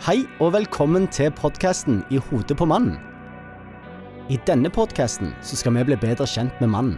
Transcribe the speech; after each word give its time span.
Hei 0.00 0.22
og 0.40 0.54
velkommen 0.54 1.04
til 1.12 1.28
podkasten 1.36 1.98
I 2.08 2.16
hodet 2.30 2.54
på 2.56 2.64
mannen. 2.64 2.94
I 4.32 4.38
denne 4.48 4.70
podkasten 4.72 5.34
skal 5.44 5.74
vi 5.76 5.82
bli 5.90 5.98
bedre 6.00 6.24
kjent 6.24 6.56
med 6.62 6.70
mannen. 6.72 6.94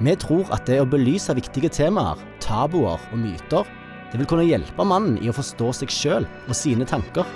Vi 0.00 0.14
tror 0.16 0.48
at 0.56 0.64
det 0.64 0.78
å 0.80 0.86
belyse 0.88 1.36
viktige 1.36 1.68
temaer, 1.68 2.16
tabuer 2.40 2.96
og 2.96 3.20
myter, 3.20 3.68
det 4.08 4.22
vil 4.22 4.30
kunne 4.30 4.46
hjelpe 4.48 4.88
mannen 4.88 5.20
i 5.20 5.28
å 5.28 5.36
forstå 5.36 5.68
seg 5.82 5.92
sjøl 5.92 6.30
og 6.46 6.56
sine 6.56 6.88
tanker. 6.88 7.28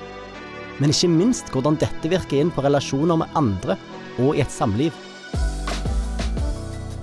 Men 0.81 0.97
ikke 0.97 1.13
minst 1.13 1.53
hvordan 1.53 1.77
dette 1.77 2.15
virker 2.17 2.41
inn 2.41 2.55
på 2.57 2.65
relasjoner 2.65 3.21
med 3.21 3.37
andre 3.37 3.77
og 4.17 4.33
i 4.33 4.47
et 4.47 4.57
samliv. 4.57 4.97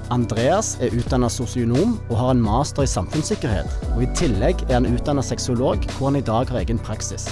Andreas 0.09 0.79
er 0.81 0.97
utdanna 0.97 1.29
sosionom 1.29 1.99
og 2.09 2.17
har 2.17 2.33
en 2.33 2.41
master 2.41 2.89
i 2.89 2.89
samfunnssikkerhet. 2.89 3.69
Og 3.93 4.07
I 4.07 4.11
tillegg 4.17 4.65
er 4.71 4.79
han 4.79 4.89
utdanna 4.89 5.21
sexolog, 5.21 5.85
hvor 5.93 6.09
han 6.09 6.23
i 6.25 6.25
dag 6.25 6.49
har 6.49 6.65
egen 6.65 6.81
praksis. 6.81 7.29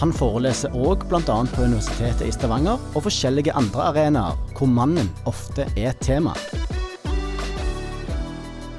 Han 0.00 0.12
foreleser 0.16 0.72
òg 0.72 1.04
bl.a. 1.10 1.20
på 1.52 1.64
Universitetet 1.66 2.24
i 2.24 2.32
Stavanger 2.32 2.80
og 2.94 3.04
forskjellige 3.04 3.52
andre 3.58 3.90
arenaer 3.90 4.38
hvor 4.56 4.70
mannen 4.70 5.10
ofte 5.28 5.66
er 5.76 5.96
tema. 6.00 6.32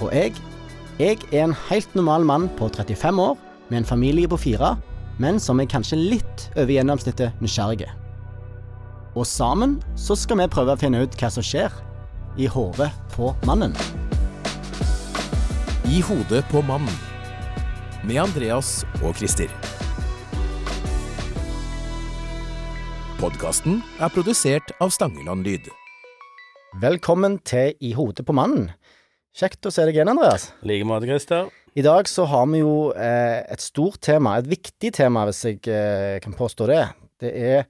Og 0.01 0.09
jeg, 0.11 0.33
jeg 0.99 1.19
er 1.31 1.45
en 1.45 1.57
helt 1.69 1.93
normal 1.95 2.25
mann 2.27 2.49
på 2.57 2.67
35 2.73 3.21
år 3.21 3.37
med 3.69 3.83
en 3.83 3.87
familie 3.87 4.27
på 4.27 4.41
fire, 4.41 4.75
men 5.21 5.39
som 5.39 5.61
er 5.61 5.69
kanskje 5.69 6.01
litt 6.01 6.47
over 6.57 6.73
gjennomsnittet 6.73 7.43
nysgjerrige. 7.43 7.91
Og 9.13 9.27
sammen 9.29 9.77
så 9.95 10.17
skal 10.17 10.41
vi 10.41 10.49
prøve 10.49 10.73
å 10.73 10.81
finne 10.81 11.03
ut 11.05 11.17
hva 11.21 11.29
som 11.29 11.45
skjer 11.45 11.73
i 12.41 12.49
hodet 12.49 12.89
på 13.13 13.29
mannen. 13.45 13.77
I 15.85 16.01
hodet 16.01 16.41
på 16.49 16.63
mannen. 16.65 16.97
Med 18.03 18.17
Andreas 18.25 18.81
og 19.03 19.13
Christer. 19.19 19.51
Podkasten 23.19 23.81
er 24.01 24.11
produsert 24.13 24.71
av 24.81 24.91
Stangeland 24.93 25.45
Lyd. 25.45 25.67
Velkommen 26.81 27.37
til 27.45 27.75
I 27.83 27.91
hodet 27.97 28.25
på 28.25 28.35
mannen. 28.35 28.71
Kjekt 29.37 29.65
å 29.65 29.71
se 29.73 29.85
deg 29.87 29.97
igjen, 29.97 30.11
Andreas. 30.11 30.49
I 30.63 30.71
like 30.71 30.87
måte, 30.89 31.09
Christer. 31.09 31.51
I 31.73 31.85
dag 31.85 32.09
så 32.09 32.25
har 32.29 32.47
vi 32.51 32.63
jo 32.63 32.91
eh, 32.93 33.41
et 33.53 33.61
stort 33.61 34.01
tema, 34.05 34.37
et 34.37 34.49
viktig 34.49 34.93
tema, 34.97 35.25
hvis 35.29 35.43
jeg 35.45 35.61
eh, 35.69 36.17
kan 36.23 36.35
påstå 36.37 36.69
det. 36.69 36.81
Det 37.21 37.31
er 37.33 37.65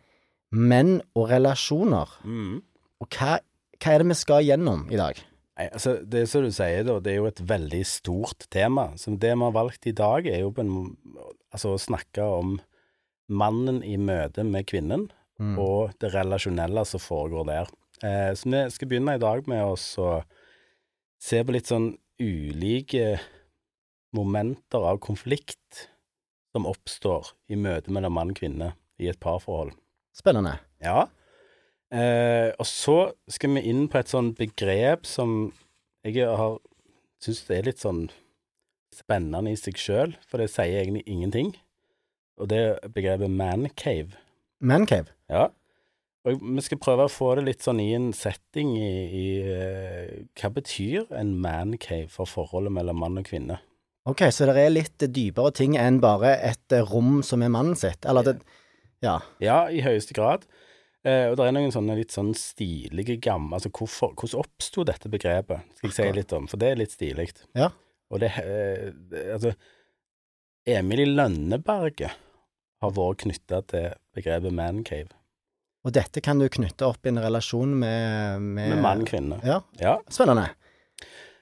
menn 0.51 0.97
og 1.17 1.29
relasjoner. 1.31 2.17
Mm. 2.23 2.57
Og 3.03 3.19
hva, 3.19 3.37
hva 3.79 3.93
er 3.93 4.03
det 4.03 4.11
vi 4.11 4.19
skal 4.19 4.43
gjennom 4.47 4.87
i 4.91 4.99
dag? 4.99 5.19
Nei, 5.53 5.67
altså, 5.69 5.99
det 6.01 6.23
er 6.23 6.29
som 6.31 6.45
du 6.45 6.53
sier, 6.53 6.85
da, 6.87 6.97
det 7.03 7.13
er 7.13 7.19
jo 7.19 7.29
et 7.29 7.41
veldig 7.49 7.81
stort 7.85 8.47
tema. 8.53 8.89
Så 8.97 9.13
det 9.13 9.33
vi 9.35 9.45
har 9.45 9.55
valgt 9.55 9.85
i 9.89 9.95
dag, 9.95 10.25
er 10.25 10.41
jo 10.41 10.53
på 10.55 10.63
en, 10.65 10.93
altså, 11.53 11.75
å 11.75 11.81
snakke 11.81 12.25
om 12.25 12.57
mannen 13.31 13.83
i 13.85 13.95
møte 14.01 14.43
med 14.47 14.65
kvinnen, 14.67 15.07
Mm. 15.41 15.55
og 15.59 15.95
det 15.99 16.11
relasjonelle 16.13 16.83
som 16.85 17.01
foregår 17.01 17.47
der. 17.49 17.71
Eh, 18.05 18.31
så 18.37 18.49
vi 18.49 18.61
skal 18.75 18.89
begynne 18.91 19.15
i 19.17 19.21
dag 19.21 19.47
med 19.49 19.63
å 19.65 19.73
se 21.23 21.41
på 21.43 21.55
litt 21.55 21.71
sånn 21.71 21.93
ulike 22.21 23.17
momenter 24.13 24.85
av 24.85 25.01
konflikt 25.01 25.87
som 26.53 26.67
oppstår 26.69 27.33
i 27.49 27.57
møte 27.57 27.91
mellom 27.91 28.13
mann 28.13 28.33
og 28.33 28.37
kvinne 28.37 28.73
i 29.01 29.09
et 29.09 29.19
parforhold. 29.23 29.73
Spennende. 30.13 30.59
Ja. 30.83 31.07
Eh, 31.93 32.53
og 32.53 32.67
så 32.69 32.97
skal 33.29 33.57
vi 33.57 33.65
inn 33.71 33.87
på 33.89 33.99
et 33.99 34.11
sånn 34.11 34.33
begrep 34.37 35.07
som 35.09 35.51
jeg 36.05 36.27
har 36.27 36.59
syns 37.23 37.43
det 37.47 37.57
er 37.57 37.67
litt 37.69 37.81
sånn 37.81 38.05
spennende 38.93 39.53
i 39.53 39.57
seg 39.57 39.79
sjøl, 39.79 40.13
for 40.27 40.41
det 40.41 40.51
sier 40.53 40.83
egentlig 40.83 41.05
ingenting. 41.09 41.53
Og 42.41 42.49
det 42.51 42.59
er 42.59 42.93
begrepet 42.93 43.31
mancave. 43.31 44.19
Mancave. 44.63 45.13
Ja. 45.33 45.49
Og 46.23 46.39
vi 46.39 46.63
skal 46.63 46.79
prøve 46.79 47.05
å 47.07 47.11
få 47.11 47.33
det 47.35 47.43
litt 47.49 47.65
sånn 47.65 47.81
i 47.83 47.89
en 47.97 48.11
setting 48.15 48.69
i, 48.79 48.91
i 49.19 49.25
eh, 49.43 50.11
Hva 50.39 50.53
betyr 50.55 51.09
en 51.19 51.33
mancave 51.43 52.07
for 52.13 52.29
forholdet 52.29 52.71
mellom 52.71 53.01
mann 53.03 53.19
og 53.19 53.27
kvinne? 53.27 53.59
Ok, 54.07 54.25
så 54.35 54.47
det 54.47 54.55
er 54.59 54.71
litt 54.71 55.03
dypere 55.15 55.51
ting 55.55 55.75
enn 55.79 55.99
bare 56.03 56.35
et 56.43 56.75
eh, 56.75 56.83
rom 56.87 57.21
som 57.27 57.43
er 57.43 57.51
mannen 57.51 57.75
sitt? 57.79 58.07
Eller 58.07 58.29
det 58.29 58.37
Ja. 59.03 59.17
Ja, 59.43 59.65
i 59.67 59.83
høyeste 59.83 60.15
grad. 60.15 60.47
Eh, 61.03 61.27
og 61.27 61.35
det 61.35 61.49
er 61.49 61.55
noen 61.57 61.73
sånne 61.75 61.97
litt 61.99 62.15
sånn 62.15 62.31
stilige 62.39 63.17
gamle 63.19 63.57
Altså, 63.57 63.67
hvorfor, 63.75 64.13
hvordan 64.15 64.45
oppsto 64.45 64.85
dette 64.87 65.11
begrepet? 65.11 65.65
Skal 65.75 65.89
jeg 65.89 65.97
si 65.97 66.19
litt 66.21 66.35
om, 66.35 66.47
for 66.47 66.61
det 66.61 66.69
er 66.71 66.79
litt 66.79 66.95
stilig. 66.95 67.33
Ja. 67.59 67.73
Og 68.07 68.23
det, 68.23 68.31
eh, 68.39 68.93
det 69.11 69.25
Altså, 69.35 69.51
Emil 70.63 71.03
i 71.03 71.09
Lønneberget 71.09 72.15
har 72.83 72.95
vært 72.95 73.25
knytta 73.25 73.59
til 73.67 73.91
begrepet 74.15 74.55
mancave. 74.55 75.11
Og 75.83 75.91
dette 75.91 76.21
kan 76.23 76.39
du 76.39 76.45
knytte 76.47 76.85
opp 76.87 77.03
i 77.05 77.11
en 77.11 77.19
relasjon 77.19 77.73
med 77.75 78.39
Med, 78.41 78.69
Med 78.75 78.81
mann-kvinne. 78.85 79.41
Ja, 79.43 79.61
Ja. 79.81 79.97
spennende. 80.09 80.49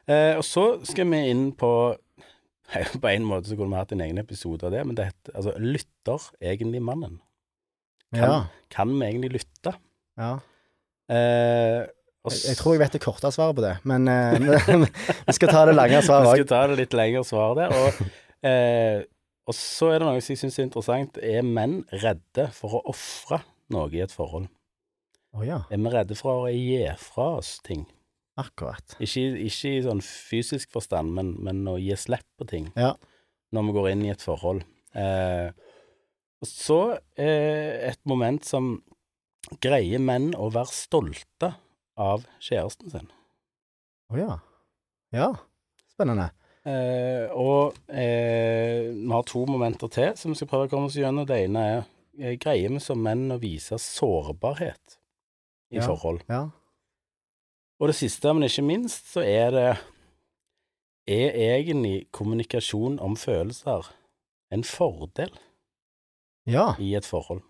Eh, 0.09 0.33
og 0.37 0.43
så 0.43 0.63
skal 0.87 1.05
vi 1.11 1.19
inn 1.29 1.51
på 1.53 1.69
På 3.03 3.07
en 3.11 3.25
måte 3.27 3.49
så 3.51 3.55
kunne 3.59 3.69
vi 3.75 3.81
hatt 3.81 3.91
en 3.91 4.01
egen 4.01 4.17
episode 4.21 4.63
av 4.65 4.71
det, 4.71 4.81
men 4.87 4.95
det 4.95 5.09
heter 5.11 5.35
altså 5.35 5.53
Lytter 5.59 6.29
egentlig 6.41 6.81
mannen? 6.81 7.19
Kan, 8.15 8.23
Ja. 8.23 8.37
kan 8.69 8.93
vi 8.99 9.05
egentlig 9.07 9.31
lytte? 9.39 9.75
ja. 10.17 10.37
Eh, 11.11 11.85
og 12.23 12.31
Jeg, 12.31 12.41
jeg 12.53 12.57
tror 12.59 12.73
jeg 12.75 12.79
vet 12.83 12.93
det 12.93 13.01
korte 13.01 13.31
svaret 13.33 13.55
på 13.57 13.63
det, 13.65 13.73
men 13.83 14.07
eh, 14.07 14.85
vi 15.27 15.33
skal 15.33 15.49
ta 15.49 15.65
det 15.65 15.73
lange 15.75 15.97
Vi 15.97 16.05
skal 16.05 16.45
ta 16.47 16.59
det 16.69 16.77
litt 16.77 16.93
lengre 16.93 17.23
svaret 17.25 17.57
der. 17.57 17.73
Og, 17.73 18.11
eh, 18.47 19.01
og 19.49 19.55
så 19.57 19.89
er 19.91 19.99
det 19.99 20.07
noe 20.07 20.21
som 20.21 20.31
jeg 20.35 20.39
syns 20.43 20.59
er 20.61 20.67
interessant. 20.67 21.17
Er 21.17 21.41
menn 21.43 21.79
redde 21.91 22.45
for 22.55 22.77
å 22.77 22.83
ofre 22.93 23.41
noe 23.73 23.89
i 23.95 24.01
et 24.03 24.11
forhold? 24.13 24.47
Oh, 25.33 25.43
ja, 25.47 25.61
Er 25.71 25.79
vi 25.79 25.91
redde 25.93 26.15
for 26.19 26.45
å 26.45 26.51
gi 26.51 26.81
fra 26.99 27.29
oss 27.39 27.57
ting? 27.63 27.85
akkurat. 28.41 28.95
Ikke, 29.03 29.21
ikke 29.43 29.69
i 29.75 29.81
sånn 29.85 29.99
fysisk 30.01 30.71
forstand, 30.73 31.11
men, 31.13 31.33
men 31.43 31.59
å 31.69 31.75
gi 31.77 31.93
slipp 31.99 32.25
på 32.39 32.47
ting 32.49 32.69
Ja. 32.79 32.93
når 33.53 33.65
vi 33.67 33.73
går 33.75 33.89
inn 33.91 34.05
i 34.07 34.09
et 34.13 34.23
forhold. 34.23 34.63
Eh, 34.97 35.51
og 36.41 36.47
så 36.49 36.77
eh, 37.21 37.89
et 37.91 37.99
moment 38.09 38.43
som 38.47 38.71
greier 39.61 39.99
menn 40.01 40.31
å 40.39 40.47
være 40.55 40.73
stolte 40.73 41.51
av 42.01 42.23
kjæresten 42.41 42.89
sin. 42.95 43.11
Å 44.11 44.17
ja. 44.17 44.39
Ja, 45.13 45.27
spennende. 45.91 46.31
Eh, 46.65 47.27
og 47.35 47.75
eh, 47.91 48.89
vi 48.95 49.11
har 49.11 49.27
to 49.29 49.43
momenter 49.45 49.91
til 49.91 50.15
som 50.17 50.31
vi 50.33 50.39
skal 50.39 50.49
prøve 50.49 50.69
å 50.69 50.71
komme 50.71 50.89
oss 50.89 50.97
gjennom. 50.97 51.27
Det 51.29 51.43
ene 51.45 51.67
er 51.75 51.83
greier 52.17 52.69
vi 52.73 52.79
som 52.83 53.01
menn 53.03 53.31
å 53.31 53.39
vise 53.41 53.77
sårbarhet 53.79 54.97
i 55.71 55.77
Ja. 55.79 55.85
forhold. 55.87 56.21
Ja. 56.29 56.49
Og 57.81 57.87
det 57.87 57.95
siste, 57.95 58.33
men 58.33 58.43
ikke 58.43 58.63
minst, 58.63 59.13
så 59.13 59.23
er 59.25 59.51
det 59.51 59.77
Er 61.07 61.33
egentlig 61.57 62.11
kommunikasjon 62.13 62.99
om 63.01 63.15
følelser 63.17 63.87
en 64.53 64.63
fordel 64.63 65.31
ja. 66.45 66.75
i 66.79 66.93
et 66.95 67.05
forhold? 67.05 67.41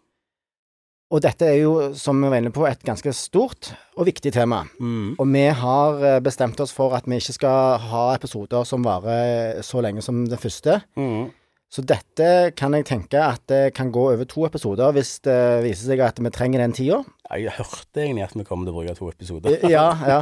Og 1.11 1.19
dette 1.21 1.43
er 1.43 1.57
jo, 1.59 1.73
som 1.93 2.21
vi 2.23 2.29
var 2.31 2.39
inne 2.39 2.53
på, 2.55 2.63
et 2.65 2.79
ganske 2.87 3.11
stort 3.13 3.73
og 3.99 4.05
viktig 4.07 4.31
tema. 4.31 4.61
Mm. 4.79 5.17
Og 5.19 5.27
vi 5.27 5.43
har 5.59 6.03
eh, 6.07 6.19
bestemt 6.23 6.59
oss 6.63 6.71
for 6.71 6.95
at 6.95 7.03
vi 7.05 7.19
ikke 7.19 7.35
skal 7.35 7.77
ha 7.91 8.03
episoder 8.15 8.63
som 8.63 8.85
varer 8.87 9.59
så 9.67 9.83
lenge 9.83 10.01
som 10.01 10.23
den 10.31 10.39
første. 10.39 10.79
Mm. 10.95 11.33
Så 11.71 11.85
dette 11.87 12.25
kan 12.59 12.73
jeg 12.75 12.83
tenke 12.89 13.15
at 13.23 13.45
det 13.47 13.61
kan 13.77 13.93
gå 13.95 14.01
over 14.11 14.25
to 14.27 14.41
episoder 14.43 14.91
hvis 14.91 15.21
det 15.23 15.37
viser 15.63 15.93
seg 15.93 16.01
at 16.03 16.17
vi 16.19 16.31
trenger 16.35 16.59
den 16.59 16.73
tida. 16.75 16.97
Jeg 17.31 17.53
hørte 17.55 18.01
egentlig 18.03 18.25
at 18.25 18.33
vi 18.35 18.43
kommer 18.43 18.67
til 18.67 18.73
å 18.73 18.81
bruke 18.81 18.95
to 18.97 19.07
episoder. 19.13 19.55
Ja, 19.71 19.85
ja. 20.03 20.17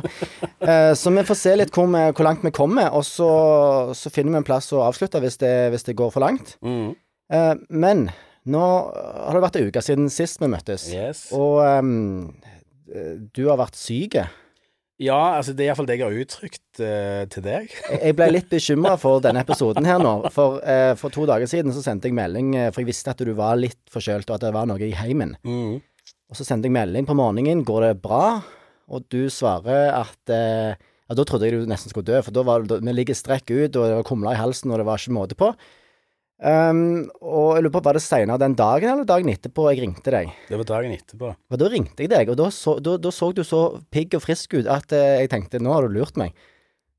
Eh, 0.61 0.93
Så 0.93 1.09
vi 1.15 1.23
får 1.25 1.39
se 1.41 1.55
litt 1.57 1.73
hvor, 1.73 1.87
vi, 1.89 2.03
hvor 2.13 2.27
langt 2.27 2.45
vi 2.45 2.51
kommer, 2.53 2.91
og 2.93 3.01
så, 3.07 3.29
så 3.97 4.11
finner 4.13 4.35
vi 4.37 4.41
en 4.43 4.45
plass 4.51 4.69
å 4.77 4.83
avslutte 4.85 5.17
hvis 5.25 5.39
det, 5.41 5.53
hvis 5.73 5.87
det 5.89 5.97
går 5.97 6.13
for 6.13 6.21
langt. 6.27 6.53
Mm. 6.61 6.91
Eh, 7.33 7.55
Men 7.73 8.11
nå 8.45 8.61
har 8.93 9.33
det 9.33 9.41
vært 9.47 9.57
en 9.63 9.71
uke 9.73 9.81
siden 9.89 10.13
sist 10.13 10.37
vi 10.41 10.51
møttes, 10.53 10.85
Yes. 10.93 11.25
og 11.33 11.63
eh, 11.65 13.17
du 13.33 13.43
har 13.49 13.57
vært 13.61 13.77
syk. 13.77 14.19
Ja, 14.99 15.37
altså 15.37 15.53
det 15.55 15.63
er 15.63 15.69
iallfall 15.69 15.87
det 15.87 15.95
jeg 15.95 16.03
har 16.03 16.15
uttrykt 16.25 16.81
eh, 16.83 17.21
til 17.31 17.43
deg. 17.45 17.71
Jeg 17.93 18.15
ble 18.17 18.25
litt 18.33 18.49
bekymra 18.51 18.97
for 18.99 19.23
denne 19.23 19.45
episoden 19.45 19.87
her 19.87 20.01
nå. 20.03 20.11
For, 20.35 20.59
eh, 20.59 20.91
for 20.99 21.13
to 21.15 21.23
dager 21.29 21.47
siden 21.47 21.71
så 21.75 21.83
sendte 21.85 22.09
jeg 22.09 22.17
melding, 22.17 22.51
eh, 22.59 22.67
for 22.75 22.83
jeg 22.83 22.89
visste 22.91 23.13
at 23.13 23.23
du 23.23 23.31
var 23.37 23.55
litt 23.55 23.79
forkjølt, 23.93 24.27
og 24.27 24.35
at 24.35 24.43
det 24.43 24.51
var 24.57 24.67
noe 24.67 24.83
i 24.83 24.91
heimen. 24.99 25.37
Mm. 25.47 25.79
Og 26.29 26.35
så 26.35 26.43
sendte 26.43 26.67
jeg 26.67 26.75
melding 26.75 27.07
på 27.07 27.15
morgenen. 27.15 27.63
Går 27.67 27.87
det 27.87 27.93
bra? 28.03 28.41
Og 28.91 29.07
du 29.13 29.21
svarer 29.31 29.93
at 30.01 30.33
eh, 30.35 30.75
Ja, 31.09 31.15
da 31.17 31.23
trodde 31.25 31.47
jeg 31.47 31.57
du 31.57 31.69
nesten 31.69 31.89
skulle 31.89 32.05
dø, 32.05 32.19
for 32.21 32.35
da 32.35 32.43
var 32.45 32.67
vi 32.69 32.93
ligger 32.93 33.15
strekk 33.17 33.47
ut, 33.49 33.77
og 33.79 33.81
det 33.81 33.95
var 33.95 34.05
kumler 34.05 34.35
i 34.35 34.41
halsen, 34.43 34.69
og 34.69 34.77
det 34.77 34.85
var 34.85 34.99
ikke 35.01 35.15
måte 35.15 35.37
på. 35.39 35.47
Um, 36.39 37.09
og 37.19 37.57
jeg 37.57 37.65
lurer 37.65 37.73
på, 37.73 37.81
var 37.83 37.97
det 37.97 38.01
seinere 38.05 38.39
den 38.39 38.53
dagen 38.55 38.93
eller 38.93 39.07
dagen 39.07 39.27
etterpå 39.33 39.65
jeg 39.73 39.81
ringte 39.83 40.13
deg? 40.13 40.29
Det 40.47 40.55
var 40.61 40.67
dagen 40.69 40.93
etterpå. 40.95 41.33
Og 41.35 41.59
da 41.59 41.67
ringte 41.73 42.05
jeg 42.05 42.11
deg, 42.13 42.29
og 42.31 42.37
da 42.39 42.47
så, 42.55 42.77
da, 42.79 42.93
da 42.97 43.11
så 43.11 43.27
du 43.35 43.41
så 43.43 43.59
pigg 43.91 44.15
og 44.15 44.23
frisk 44.23 44.55
ut 44.55 44.69
at 44.71 44.95
eh, 44.95 45.17
jeg 45.25 45.33
tenkte 45.33 45.59
nå 45.59 45.73
har 45.75 45.83
du 45.87 45.97
lurt 45.97 46.15
meg. 46.21 46.31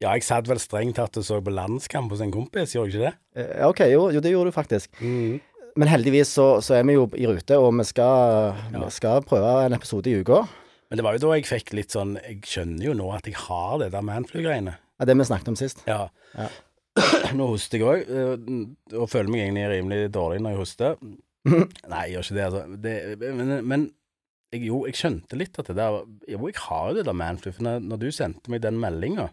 Ja, 0.01 0.13
jeg 0.17 0.25
satt 0.25 0.49
vel 0.49 0.61
strengt 0.61 0.97
tatt 1.01 1.17
og 1.21 1.25
så 1.25 1.41
på 1.45 1.53
landskamp 1.53 2.13
hos 2.13 2.21
en 2.25 2.33
kompis, 2.33 2.73
gjorde 2.77 2.93
jeg 2.93 3.01
ikke 3.01 3.09
det? 3.09 3.15
Eh, 3.41 3.65
ok, 3.69 3.81
jo, 3.93 4.05
jo, 4.17 4.21
det 4.25 4.35
gjorde 4.35 4.53
du 4.53 4.57
faktisk. 4.57 4.93
Mm. 5.01 5.41
men 5.81 5.89
heldigvis 5.89 6.33
så, 6.37 6.47
så 6.65 6.75
er 6.77 6.85
vi 6.89 6.97
jo 6.99 7.05
i 7.17 7.29
rute, 7.31 7.57
og 7.57 7.73
vi 7.79 7.85
skal, 7.89 8.55
Ja. 8.75 8.81
vi 8.85 8.91
skal 8.93 9.23
prøve 9.25 9.53
en 9.65 9.77
episode 9.77 10.11
i 10.11 10.19
uka. 10.21 10.43
Men 10.91 10.99
det 10.99 11.05
var 11.07 11.15
jo 11.17 11.23
da 11.29 11.37
jeg 11.39 11.47
fikk 11.47 11.69
litt 11.79 11.93
sånn 11.95 12.17
Jeg 12.19 12.41
skjønner 12.51 12.89
jo 12.89 12.95
nå 12.99 13.13
at 13.15 13.29
jeg 13.29 13.37
har 13.39 13.77
det 13.79 13.93
der 13.93 14.03
manflu-greiene. 14.03 14.73
Ja, 15.01 15.07
det 15.07 15.15
vi 15.17 15.25
snakket 15.29 15.49
om 15.53 15.57
sist. 15.57 15.85
Ja. 15.87 16.09
Ja. 16.35 16.49
Nå 17.39 17.47
hoster 17.53 17.79
jeg 17.79 17.87
òg, 17.87 18.09
og 18.99 19.09
føler 19.13 19.31
meg 19.31 19.45
egentlig 19.45 19.67
rimelig 19.71 20.11
dårlig 20.15 20.41
når 20.43 20.55
jeg 20.57 20.61
hoster. 20.61 20.97
Nei, 21.93 22.01
jeg 22.09 22.15
gjør 22.17 22.25
ikke 22.27 22.37
det, 22.37 22.47
altså. 22.49 22.63
Det, 22.85 22.95
men 23.39 23.53
men 23.71 23.85
jeg, 24.53 24.65
jo, 24.67 24.81
jeg 24.89 24.99
skjønte 24.99 25.39
litt 25.39 25.61
at 25.63 25.69
det 25.71 25.77
der 25.79 26.01
Jo, 26.29 26.41
jeg 26.51 26.59
har 26.67 26.89
jo 26.91 26.97
det 26.99 27.05
der 27.07 27.15
manflu, 27.17 27.53
for 27.55 27.63
når, 27.69 27.79
når 27.87 28.01
du 28.03 28.09
sendte 28.13 28.51
meg 28.51 28.65
den 28.65 28.81
meldinga, 28.83 29.29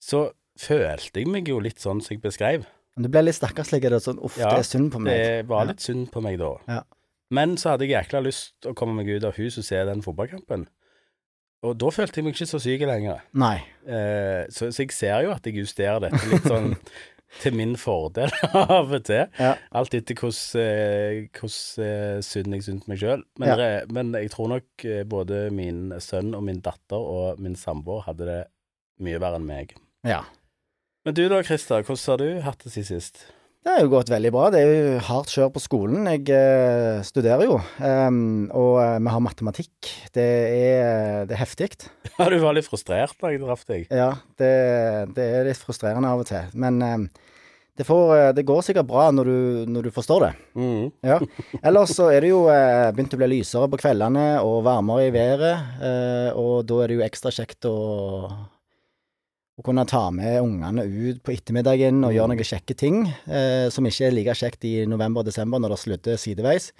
så 0.00 0.26
følte 0.60 1.22
jeg 1.22 1.30
meg 1.32 1.48
jo 1.48 1.58
litt 1.64 1.80
sånn 1.80 2.02
som 2.04 2.14
jeg 2.14 2.22
beskrev. 2.22 2.66
Men 2.96 3.06
det 3.06 3.10
ble 3.14 3.22
litt 3.24 3.38
stakkarslig. 3.38 3.80
Det 3.80 3.94
er 3.96 4.02
sånn, 4.04 4.20
uff, 4.20 4.36
Ja, 4.36 4.50
det 4.52 4.64
er 4.66 4.68
synd 4.68 4.90
på 4.92 5.00
meg. 5.00 5.14
Det 5.16 5.46
var 5.48 5.64
Ja. 5.64 5.70
litt 5.72 5.80
synd 5.84 6.10
på 6.12 6.20
meg 6.24 6.36
da. 6.42 6.50
Ja. 6.68 6.82
Men 7.30 7.54
så 7.56 7.70
hadde 7.72 7.86
jeg 7.86 7.94
jækla 7.94 8.20
lyst 8.26 8.66
å 8.68 8.74
komme 8.76 8.96
meg 8.98 9.08
ut 9.08 9.24
av 9.24 9.36
huset 9.38 9.62
og 9.62 9.66
se 9.68 9.80
den 9.88 10.02
fotballkampen. 10.04 10.66
Og 11.66 11.74
da 11.76 11.90
følte 11.92 12.20
jeg 12.20 12.24
meg 12.24 12.36
ikke 12.36 12.48
så 12.48 12.58
syk 12.62 12.82
lenger. 12.88 13.18
Nei. 13.36 13.58
Eh, 13.84 14.46
så, 14.48 14.70
så 14.72 14.84
jeg 14.86 14.94
ser 14.96 15.26
jo 15.26 15.32
at 15.34 15.44
jeg 15.44 15.58
justerer 15.60 16.00
dette 16.06 16.20
litt 16.30 16.46
sånn 16.48 16.70
til 17.42 17.54
min 17.54 17.74
fordel 17.78 18.32
av 18.62 18.88
og 18.96 19.04
til. 19.06 19.26
Ja. 19.38 19.52
Alt 19.76 19.94
etter 19.98 20.16
hvordan 20.18 20.62
eh, 20.64 21.28
eh, 21.84 22.16
synd 22.24 22.56
jeg 22.56 22.64
syns 22.66 22.88
meg 22.90 23.02
sjøl. 23.02 23.26
Men, 23.38 23.52
Ja. 23.52 23.68
men 23.92 24.14
jeg 24.16 24.32
tror 24.32 24.48
nok 24.54 24.86
eh, 24.88 25.02
både 25.04 25.48
min 25.54 25.90
sønn 26.00 26.32
og 26.38 26.46
min 26.48 26.62
datter 26.64 26.96
og 27.00 27.42
min 27.44 27.58
samboer 27.60 28.06
hadde 28.08 28.30
det 28.30 28.40
mye 29.04 29.20
verre 29.20 29.38
enn 29.40 29.48
meg. 29.48 29.76
Ja. 30.08 30.22
Men 31.04 31.16
du 31.16 31.22
da, 31.32 31.42
Christer, 31.44 31.84
hvordan 31.84 32.08
har 32.08 32.20
du 32.24 32.40
hatt 32.48 32.64
det 32.64 32.72
siden 32.74 32.88
sist? 33.00 33.22
Det 33.60 33.68
har 33.68 33.82
jo 33.84 33.90
gått 33.92 34.08
veldig 34.08 34.30
bra. 34.32 34.46
Det 34.48 34.60
er 34.64 34.70
jo 34.70 35.00
hardt 35.04 35.32
kjør 35.34 35.50
på 35.52 35.60
skolen. 35.60 36.06
Jeg 36.08 36.22
eh, 36.32 37.02
studerer 37.04 37.44
jo, 37.44 37.58
um, 37.84 38.46
og 38.56 38.78
eh, 38.80 38.94
vi 39.04 39.12
har 39.12 39.20
matematikk. 39.20 39.90
Det 40.16 40.24
er, 40.24 41.26
det 41.28 41.36
er 41.36 41.42
heftig. 41.42 41.68
Ja, 42.20 42.28
du 42.32 42.38
var 42.40 42.52
litt 42.56 42.68
frustrert 42.68 43.16
da 43.20 43.30
jeg 43.32 43.40
traff 43.40 43.66
deg. 43.68 43.84
Ja, 43.92 44.14
det, 44.40 44.48
det 45.16 45.24
er 45.24 45.46
litt 45.48 45.60
frustrerende 45.60 46.08
av 46.08 46.20
og 46.20 46.26
til. 46.28 46.48
Men 46.52 46.80
em, 46.84 47.04
det, 47.76 47.84
får, 47.88 48.12
eh, 48.16 48.30
det 48.36 48.46
går 48.48 48.64
sikkert 48.64 48.88
bra 48.88 49.06
når 49.12 49.28
du, 49.28 49.38
når 49.76 49.88
du 49.88 49.90
forstår 49.92 50.24
det. 50.26 50.30
Mm. 50.56 50.88
Ja. 51.04 51.20
Ellers 51.66 51.92
så 51.96 52.08
er 52.12 52.24
det 52.24 52.32
jo 52.32 52.42
eh, 52.52 52.88
begynt 52.96 53.16
å 53.16 53.20
bli 53.20 53.28
lysere 53.36 53.68
på 53.72 53.80
kveldene 53.80 54.26
og 54.40 54.64
varmere 54.68 55.10
i 55.10 55.12
været, 55.14 55.76
eh, 55.84 56.30
og 56.32 56.64
da 56.68 56.80
er 56.80 56.92
det 56.92 56.98
jo 57.00 57.06
ekstra 57.08 57.32
kjekt 57.36 57.68
å, 57.68 57.76
å 59.60 59.64
kunne 59.66 59.84
ta 59.88 60.06
med 60.14 60.40
ungene 60.40 60.86
ut 60.88 61.20
på 61.24 61.34
ettermiddagen 61.34 62.00
og 62.06 62.14
gjøre 62.16 62.32
noen 62.32 62.48
kjekke 62.48 62.76
ting, 62.78 63.02
eh, 63.28 63.68
som 63.72 63.84
ikke 63.86 64.08
er 64.08 64.16
like 64.16 64.38
kjekt 64.40 64.64
i 64.64 64.86
november 64.88 65.20
og 65.20 65.28
desember 65.28 65.60
når 65.60 65.74
det 65.74 65.80
sludder 65.82 66.20
sideveis. 66.20 66.70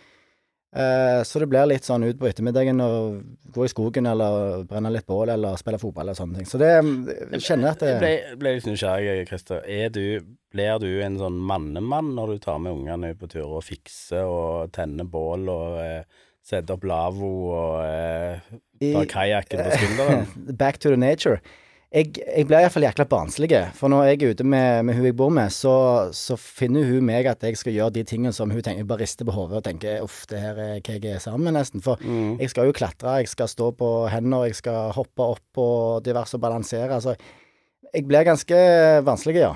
Eh, 0.71 1.21
så 1.27 1.41
det 1.43 1.49
blir 1.51 1.67
litt 1.67 1.87
sånn 1.87 2.05
ut 2.07 2.19
på 2.21 2.29
ettermiddagen 2.29 2.79
og 2.85 3.21
gå 3.51 3.65
i 3.67 3.71
skogen 3.73 4.07
eller 4.07 4.63
brenne 4.71 4.93
litt 4.95 5.07
bål 5.09 5.33
eller 5.35 5.59
spille 5.59 5.81
fotball 5.83 6.07
eller 6.07 6.19
sånne 6.19 6.39
ting. 6.39 6.49
Så 6.49 6.61
det 6.63 6.71
jeg 6.71 7.43
kjenner 7.43 7.75
at 7.75 7.83
det 7.83 7.91
Jeg 7.91 8.03
ble, 8.05 8.37
ble 8.39 8.53
litt 8.57 8.69
nysgjerrig, 8.71 9.25
Christer. 9.29 9.65
Er 9.67 9.91
du, 9.93 10.23
blir 10.55 10.79
du 10.81 10.89
en 11.03 11.19
sånn 11.21 11.41
mannemann 11.51 12.15
når 12.17 12.37
du 12.37 12.45
tar 12.47 12.63
med 12.63 12.79
ungene 12.79 13.13
ut 13.13 13.21
på 13.21 13.33
tur 13.35 13.49
og 13.59 13.65
fikser 13.67 14.31
og 14.31 14.71
tenner 14.77 15.11
bål 15.11 15.51
og 15.51 15.81
eh, 15.83 16.23
setter 16.47 16.79
opp 16.79 16.87
lavvo 16.87 17.33
og 17.51 17.75
eh, 17.85 18.55
tar 18.79 19.11
kajakken 19.11 19.67
på 19.67 19.75
skulderen? 19.75 20.31
Back 20.63 20.79
to 20.79 20.95
the 20.95 21.01
nature. 21.01 21.43
Jeg, 21.91 22.13
jeg 22.23 22.47
blir 22.47 22.61
iallfall 22.63 22.85
jækla 22.87 23.05
barnslig, 23.11 23.49
for 23.75 23.91
når 23.91 24.05
jeg 24.07 24.19
er 24.23 24.35
ute 24.37 24.45
med, 24.47 24.85
med 24.87 24.95
hun 24.95 25.07
jeg 25.09 25.15
bor 25.19 25.31
med, 25.35 25.51
så, 25.51 25.73
så 26.15 26.37
finner 26.39 26.85
hun 26.87 27.03
meg 27.09 27.27
at 27.27 27.43
jeg 27.43 27.57
skal 27.59 27.75
gjøre 27.75 27.95
de 27.97 28.05
tingene 28.07 28.31
som 28.37 28.53
hun 28.55 28.63
tenker, 28.63 28.87
bare 28.87 29.03
rister 29.03 29.27
på 29.27 29.35
hodet 29.35 29.59
og 29.59 29.65
tenker 29.67 30.05
uff, 30.05 30.21
det 30.31 30.39
her 30.39 30.61
er 30.63 30.77
hva 30.87 30.95
jeg 30.95 31.17
er 31.17 31.25
sammen 31.25 31.49
med, 31.49 31.57
nesten. 31.59 31.83
For 31.83 31.99
Mm. 31.99 32.37
jeg 32.39 32.53
skal 32.53 32.69
jo 32.71 32.77
klatre, 32.79 33.17
jeg 33.25 33.33
skal 33.33 33.51
stå 33.51 33.73
på 33.75 33.89
hender, 34.13 34.45
jeg 34.47 34.55
skal 34.61 34.93
hoppe 34.95 35.27
opp 35.35 35.59
og 35.65 36.05
diverse 36.07 36.39
og 36.39 36.45
balansere. 36.47 36.95
Altså, 36.95 37.17
jeg 37.91 38.07
blir 38.07 38.23
ganske 38.29 38.61
vanskelig, 39.11 39.43
ja. 39.43 39.51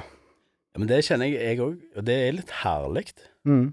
Ja, 0.74 0.78
Men 0.82 0.88
det 0.90 1.04
kjenner 1.06 1.30
jeg 1.30 1.38
jeg 1.38 1.62
òg, 1.62 1.78
og 1.96 2.04
det 2.10 2.16
er 2.18 2.32
litt 2.40 2.50
herlig. 2.64 3.06
Mm. 3.46 3.68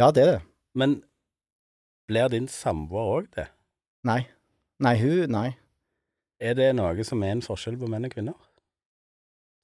Ja, 0.00 0.08
det 0.16 0.22
er 0.24 0.32
det. 0.32 0.40
Men 0.74 1.02
blir 2.08 2.32
din 2.32 2.48
samboer 2.48 3.12
òg 3.20 3.28
det? 3.36 3.50
Nei. 4.08 4.22
Nei, 4.80 4.96
hun 5.04 5.28
Nei. 5.36 5.50
Er 6.42 6.56
det 6.58 6.72
noe 6.76 7.04
som 7.06 7.22
er 7.24 7.36
en 7.36 7.44
forskjell 7.44 7.78
på 7.80 7.88
menn 7.90 8.08
og 8.08 8.12
kvinner? 8.12 8.36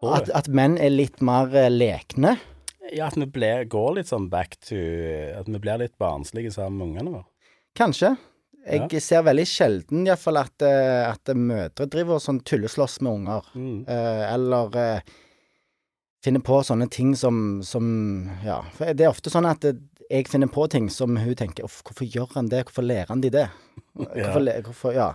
At, 0.02 0.30
at 0.34 0.48
menn 0.50 0.78
er 0.82 0.90
litt 0.90 1.20
mer 1.22 1.52
eh, 1.54 1.70
lekne. 1.70 2.36
Ja, 2.90 3.06
at 3.06 3.16
vi 3.16 3.28
ble, 3.30 3.52
går 3.70 3.98
litt 3.98 4.10
sånn 4.10 4.26
back 4.32 4.56
to 4.66 4.76
At 5.38 5.46
vi 5.48 5.60
blir 5.62 5.78
litt 5.80 5.94
barnslige 6.02 6.50
sammen 6.54 6.80
med 6.80 6.88
ungene 6.90 7.16
våre. 7.18 7.28
Kanskje. 7.78 8.16
Jeg 8.62 9.02
ser 9.02 9.24
veldig 9.26 9.44
sjelden 9.48 10.06
iallfall 10.06 10.38
at, 10.38 10.62
eh, 10.62 11.02
at 11.08 11.32
mødre 11.34 11.88
driver 11.90 12.18
og 12.18 12.22
sånn 12.22 12.42
tulleslåss 12.46 13.00
med 13.02 13.12
unger. 13.12 13.48
Mm. 13.58 13.78
Eh, 13.90 14.24
eller 14.28 14.76
eh, 14.78 15.14
finner 16.22 16.44
på 16.46 16.60
sånne 16.66 16.86
ting 16.92 17.16
som, 17.18 17.62
som 17.66 17.86
Ja. 18.46 18.60
For 18.76 18.94
det 18.94 19.06
er 19.06 19.10
ofte 19.10 19.32
sånn 19.34 19.48
at 19.50 19.64
det, 19.66 19.76
jeg 20.12 20.28
finner 20.30 20.50
på 20.52 20.66
ting 20.70 20.90
som 20.92 21.16
hun 21.16 21.34
tenker 21.38 21.66
hvorfor 21.66 22.06
gjør 22.06 22.36
han 22.36 22.52
det? 22.52 22.66
Hvorfor 22.68 22.86
lærer 22.86 23.10
han 23.10 23.22
de 23.24 23.32
det? 23.32 23.48
Hvorfor, 23.96 24.44
ja. 24.46 24.60
hvorfor 24.62 24.94
Ja. 24.94 25.08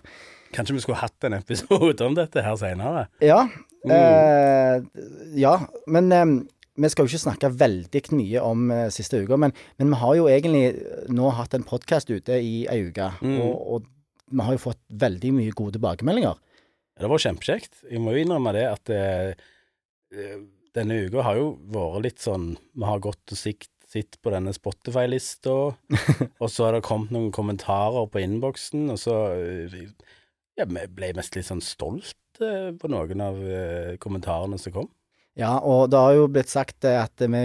Kanskje 0.58 0.74
vi 0.78 0.82
skulle 0.84 1.00
hatt 1.04 1.28
en 1.28 1.38
episode 1.38 2.02
om 2.08 2.16
dette 2.18 2.42
her 2.44 2.56
seinere? 2.60 3.08
Ja. 3.24 3.44
Mm. 3.86 3.92
Eh, 3.94 5.04
ja, 5.40 5.54
men 5.88 6.10
eh, 6.12 6.26
vi 6.78 6.90
skal 6.92 7.06
jo 7.06 7.12
ikke 7.14 7.24
snakke 7.24 7.52
veldig 7.58 8.02
mye 8.18 8.42
om 8.46 8.66
eh, 8.74 8.88
siste 8.94 9.22
uka, 9.24 9.38
men, 9.40 9.54
men 9.80 9.94
vi 9.94 10.00
har 10.02 10.18
jo 10.18 10.26
egentlig 10.34 10.66
nå 11.14 11.30
hatt 11.38 11.54
en 11.58 11.64
podkast 11.66 12.10
ute 12.12 12.40
i 12.42 12.66
ei 12.70 12.82
uke, 12.90 13.12
Mm. 13.22 13.38
og, 13.46 13.56
og 13.78 13.88
vi 14.28 14.44
har 14.44 14.58
jo 14.58 14.60
fått 14.66 14.82
veldig 14.92 15.30
mye 15.38 15.54
gode 15.56 15.78
tilbakemeldinger. 15.78 16.36
Det 17.00 17.08
var 17.08 17.22
kjempekjekt. 17.24 17.84
Jeg 17.88 18.02
må 18.04 18.12
jo 18.18 18.26
innrømme 18.26 18.52
det 18.58 18.66
at 18.68 18.92
eh, 18.92 19.32
eh, 20.18 20.38
denne 20.76 20.98
uka 21.08 21.24
har 21.30 21.38
jo 21.40 21.48
vært 21.72 22.04
litt 22.10 22.20
sånn 22.22 22.50
Vi 22.58 22.86
har 22.90 23.00
gått 23.02 23.32
og 23.34 23.40
sikt, 23.40 23.70
sitt 23.88 24.18
på 24.22 24.34
denne 24.34 24.52
Spotify-lista, 24.58 25.54
og 26.44 26.50
så 26.52 26.66
har 26.68 26.76
det 26.76 26.84
kommet 26.90 27.14
noen 27.16 27.30
kommentarer 27.32 28.10
på 28.12 28.20
innboksen, 28.26 28.90
og 28.92 29.00
så 29.00 29.16
ja, 30.58 30.66
Vi 30.66 30.88
ble 30.98 31.14
mest 31.18 31.36
litt 31.38 31.46
sånn 31.48 31.62
stolt 31.64 32.42
eh, 32.42 32.72
på 32.78 32.90
noen 32.90 33.22
av 33.22 33.38
eh, 33.42 33.96
kommentarene 34.02 34.58
som 34.60 34.74
kom. 34.74 34.90
Ja, 35.38 35.60
og 35.62 35.92
det 35.94 36.00
har 36.02 36.16
jo 36.18 36.28
blitt 36.34 36.50
sagt 36.50 36.84
eh, 36.90 36.98
at 37.04 37.14
vi 37.22 37.42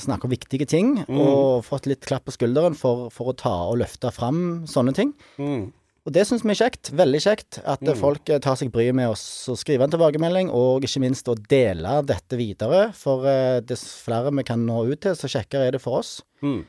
snakker 0.00 0.28
viktige 0.32 0.66
ting, 0.66 0.94
Mm. 1.04 1.18
og 1.20 1.64
fått 1.68 1.86
litt 1.86 2.00
klapp 2.08 2.24
på 2.24 2.32
skulderen 2.32 2.74
for, 2.74 3.10
for 3.12 3.32
å 3.32 3.36
ta 3.36 3.52
og 3.70 3.78
løfte 3.82 4.08
fram 4.12 4.64
sånne 4.66 4.94
ting. 4.96 5.12
Mm. 5.38 5.66
Og 6.06 6.12
det 6.14 6.22
syns 6.28 6.44
vi 6.46 6.52
er 6.54 6.60
kjekt. 6.62 6.92
Veldig 6.94 7.20
kjekt 7.20 7.58
at 7.66 7.82
Mm. 7.82 7.96
folk 7.98 8.24
tar 8.24 8.54
seg 8.56 8.70
bryet 8.72 8.94
med 8.94 9.08
oss 9.10 9.24
å 9.50 9.56
skrive 9.58 9.82
en 9.84 9.90
tilbakemelding, 9.90 10.48
og 10.54 10.82
ikke 10.86 11.02
minst 11.02 11.26
å 11.28 11.34
dele 11.34 11.98
dette 12.06 12.38
videre. 12.38 12.92
For 12.94 13.26
dess 13.60 13.84
flere 14.06 14.30
vi 14.32 14.44
kan 14.46 14.64
nå 14.64 14.86
ut 14.92 15.00
til, 15.02 15.12
så 15.18 15.26
kjekkere 15.28 15.66
er 15.66 15.72
det 15.76 15.82
for 15.82 15.98
oss. 15.98 16.22
Mm. 16.42 16.64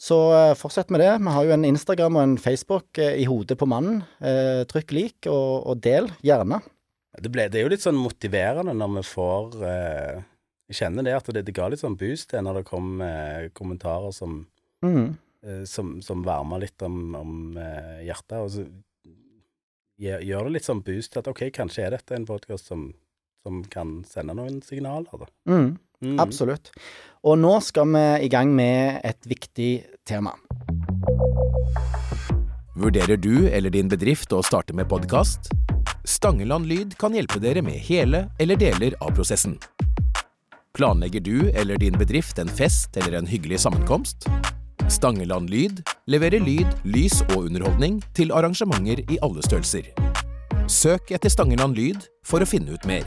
Så 0.00 0.16
eh, 0.32 0.54
fortsett 0.56 0.90
med 0.90 1.02
det. 1.02 1.12
Vi 1.20 1.32
har 1.34 1.44
jo 1.44 1.52
en 1.52 1.64
Instagram 1.68 2.16
og 2.16 2.22
en 2.22 2.38
Facebook 2.40 2.98
eh, 2.98 3.18
i 3.20 3.26
hodet 3.28 3.58
på 3.60 3.68
mannen. 3.68 4.00
Eh, 4.24 4.62
trykk 4.70 4.94
lik, 4.96 5.18
og, 5.28 5.66
og 5.68 5.82
del 5.84 6.08
gjerne. 6.24 6.62
Det, 7.20 7.28
ble, 7.28 7.48
det 7.52 7.60
er 7.60 7.66
jo 7.66 7.72
litt 7.72 7.84
sånn 7.84 7.98
motiverende 8.00 8.72
når 8.78 8.94
vi 8.94 9.02
får 9.10 9.56
eh, 9.66 10.22
Jeg 10.70 10.78
kjenner 10.78 11.04
det 11.04 11.16
at 11.18 11.28
det, 11.34 11.42
det 11.44 11.54
ga 11.56 11.66
litt 11.68 11.82
sånn 11.82 11.98
boost 12.00 12.30
det 12.32 12.40
når 12.46 12.60
det 12.60 12.68
kom 12.70 13.02
eh, 13.04 13.50
kommentarer 13.52 14.14
som 14.14 14.38
mm. 14.86 15.08
eh, 15.44 15.64
som, 15.68 15.96
som 16.06 16.24
varmer 16.24 16.62
litt 16.64 16.86
om, 16.86 17.00
om 17.18 17.34
hjertet, 18.06 18.38
og 18.38 18.50
så 18.54 18.64
gjør, 20.00 20.46
det 20.46 20.54
litt 20.54 20.68
sånn 20.70 20.84
boost 20.86 21.18
at 21.20 21.28
ok, 21.28 21.48
kanskje 21.52 21.84
er 21.84 21.96
dette 21.98 22.16
en 22.16 22.28
podkast 22.28 22.70
som, 22.70 22.88
som 23.44 23.60
kan 23.68 23.98
sende 24.08 24.38
noen 24.38 24.62
signaler, 24.64 25.26
da. 25.26 25.28
Mhm. 25.50 25.70
Mm. 26.04 26.20
Absolutt. 26.20 26.70
Og 27.22 27.36
nå 27.38 27.58
skal 27.60 27.90
vi 27.92 28.04
i 28.26 28.30
gang 28.32 28.52
med 28.56 29.00
et 29.04 29.26
viktig 29.28 29.72
tema. 30.08 30.32
Vurderer 32.80 33.16
du 33.20 33.48
eller 33.48 33.70
din 33.70 33.90
bedrift 33.92 34.32
å 34.32 34.40
starte 34.42 34.72
med 34.72 34.88
podkast? 34.88 35.50
Stangeland 36.08 36.64
Lyd 36.70 36.96
kan 36.98 37.12
hjelpe 37.12 37.40
dere 37.42 37.60
med 37.62 37.76
hele 37.84 38.24
eller 38.40 38.56
deler 38.56 38.96
av 39.04 39.12
prosessen. 39.18 39.58
Planlegger 40.72 41.20
du 41.20 41.50
eller 41.50 41.76
din 41.76 41.98
bedrift 41.98 42.38
en 42.38 42.48
fest 42.48 42.96
eller 42.96 43.18
en 43.18 43.28
hyggelig 43.28 43.60
sammenkomst? 43.66 44.24
Stangeland 44.88 45.50
Lyd 45.52 45.82
leverer 46.08 46.40
lyd, 46.40 46.72
lys 46.88 47.20
og 47.34 47.50
underholdning 47.50 48.00
til 48.16 48.32
arrangementer 48.32 49.04
i 49.12 49.20
alle 49.22 49.44
størrelser. 49.44 49.92
Søk 50.70 51.12
etter 51.12 51.28
Stangeland 51.28 51.76
Lyd 51.76 52.08
for 52.24 52.40
å 52.40 52.48
finne 52.48 52.72
ut 52.72 52.88
mer. 52.88 53.04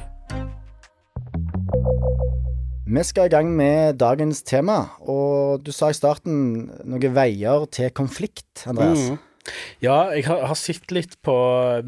Vi 2.94 3.02
skal 3.02 3.26
i 3.26 3.32
gang 3.34 3.48
med 3.58 3.98
dagens 3.98 4.44
tema, 4.46 4.76
og 5.02 5.64
du 5.66 5.72
sa 5.74 5.90
i 5.90 5.96
starten 5.98 6.68
noen 6.86 7.16
veier 7.16 7.66
til 7.74 7.90
konflikt, 7.96 8.68
Andreas. 8.70 9.08
Mm. 9.10 9.56
Ja, 9.82 9.96
jeg 10.14 10.28
har, 10.28 10.44
har 10.52 10.60
sett 10.60 10.94
litt 10.94 11.18
på 11.26 11.34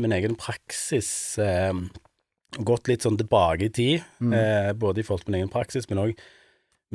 min 0.02 0.16
egen 0.18 0.34
praksis. 0.40 1.12
Eh, 1.38 1.78
gått 2.58 2.90
litt 2.90 3.06
sånn 3.06 3.20
tilbake 3.22 3.68
i 3.70 3.72
tid, 3.78 4.10
Mm. 4.24 4.34
eh, 4.34 4.72
både 4.74 5.04
i 5.04 5.06
forhold 5.06 5.28
til 5.28 5.36
min 5.36 5.44
egen 5.44 5.54
praksis, 5.54 5.86
men 5.92 6.02
òg 6.08 6.18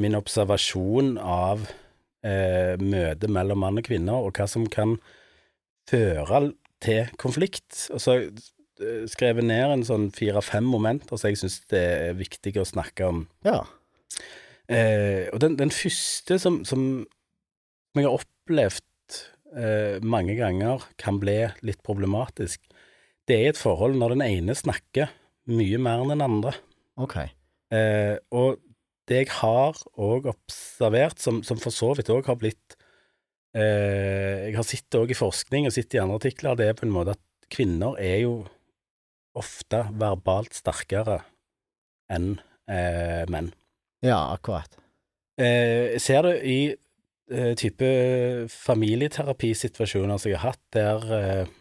min 0.00 0.18
observasjon 0.18 1.14
av 1.20 1.68
eh, 2.26 2.74
møte 2.82 3.30
mellom 3.30 3.62
mann 3.62 3.78
og 3.78 3.86
kvinner, 3.86 4.18
og 4.26 4.34
hva 4.34 4.48
som 4.50 4.66
kan 4.66 4.98
føre 5.88 6.50
til 6.82 7.06
konflikt. 7.16 7.86
Og 7.94 8.02
så 8.02 8.18
eh, 8.26 9.04
skrevet 9.06 9.46
ned 9.46 9.70
en 9.70 9.86
sånn 9.86 10.10
fire-fem 10.10 10.66
momenter 10.66 11.14
som 11.16 11.30
jeg 11.30 11.38
syns 11.44 11.60
det 11.70 11.84
er 12.10 12.18
viktig 12.18 12.58
å 12.58 12.66
snakke 12.66 13.06
om. 13.06 13.28
Ja. 13.46 13.62
Eh, 14.70 15.26
og 15.32 15.40
den, 15.42 15.56
den 15.58 15.72
første 15.74 16.38
som, 16.38 16.60
som 16.68 16.84
jeg 17.96 18.06
har 18.06 18.14
opplevd 18.14 19.16
eh, 19.58 19.98
mange 20.02 20.36
ganger 20.38 20.84
kan 21.00 21.18
bli 21.22 21.40
litt 21.66 21.82
problematisk, 21.86 22.62
det 23.26 23.38
er 23.38 23.52
et 23.52 23.60
forhold 23.60 23.98
når 23.98 24.14
den 24.16 24.26
ene 24.26 24.56
snakker 24.58 25.10
mye 25.50 25.80
mer 25.82 26.04
enn 26.04 26.14
den 26.14 26.24
andre. 26.24 26.54
Ok. 27.00 27.16
Eh, 27.74 28.16
og 28.34 28.60
det 29.10 29.24
jeg 29.24 29.32
har 29.40 29.78
òg 29.98 30.28
observert, 30.30 31.18
som, 31.22 31.42
som 31.46 31.58
for 31.58 31.74
så 31.74 31.90
vidt 31.98 32.12
òg 32.14 32.28
har 32.30 32.38
blitt 32.38 32.76
eh, 33.58 34.46
Jeg 34.46 34.56
har 34.58 34.66
sett 34.66 34.86
det 34.90 35.00
òg 35.00 35.10
i 35.10 35.18
forskning 35.18 35.66
og 35.66 35.74
sett 35.74 35.96
i 35.96 36.02
andre 36.02 36.20
artikler, 36.20 36.58
det 36.58 36.70
er 36.70 36.78
på 36.78 36.86
en 36.86 36.94
måte 36.94 37.16
at 37.18 37.50
kvinner 37.50 37.98
er 37.98 38.20
jo 38.22 38.34
ofte 39.38 39.84
verbalt 39.98 40.54
sterkere 40.58 41.20
enn 42.10 42.36
eh, 42.70 43.26
menn. 43.30 43.50
Ja, 44.04 44.20
akkurat. 44.34 44.76
Eh, 45.40 45.96
jeg 45.96 46.02
ser 46.04 46.24
det 46.26 46.34
i 46.48 46.58
eh, 46.70 47.52
type 47.58 47.88
familieterapisituasjoner 48.52 50.20
som 50.20 50.32
jeg 50.32 50.40
har 50.40 50.54
hatt, 50.54 50.62
der 50.76 51.12
eh, 51.16 51.52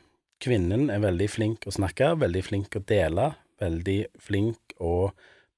kvinnen 0.44 0.88
er 0.92 1.04
veldig 1.04 1.30
flink 1.32 1.68
å 1.68 1.76
snakke, 1.76 2.14
veldig 2.20 2.44
flink 2.46 2.80
å 2.80 2.84
dele, 2.88 3.34
veldig 3.60 4.00
flink 4.24 4.76
å 4.80 5.12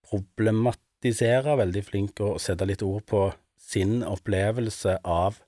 problematisere, 0.10 1.56
veldig 1.60 1.84
flink 1.86 2.22
å 2.26 2.36
sette 2.42 2.68
litt 2.68 2.84
ord 2.86 3.06
på 3.10 3.28
sin 3.62 4.02
opplevelse 4.04 4.98
av 5.08 5.40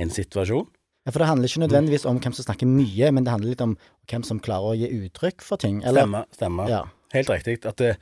en 0.00 0.12
situasjon. 0.14 0.68
Ja, 1.04 1.12
For 1.12 1.22
det 1.22 1.30
handler 1.30 1.50
ikke 1.50 1.64
nødvendigvis 1.64 2.06
om 2.08 2.20
hvem 2.20 2.34
som 2.36 2.46
snakker 2.46 2.68
mye, 2.68 3.10
men 3.12 3.26
det 3.26 3.32
handler 3.32 3.54
litt 3.54 3.64
om 3.64 3.76
hvem 4.10 4.24
som 4.26 4.40
klarer 4.42 4.72
å 4.72 4.78
gi 4.78 4.88
uttrykk 5.06 5.44
for 5.44 5.60
ting. 5.60 5.80
Eller? 5.82 6.04
Stemmer. 6.04 6.26
stemmer. 6.36 6.70
Ja. 6.70 6.82
Helt 7.14 7.32
riktig. 7.32 7.56
At 7.66 7.80
det, 7.80 7.94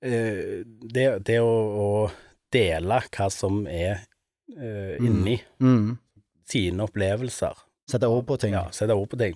det, 0.00 1.06
det 1.26 1.38
å, 1.44 1.50
å 1.50 1.88
dele 2.52 3.00
hva 3.12 3.26
som 3.32 3.66
er 3.68 4.00
uh, 4.56 4.96
inni 4.98 5.36
Mm. 5.60 5.98
sine 6.48 6.86
opplevelser 6.86 7.58
Sette 7.90 8.06
ord 8.06 8.22
på 8.28 8.36
ting. 8.38 8.52
Ja, 8.54 8.68
sette 8.70 8.94
ord 8.94 9.08
på 9.10 9.18
ting. 9.18 9.34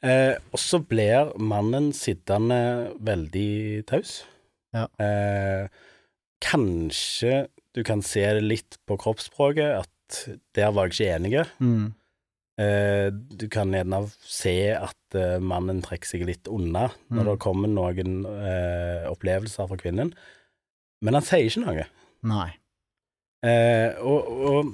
Eh, 0.00 0.38
og 0.52 0.60
så 0.60 0.78
blir 0.80 1.34
mannen 1.36 1.90
sittende 1.92 2.90
veldig 3.04 3.84
taus. 3.88 4.22
Ja. 4.72 4.86
Eh, 4.96 5.66
kanskje 6.44 7.46
du 7.76 7.82
kan 7.84 8.00
se 8.04 8.24
det 8.38 8.44
litt 8.44 8.78
på 8.88 8.96
kroppsspråket, 9.00 9.84
at 9.84 10.20
der 10.56 10.72
var 10.72 10.88
jeg 10.88 10.96
ikke 10.96 11.12
enig. 11.18 11.44
Mm. 11.60 11.92
Eh, 12.60 13.08
du 13.10 13.48
kan 13.50 13.72
gjerne 13.74 13.98
se 14.22 14.52
at 14.78 15.16
eh, 15.18 15.40
mannen 15.42 15.80
trekker 15.82 16.06
seg 16.06 16.22
litt 16.28 16.46
unna 16.46 16.84
når 17.10 17.24
Mm. 17.24 17.30
det 17.32 17.38
kommer 17.42 17.68
noen 17.72 18.20
eh, 18.30 19.08
opplevelser 19.10 19.66
fra 19.70 19.78
kvinnen, 19.80 20.12
men 21.02 21.14
han 21.18 21.26
sier 21.26 21.48
ikke 21.48 21.64
noe. 21.64 21.86
Nei. 22.30 22.50
Eh, 23.44 23.98
og 24.00 24.30
og 24.48 24.70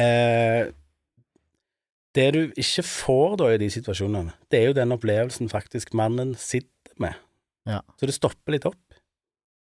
eh, 0.00 0.70
det 2.16 2.26
du 2.34 2.40
ikke 2.58 2.82
får 2.88 3.36
da 3.38 3.50
i 3.52 3.60
de 3.60 3.68
situasjonene, 3.70 4.32
det 4.50 4.58
er 4.62 4.66
jo 4.70 4.78
den 4.80 4.96
opplevelsen 4.96 5.52
faktisk 5.52 5.92
mannen 5.94 6.32
sitter 6.40 6.96
med. 6.98 7.14
Ja. 7.68 7.82
Så 8.00 8.08
det 8.08 8.16
stopper 8.16 8.56
litt 8.56 8.64
opp. 8.66 8.80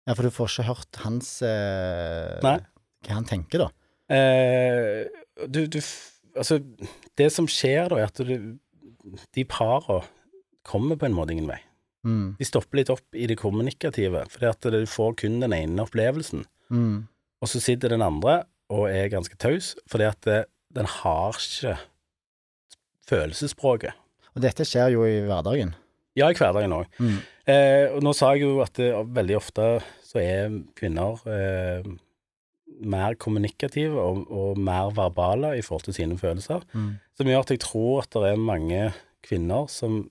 Ja, 0.08 0.16
for 0.16 0.24
du 0.26 0.32
får 0.34 0.48
ikke 0.50 0.70
hørt 0.72 1.02
hans. 1.04 1.36
Hva 1.44 2.56
han 3.12 3.28
tenker, 3.30 3.68
da. 3.68 3.70
Du, 5.52 5.60
du 5.68 5.78
Altså, 6.38 6.60
det 7.20 7.28
som 7.34 7.50
skjer 7.50 7.92
da, 7.92 8.00
er 8.00 8.10
at 8.10 8.22
du, 8.24 8.58
de 9.36 9.46
para 9.50 10.02
kommer 10.68 11.00
på 11.00 11.08
en 11.08 11.18
måte 11.18 11.36
ingen 11.36 11.50
vei. 11.50 11.60
Mm. 12.08 12.36
De 12.40 12.48
stopper 12.48 12.82
litt 12.82 12.92
opp 12.94 13.18
i 13.18 13.28
det 13.30 13.38
kommunikative, 13.42 14.24
fordi 14.32 14.50
at 14.50 14.70
du 14.74 14.80
får 14.90 15.18
kun 15.22 15.40
den 15.44 15.54
ene 15.56 15.86
opplevelsen. 15.86 16.46
Mm. 16.74 17.08
Og 17.42 17.50
så 17.50 17.62
sitter 17.62 17.94
den 17.94 18.06
andre 18.06 18.44
og 18.72 18.88
er 18.90 19.12
ganske 19.12 19.36
taus, 19.42 19.74
fordi 19.92 20.08
at 20.08 20.22
det, 20.28 20.40
den 20.76 20.88
har 20.88 21.38
ikke 21.38 21.76
følelsesspråket. 23.10 23.98
Og 24.36 24.46
dette 24.46 24.66
skjer 24.68 24.94
jo 24.96 25.04
i 25.06 25.20
hverdagen. 25.28 25.74
Ja, 26.18 26.30
i 26.32 26.38
hverdagen 26.38 26.76
òg. 26.76 26.88
Mm. 27.02 27.18
Eh, 27.52 27.86
og 27.92 28.02
nå 28.06 28.14
sa 28.16 28.34
jeg 28.36 28.46
jo 28.46 28.62
at 28.64 28.76
det, 28.80 28.92
veldig 29.16 29.38
ofte 29.40 29.68
så 30.06 30.22
er 30.22 30.56
kvinner 30.78 31.20
eh, 31.28 31.88
mer 32.82 33.14
kommunikative 33.20 34.00
og, 34.00 34.24
og 34.32 34.58
mer 34.60 34.92
verbale 34.96 35.54
i 35.58 35.62
forhold 35.66 35.84
til 35.90 35.94
sine 36.00 36.18
følelser, 36.18 36.64
Mm. 36.74 36.96
som 37.18 37.28
gjør 37.28 37.40
at 37.46 37.50
jeg 37.54 37.60
tror 37.60 38.02
at 38.04 38.10
det 38.14 38.32
er 38.32 38.36
mange 38.42 38.94
kvinner 39.24 39.68
som 39.70 40.10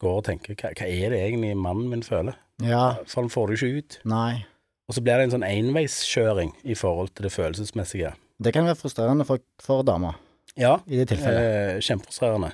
går 0.00 0.16
og 0.20 0.24
tenker 0.28 0.54
hva, 0.54 0.70
hva 0.78 0.86
er 0.86 1.10
det 1.10 1.18
egentlig 1.24 1.56
mannen 1.58 1.88
min 1.90 2.02
føler? 2.06 2.36
Ja. 2.62 2.94
For 3.06 3.22
han 3.22 3.30
får 3.30 3.48
det 3.48 3.58
ikke 3.58 3.78
ut. 3.78 3.98
Nei. 4.04 4.44
Og 4.88 4.94
så 4.94 5.02
blir 5.04 5.18
det 5.18 5.26
en 5.28 5.34
sånn 5.36 5.46
enveiskjøring 5.48 6.52
i 6.64 6.74
forhold 6.78 7.10
til 7.14 7.26
det 7.26 7.32
følelsesmessige. 7.34 8.14
Det 8.38 8.52
kan 8.54 8.64
være 8.68 8.78
frustrerende 8.78 9.26
for, 9.26 9.42
for 9.60 9.82
damer 9.82 10.16
Ja, 10.58 10.78
i 10.86 10.96
det 10.98 11.08
tilfellet. 11.10 11.44
Eh, 11.76 11.80
Kjempefrustrerende. 11.86 12.52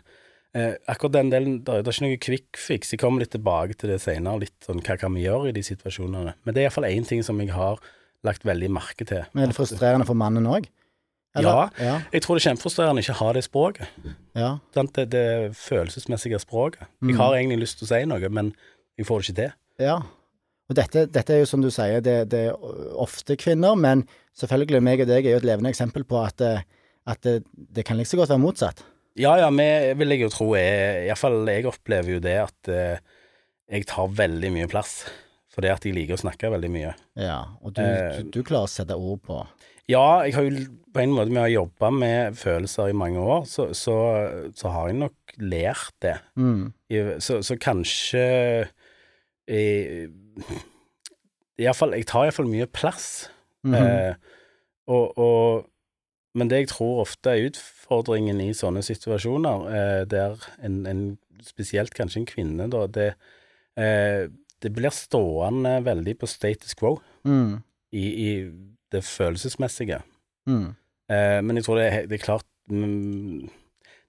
Eh, 0.55 0.75
akkurat 0.89 1.13
den 1.17 1.31
delen, 1.33 1.55
det 1.65 1.73
er 1.75 1.89
ikke 1.89 2.05
noe 2.07 2.19
quick 2.21 2.59
fix. 2.61 2.93
Jeg 2.93 3.01
kommer 3.01 3.21
litt 3.25 3.33
tilbake 3.35 3.75
til 3.81 3.91
det 3.91 4.01
senere, 4.05 4.41
litt 4.45 4.57
sånn 4.67 4.83
hva 4.85 4.97
kan 5.01 5.15
vi 5.17 5.25
gjøre 5.25 5.49
i 5.51 5.55
de 5.57 5.63
situasjonene. 5.67 6.35
Men 6.45 6.55
det 6.55 6.63
er 6.63 6.69
iallfall 6.69 6.87
én 6.91 7.07
ting 7.09 7.23
som 7.27 7.41
jeg 7.43 7.51
har 7.57 7.81
lagt 8.25 8.45
veldig 8.49 8.71
merke 8.73 9.05
til. 9.09 9.23
Men 9.33 9.45
er 9.47 9.53
det 9.53 9.57
frustrerende 9.59 10.07
for 10.09 10.19
mannen 10.19 10.47
òg? 10.51 10.67
Ja. 11.35 11.69
ja. 11.83 11.95
Jeg 12.15 12.23
tror 12.23 12.37
det 12.39 12.45
er 12.45 12.51
kjempefrustrerende 12.53 13.03
å 13.03 13.05
ikke 13.05 13.17
ha 13.19 13.31
det 13.35 13.41
språket. 13.43 13.95
Ja. 14.39 14.51
Det, 14.77 15.07
det 15.11 15.25
følelsesmessige 15.59 16.39
språket. 16.43 16.87
Mm. 17.03 17.11
Jeg 17.11 17.19
har 17.19 17.35
egentlig 17.39 17.59
lyst 17.65 17.81
til 17.81 17.89
å 17.89 17.91
si 17.91 18.03
noe, 18.07 18.31
men 18.31 18.53
jeg 18.99 19.09
får 19.09 19.21
det 19.25 19.27
ikke 19.33 19.41
til. 19.43 19.57
ja. 19.89 19.97
Og 20.65 20.79
dette, 20.79 21.03
dette 21.13 21.35
er 21.35 21.43
jo 21.43 21.47
som 21.51 21.61
du 21.61 21.67
sier, 21.69 21.99
det, 22.01 22.13
det 22.33 22.39
er 22.49 22.55
ofte 22.97 23.35
kvinner, 23.37 23.75
men 23.77 24.07
selvfølgelig 24.41 24.79
meg 24.81 25.03
og 25.05 25.11
deg 25.11 25.27
er 25.29 25.35
jo 25.35 25.41
et 25.43 25.45
levende 25.45 25.69
eksempel 25.75 26.07
på 26.09 26.17
at, 26.25 26.39
det- 26.41 26.63
at 27.05 27.21
det, 27.27 27.35
det 27.53 27.85
kan 27.85 27.99
like 28.01 28.09
så 28.09 28.17
godt 28.17 28.31
være 28.33 28.41
motsatt. 28.41 28.81
Ja, 29.21 29.35
ja, 29.37 29.51
vi 29.53 29.67
vil 30.01 30.15
jeg 30.15 30.23
jo 30.25 30.31
tro 30.33 30.47
er 30.57 31.03
Iallfall 31.05 31.45
jeg 31.53 31.67
opplever 31.69 32.15
jo 32.17 32.23
det 32.25 32.33
at 32.47 32.71
eh, 32.73 32.97
jeg 33.77 33.85
tar 33.93 34.09
veldig 34.17 34.51
mye 34.57 34.71
plass. 34.73 35.03
Fordi 35.55 35.71
at 35.71 35.85
jeg 35.87 35.95
liker 35.95 36.17
å 36.17 36.23
snakke 36.25 36.51
veldig 36.51 36.71
mye. 36.75 36.95
Ja, 37.17 37.41
og 37.63 37.75
du, 37.77 37.83
Eh. 37.83 38.23
du, 38.35 38.43
klarer 38.43 38.67
å 38.67 38.73
sette 38.73 38.97
ord 38.99 39.21
på 39.23 39.47
Ja, 39.89 40.23
jeg 40.25 40.35
har 40.35 40.43
jo 40.49 40.65
på 40.95 41.01
en 41.03 41.13
måte 41.13 41.31
med 41.31 41.45
å 41.45 41.53
jobbe 41.53 41.91
med 41.93 42.35
følelser 42.41 42.89
i 42.91 42.97
mange 42.97 43.21
år, 43.21 43.45
så, 43.47 43.69
så, 43.77 43.95
så 44.57 44.71
har 44.73 44.89
jeg 44.89 44.97
nok 45.03 45.35
lært 45.39 45.93
det. 46.03 46.17
mm. 46.37 46.73
I- 46.91 47.21
Så, 47.21 47.39
så 47.45 47.57
kanskje 47.61 48.69
i- 49.49 50.09
fall, 51.75 51.93
Jeg 51.95 52.07
tar 52.07 52.25
iallfall 52.27 52.49
mye 52.51 52.67
plass. 52.67 53.29
Mhm. 53.65 53.75
Eh, 53.75 54.15
og, 54.89 55.19
og, 55.19 55.67
men 56.35 56.49
det 56.51 56.59
jeg 56.65 56.69
tror 56.75 57.03
ofte 57.05 57.31
er 57.33 57.47
utfordringen 57.51 58.41
i 58.43 58.51
sånne 58.53 58.83
situasjoner, 58.85 59.69
eh, 59.73 60.05
der 60.11 60.37
en, 60.63 60.87
en 60.87 61.05
spesielt 61.45 61.95
kanskje 61.95 62.23
en 62.23 62.27
kvinne, 62.29 62.67
da, 62.73 62.87
det, 62.87 63.15
eh, 63.81 64.27
det 64.65 64.73
blir 64.75 64.93
stående 64.95 65.77
veldig 65.87 66.17
på 66.23 66.29
status 66.31 66.75
quo 66.81 66.97
Mm. 67.25 67.61
i, 67.93 68.05
i 68.05 68.31
det 68.93 69.01
følelsesmessige. 69.07 70.01
Mm. 70.49 70.75
Eh, 71.09 71.39
men 71.45 71.57
jeg 71.61 71.65
tror 71.67 71.79
det 71.81 71.87
er, 71.93 72.07
det 72.11 72.19
er 72.19 72.25
klart 72.25 72.47
mm, 72.73 73.47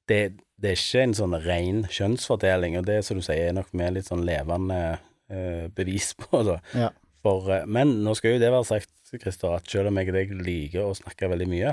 det, 0.09 0.19
det 0.62 0.71
er 0.71 0.79
ikke 0.79 1.03
en 1.05 1.15
sånn 1.17 1.35
ren 1.45 1.83
kjønnsfordeling, 1.91 2.75
og 2.79 2.85
det 2.88 3.01
som 3.07 3.19
du 3.19 3.24
sier 3.25 3.50
er 3.50 3.55
nok 3.57 3.71
med 3.75 3.95
litt 3.97 4.07
sånn 4.09 4.25
levende 4.27 4.79
eh, 5.31 5.65
bevis 5.75 6.12
på, 6.19 6.43
da. 6.47 6.59
Ja. 6.77 6.89
For, 7.25 7.47
eh, 7.55 7.63
men 7.67 7.95
nå 8.05 8.13
skal 8.19 8.35
jo 8.35 8.43
det 8.43 8.51
være 8.53 8.67
sagt, 8.69 8.91
Christer, 9.15 9.55
at 9.57 9.69
selv 9.71 9.89
om 9.91 9.97
jeg 10.01 10.12
og 10.12 10.17
deg 10.19 10.35
liker 10.45 10.89
å 10.89 10.95
snakke 10.97 11.29
veldig 11.31 11.47
mye, 11.51 11.71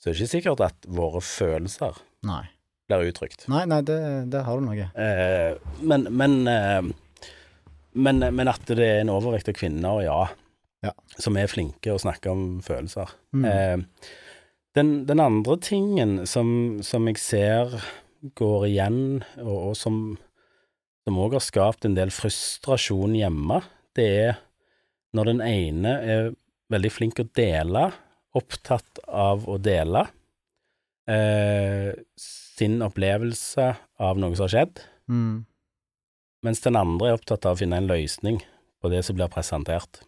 så 0.00 0.08
er 0.08 0.14
det 0.16 0.22
ikke 0.24 0.32
sikkert 0.38 0.64
at 0.66 0.88
våre 0.90 1.20
følelser 1.22 2.00
Nei. 2.26 2.42
blir 2.90 3.10
uttrykt. 3.12 3.44
Nei, 3.52 3.62
nei, 3.70 3.82
det, 3.86 3.98
det 4.32 4.40
har 4.46 4.58
du 4.58 4.64
noe. 4.66 4.88
Eh, 4.98 5.76
men, 5.86 6.08
men, 6.10 6.38
eh, 6.50 6.80
men, 7.94 8.18
men 8.34 8.48
at 8.50 8.64
det 8.68 8.78
er 8.86 9.00
en 9.02 9.10
overvekt 9.14 9.48
av 9.52 9.58
kvinner, 9.58 10.02
ja, 10.06 10.20
Ja. 10.82 10.92
som 11.18 11.36
er 11.38 11.46
flinke 11.46 11.92
å 11.94 12.00
snakke 12.02 12.30
om 12.32 12.60
følelser. 12.64 13.10
Mm. 13.32 13.44
Eh, 13.46 14.08
den, 14.74 14.92
den 15.06 15.20
andre 15.20 15.56
tingen 15.62 16.26
som, 16.26 16.80
som 16.82 17.06
jeg 17.06 17.20
ser 17.22 17.76
går 18.38 18.66
igjen, 18.70 19.00
og, 19.42 19.56
og 19.72 19.76
som 19.78 20.02
som 21.02 21.16
òg 21.18 21.32
har 21.34 21.42
skapt 21.42 21.82
en 21.88 21.96
del 21.96 22.12
frustrasjon 22.14 23.16
hjemme, 23.18 23.56
det 23.98 24.04
er 24.22 24.36
når 25.18 25.24
den 25.32 25.40
ene 25.42 25.94
er 25.98 26.28
veldig 26.70 26.90
flink 26.94 27.18
å 27.18 27.24
dele, 27.34 27.88
opptatt 28.38 29.00
av 29.10 29.48
å 29.50 29.56
dele 29.58 30.04
eh, 31.10 31.90
sin 32.16 32.78
opplevelse 32.86 33.66
av 33.98 34.20
noe 34.22 34.36
som 34.38 34.46
har 34.48 34.54
skjedd, 34.56 34.84
Mm. 35.10 35.42
Mens 36.42 36.60
den 36.64 36.76
andre 36.76 37.08
er 37.12 37.16
opptatt 37.18 37.46
av 37.46 37.56
å 37.56 37.60
finne 37.60 37.76
en 37.78 37.86
løsning 37.90 38.40
på 38.82 38.90
det 38.90 39.04
som 39.06 39.16
blir 39.16 39.30
presentert. 39.30 40.02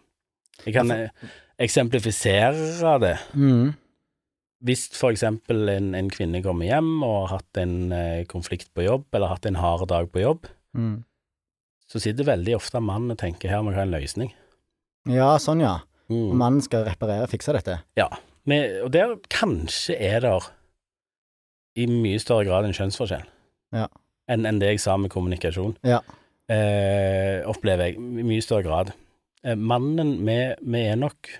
Jeg 0.66 0.74
kan 0.74 0.90
eh, 0.90 1.08
eksemplifisere 1.58 2.98
det 3.02 3.16
Mm. 3.34 3.74
hvis 4.64 4.88
for 4.96 5.10
eksempel 5.12 5.68
en, 5.68 5.94
en 5.94 6.10
kvinne 6.10 6.42
kommer 6.42 6.66
hjem 6.66 7.02
og 7.04 7.28
har 7.28 7.38
hatt 7.38 7.58
en 7.62 7.92
eh, 7.92 8.24
konflikt 8.30 8.70
på 8.74 8.84
jobb, 8.86 9.04
eller 9.12 9.28
hatt 9.28 9.46
en 9.46 9.56
hard 9.60 9.88
dag 9.88 10.10
på 10.12 10.20
jobb, 10.22 10.46
Mm. 10.74 11.04
så 11.86 12.00
sitter 12.02 12.24
veldig 12.26 12.56
ofte 12.56 12.80
mannen 12.82 13.12
og 13.12 13.18
tenker 13.18 13.48
her 13.52 13.62
må 13.62 13.70
vi 13.70 13.76
ha 13.76 13.82
en 13.86 13.92
løsning. 13.94 14.32
Ja, 15.06 15.36
sånn 15.38 15.60
ja. 15.60 15.80
Og 16.10 16.14
Mm. 16.32 16.36
mannen 16.38 16.62
skal 16.62 16.84
reparere, 16.84 17.28
fikse 17.30 17.52
dette. 17.54 17.78
Ja, 17.96 18.08
men, 18.44 18.82
og 18.84 18.90
der 18.92 19.14
kanskje 19.30 19.94
er 20.00 20.20
det 20.20 20.32
i 21.76 21.86
mye 21.86 22.18
større 22.20 22.44
grad 22.44 22.64
en 22.66 22.72
kjønnsforskjell 22.76 23.24
Ja. 23.72 23.86
enn 24.28 24.46
en 24.46 24.58
det 24.58 24.68
jeg 24.74 24.80
sa 24.80 24.96
med 24.96 25.10
kommunikasjon. 25.10 25.76
Ja. 25.82 26.00
Eh, 26.52 27.40
opplever 27.48 27.88
jeg 27.88 27.96
i 27.96 28.24
mye 28.26 28.44
større 28.44 28.66
grad. 28.66 28.92
Eh, 29.44 29.56
mannen, 29.56 30.18
vi, 30.26 30.38
vi 30.60 30.82
er 30.84 30.98
nok 31.00 31.30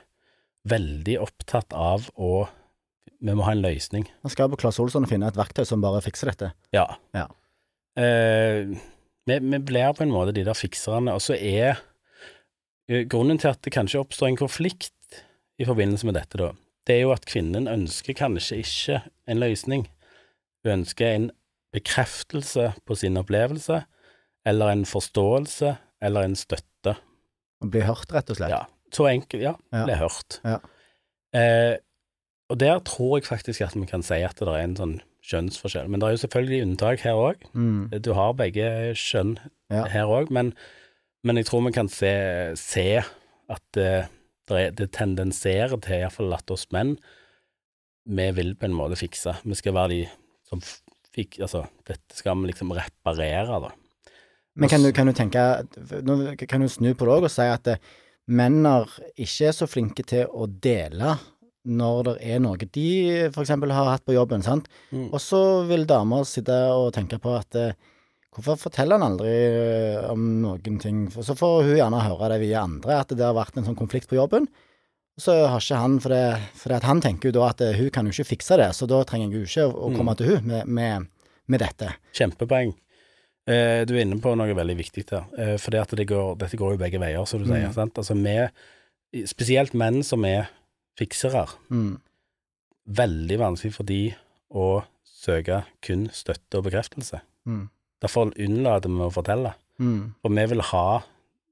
veldig 0.69 1.19
opptatt 1.21 1.75
av 1.77 2.09
å 2.17 2.47
Vi 3.25 3.33
må 3.33 3.45
ha 3.47 3.55
en 3.55 3.63
løsning. 3.65 4.03
Man 4.21 4.33
skal 4.33 4.51
på 4.53 4.59
Claes 4.61 4.77
Olsson 4.83 5.07
og 5.07 5.09
finne 5.09 5.31
et 5.31 5.39
verktøy 5.39 5.63
som 5.65 5.81
bare 5.81 6.03
fikser 6.05 6.29
dette. 6.29 6.51
Ja. 6.77 6.85
Ja. 7.17 7.23
Eh, 7.97 8.75
vi, 9.25 9.39
vi 9.39 9.61
blir 9.65 9.95
på 9.97 10.05
en 10.05 10.13
måte 10.13 10.35
de 10.37 10.43
der 10.45 10.59
fikserne, 10.59 11.15
og 11.15 11.23
så 11.25 11.37
er 11.39 11.79
eh, 12.91 13.07
grunnen 13.09 13.41
til 13.41 13.55
at 13.55 13.63
det 13.65 13.73
kanskje 13.73 14.03
oppstår 14.03 14.29
en 14.29 14.41
konflikt 14.43 14.93
i 15.57 15.65
forbindelse 15.65 16.05
med 16.05 16.19
dette, 16.19 16.37
da, 16.37 16.51
det 16.85 16.99
er 16.99 17.05
jo 17.07 17.15
at 17.15 17.25
kvinnen 17.31 17.71
ønsker 17.71 18.17
kanskje 18.19 18.61
ikke 18.61 19.01
en 19.31 19.41
løsning. 19.41 19.87
Hun 20.65 20.81
ønsker 20.81 21.15
en 21.15 21.31
bekreftelse 21.73 22.73
på 22.85 22.97
sin 22.99 23.17
opplevelse, 23.21 23.85
eller 24.47 24.73
en 24.75 24.85
forståelse, 24.89 25.77
eller 26.05 26.27
en 26.29 26.37
støtte. 26.37 26.97
Bli 27.65 27.81
hørt, 27.87 28.11
rett 28.13 28.31
og 28.31 28.37
slett. 28.37 28.51
Ja, 28.53 28.63
så 28.93 29.07
enkelt, 29.09 29.43
ja, 29.43 29.55
Ja. 29.73 29.85
Bli 29.89 29.95
hørt. 30.01 30.39
Ja. 30.45 30.59
Eh, 31.35 31.77
og 32.53 32.59
der 32.61 32.79
tror 32.85 33.17
jeg 33.19 33.25
faktisk 33.27 33.63
at 33.65 33.75
vi 33.75 33.87
kan 33.89 34.03
si 34.05 34.21
at 34.23 34.37
det 34.39 34.49
er 34.53 34.61
en 34.67 34.77
sånn 34.77 34.99
kjønnsforskjell. 35.25 35.89
Men 35.89 36.01
det 36.01 36.07
er 36.09 36.17
jo 36.19 36.23
selvfølgelig 36.27 36.63
unntak 36.67 37.01
her 37.07 37.17
òg. 37.17 37.47
Mm. 37.57 37.89
Du 38.05 38.13
har 38.13 38.35
begge 38.37 38.67
kjønn 39.01 39.39
Ja. 39.73 39.87
her 39.89 40.05
òg, 40.13 40.31
men, 40.31 40.53
men 41.25 41.37
jeg 41.41 41.47
tror 41.49 41.65
vi 41.65 41.73
kan 41.73 41.89
se, 41.89 42.53
se 42.61 43.01
at 43.49 43.63
det, 43.73 44.09
det, 44.47 44.77
det 44.77 44.91
tendenserer 44.93 45.81
til 45.81 45.97
iallfall 46.03 46.35
at 46.37 46.51
oss 46.53 46.67
menn, 46.71 46.99
vi 48.05 48.27
vil 48.37 48.53
på 48.61 48.69
en 48.69 48.77
måte 48.77 48.99
fikse. 49.01 49.33
Vi 49.49 49.57
skal 49.57 49.73
være 49.73 49.89
de 49.95 50.03
som 50.45 50.61
fikk 51.15 51.39
Altså, 51.41 51.65
dette 51.89 52.17
skal 52.19 52.37
vi 52.43 52.51
liksom 52.51 52.73
reparere, 52.77 53.61
da. 53.65 53.71
Men 54.55 54.71
kan 54.71 54.83
du, 54.83 54.93
kan 54.95 55.09
du 55.11 55.13
tenke 55.17 55.43
Nå 56.07 56.37
kan 56.47 56.63
du 56.63 56.69
snu 56.71 56.93
på 56.95 57.07
det 57.09 57.15
òg 57.17 57.27
og 57.27 57.33
si 57.33 57.47
at 57.51 57.75
menner 57.75 57.81
menn 58.25 58.67
er 58.71 58.93
ikke 59.21 59.49
er 59.51 59.57
så 59.57 59.67
flinke 59.69 60.05
til 60.07 60.31
å 60.31 60.47
dele 60.47 61.17
når 61.65 62.03
det 62.07 62.15
er 62.29 62.43
noe 62.45 62.61
de 62.61 62.87
f.eks. 63.31 63.51
har 63.57 63.89
hatt 63.89 64.05
på 64.05 64.13
jobben, 64.13 64.43
sant. 64.45 64.67
Mm. 64.93 65.09
Og 65.09 65.21
så 65.23 65.41
vil 65.69 65.87
damer 65.89 66.27
sitte 66.29 66.53
og 66.77 66.91
tenke 66.93 67.17
på 67.23 67.33
at 67.39 67.57
eh, 67.57 67.73
hvorfor 68.37 68.59
forteller 68.67 69.01
han 69.01 69.15
aldri 69.15 69.33
eh, 69.33 70.11
om 70.13 70.27
noen 70.43 70.77
ting? 70.83 71.07
For 71.13 71.25
så 71.25 71.37
får 71.39 71.65
hun 71.65 71.79
gjerne 71.79 72.03
høre 72.05 72.29
det 72.35 72.43
via 72.45 72.67
andre, 72.69 72.99
at 73.01 73.17
det 73.17 73.25
har 73.25 73.37
vært 73.37 73.57
en 73.57 73.65
sånn 73.71 73.79
konflikt 73.81 74.11
på 74.13 74.19
jobben. 74.21 74.45
Så 75.17 75.33
har 75.47 75.63
ikke 75.63 75.81
han, 75.81 75.97
for, 76.05 76.13
det, 76.13 76.51
for 76.61 76.75
han 76.85 77.01
tenker 77.01 77.31
jo 77.31 77.39
da 77.39 77.49
at 77.55 77.65
eh, 77.65 77.77
hun 77.81 77.89
kan 77.95 78.05
jo 78.05 78.13
ikke 78.13 78.35
fikse 78.35 78.61
det, 78.61 78.69
så 78.77 78.89
da 78.91 79.01
trenger 79.09 79.31
jeg 79.33 79.47
jo 79.47 79.49
ikke 79.49 79.69
å, 79.71 79.73
komme 79.73 79.93
Mm. 79.95 79.99
komme 80.03 80.17
til 80.21 80.33
hun 80.35 80.49
med, 80.53 80.69
med, 80.69 81.09
med 81.49 81.65
dette. 81.65 81.95
Kjempepoeng. 82.13 82.77
Eh, 83.47 83.83
du 83.85 83.93
er 83.95 84.05
inne 84.07 84.17
på 84.25 84.33
noe 84.39 84.55
veldig 84.57 84.77
viktig 84.79 85.05
der, 85.11 85.25
eh, 85.37 85.57
for 85.61 85.71
det 85.75 85.83
det 86.01 86.07
går, 86.09 86.37
dette 86.41 86.57
går 86.57 86.75
jo 86.75 86.81
begge 86.81 87.01
veier, 87.03 87.27
som 87.29 87.43
du 87.43 87.49
sier. 87.51 87.67
Mm. 87.69 87.75
Sant? 87.77 87.99
Altså, 88.01 88.15
vi, 88.17 89.25
spesielt 89.29 89.75
menn 89.75 90.03
som 90.03 90.25
er 90.25 90.49
fiksere, 90.99 91.47
Mm. 91.71 91.99
veldig 92.89 93.39
vanskelig 93.39 93.75
for 93.75 93.85
de 93.85 94.15
å 94.55 94.85
søke 95.05 95.65
kun 95.83 96.09
støtte 96.13 96.59
og 96.59 96.65
bekreftelse. 96.65 97.21
Mm. 97.47 97.69
Derfor 98.01 98.33
unnlater 98.37 98.89
vi 98.93 99.01
å 99.05 99.13
fortelle. 99.13 99.55
Mm. 99.81 100.15
For 100.23 100.29
vi 100.31 100.47
vil 100.47 100.61
ha 100.61 101.03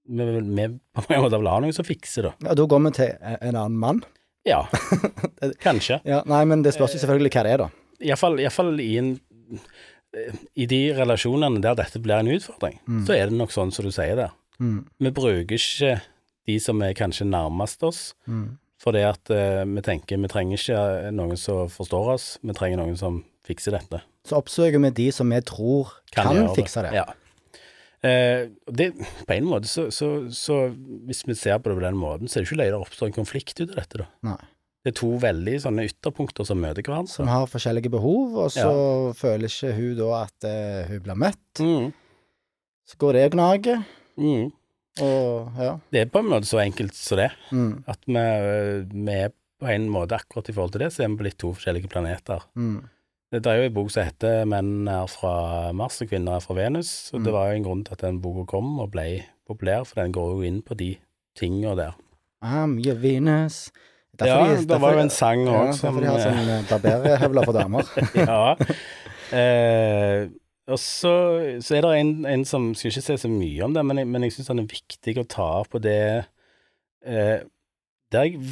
Vi 0.05 0.25
vil 0.27 0.43
vi 0.43 0.64
på 0.97 1.03
vil 1.09 1.47
ha 1.47 1.61
noen 1.61 1.73
som 1.73 1.85
fikser 1.85 2.23
det. 2.27 2.33
Ja, 2.43 2.55
da 2.55 2.64
går 2.66 2.81
vi 2.83 2.90
til 2.90 3.12
en 3.23 3.55
annen 3.55 3.77
mann. 3.79 4.01
Ja, 4.45 4.64
kanskje. 5.62 6.01
Ja, 6.05 6.23
nei, 6.27 6.45
men 6.45 6.62
det 6.64 6.73
spørs 6.75 6.97
jo 6.97 6.99
selvfølgelig 6.99 7.31
hva 7.37 7.45
det 7.47 7.53
er, 7.53 7.59
da. 7.62 7.69
Iallfall 8.03 8.81
i 8.83 8.97
en 8.99 9.12
I 10.57 10.66
de 10.68 10.81
relasjonene 10.92 11.61
der 11.64 11.75
dette 11.79 12.01
blir 12.03 12.18
en 12.20 12.29
utfordring, 12.35 12.79
Mm. 12.88 13.07
så 13.07 13.14
er 13.16 13.31
det 13.31 13.38
nok 13.38 13.51
sånn 13.55 13.72
som 13.72 13.85
du 13.87 13.90
sier 13.90 14.16
der. 14.16 14.33
Mm. 14.61 14.85
Vi 15.01 15.11
bruker 15.11 15.57
ikke 15.57 16.03
de 16.46 16.59
som 16.61 16.83
er 16.83 16.92
kanskje 16.94 17.25
nærmest 17.27 17.83
oss, 17.83 18.14
Mm. 18.29 18.59
fordi 18.83 19.03
at 19.09 19.31
uh, 19.31 19.64
vi 19.64 19.81
tenker 19.81 20.20
vi 20.20 20.29
trenger 20.29 20.59
ikke 20.59 21.12
noen 21.14 21.37
som 21.38 21.68
forstår 21.68 22.12
oss, 22.14 22.38
vi 22.42 22.53
trenger 22.53 22.79
noen 22.83 22.96
som 22.98 23.25
fikser 23.46 23.72
dette. 23.72 24.03
Så 24.27 24.37
oppsøker 24.37 24.81
vi 24.83 24.90
de 24.90 25.11
som 25.12 25.29
vi 25.31 25.40
tror 25.40 25.92
kan, 26.12 26.27
kan 26.35 26.55
fikse 26.55 26.83
det. 26.83 26.92
Ja. 26.92 27.07
Uh, 28.03 28.51
det, 28.66 28.92
på 29.27 29.35
en 29.37 29.44
måte 29.46 29.68
så, 29.70 29.85
så, 29.94 30.27
så 30.35 30.75
Hvis 31.07 31.22
vi 31.25 31.35
ser 31.38 31.61
på 31.62 31.70
det 31.70 31.77
på 31.79 31.85
den 31.85 31.94
måten, 31.96 32.27
så 32.27 32.40
er 32.40 32.42
det 32.42 32.48
ikke 32.51 32.59
løye 32.59 32.72
det 32.75 32.81
oppstår 32.83 33.07
en 33.07 33.12
konflikt 33.14 33.61
ut 33.62 33.70
av 33.70 33.77
dette, 33.79 33.98
da. 34.03 34.07
Nei. 34.27 34.38
Det 34.83 34.90
er 34.90 34.99
to 34.99 35.11
veldig 35.23 35.61
sånne 35.62 35.85
ytterpunkter 35.87 36.45
som 36.45 36.59
møter 36.59 36.83
Som 37.07 37.29
har 37.31 37.47
forskjellige 37.47 37.90
behov, 37.90 38.35
og 38.37 38.51
så 38.51 39.14
føler 39.14 39.47
ikke 39.47 39.75
hun 39.77 39.97
da 39.97 40.09
at 40.25 40.45
uh, 40.49 40.88
hun 40.90 41.01
blir 41.05 41.14
møtt. 41.23 41.61
Mm. 41.62 41.92
Så 42.90 42.99
går 42.99 43.12
det 43.12 43.25
og 43.29 43.37
gnager, 43.37 43.85
Mm. 44.18 44.51
og 45.01 45.53
ja. 45.57 45.79
Det 45.90 46.01
er 46.03 46.11
på 46.12 46.18
en 46.21 46.27
måte 46.29 46.45
så 46.51 46.59
enkelt 46.61 46.95
som 46.95 47.16
det. 47.16 47.31
Mm. 47.51 47.85
At 47.88 47.99
vi, 48.07 48.25
vi 49.07 49.12
er 49.23 49.31
på 49.62 49.71
en 49.71 49.87
måte 49.88 50.18
akkurat 50.18 50.49
i 50.51 50.53
forhold 50.53 50.73
til 50.75 50.81
det, 50.85 50.90
så 50.92 51.05
er 51.05 51.09
vi 51.09 51.16
på 51.21 51.25
litt 51.29 51.38
to 51.38 51.53
forskjellige 51.55 51.88
planeter. 51.88 52.42
Mm. 52.59 52.83
Det 53.33 53.47
er 53.49 53.57
jo 53.62 53.68
en 53.71 53.73
bok 53.79 53.90
som 53.90 54.05
heter 54.05 54.45
'Menn 54.45 54.88
er 54.90 55.07
fra 55.09 55.73
Mars 55.73 56.03
og 56.03 56.09
kvinner 56.11 56.37
er 56.37 56.40
fra 56.45 56.55
Venus', 56.55 57.14
og 57.14 57.21
Mm. 57.21 57.25
det 57.25 57.33
var 57.33 57.47
jo 57.49 57.57
en 57.57 57.64
grunn 57.64 57.85
til 57.85 57.92
at 57.92 58.01
den 58.01 58.21
boka 58.21 58.45
kom 58.51 58.79
og 58.81 58.90
ble 58.90 59.25
populær, 59.49 59.85
for 59.87 60.03
den 60.03 60.12
går 60.12 60.35
jo 60.35 60.42
inn 60.42 60.61
på 60.62 60.77
de 60.77 60.97
tinga 61.38 61.75
der. 61.75 61.92
I'm 62.42 62.85
your 62.85 62.97
Venus. 62.99 63.71
Derfor 64.20 64.42
ja, 64.44 64.57
de- 64.61 64.66
det 64.68 64.79
var 64.83 64.92
jo 64.92 65.03
en 65.07 65.11
sang 65.11 65.40
ja, 65.46 65.53
òg 65.62 65.70
som 65.75 65.87
Derfor 65.88 66.05
de 66.05 66.11
har 66.11 66.18
eh, 66.20 66.25
sånn 66.29 66.51
eh, 66.53 66.64
barberhøvler 66.68 67.46
for 67.48 67.57
damer. 67.57 67.92
Ja. 68.29 68.42
Eh, 69.33 70.27
og 70.68 70.79
så, 70.79 71.12
så 71.64 71.75
er 71.79 71.83
det 71.87 71.92
en, 71.98 72.11
en 72.29 72.42
som 72.46 72.66
Skal 72.77 72.92
ikke 72.92 73.03
si 73.03 73.16
så 73.25 73.31
mye 73.33 73.64
om 73.64 73.72
det, 73.75 73.83
men 73.88 73.98
jeg, 74.03 74.09
men 74.12 74.27
jeg 74.27 74.35
syns 74.37 74.51
han 74.53 74.61
er 74.62 74.68
viktig 74.70 75.14
å 75.18 75.25
ta 75.33 75.46
opp, 75.62 75.75
og 75.79 75.83
det 75.87 75.96
eh, 77.09 77.40
Det 78.12 78.20
er 78.20 78.29
jeg 78.29 78.44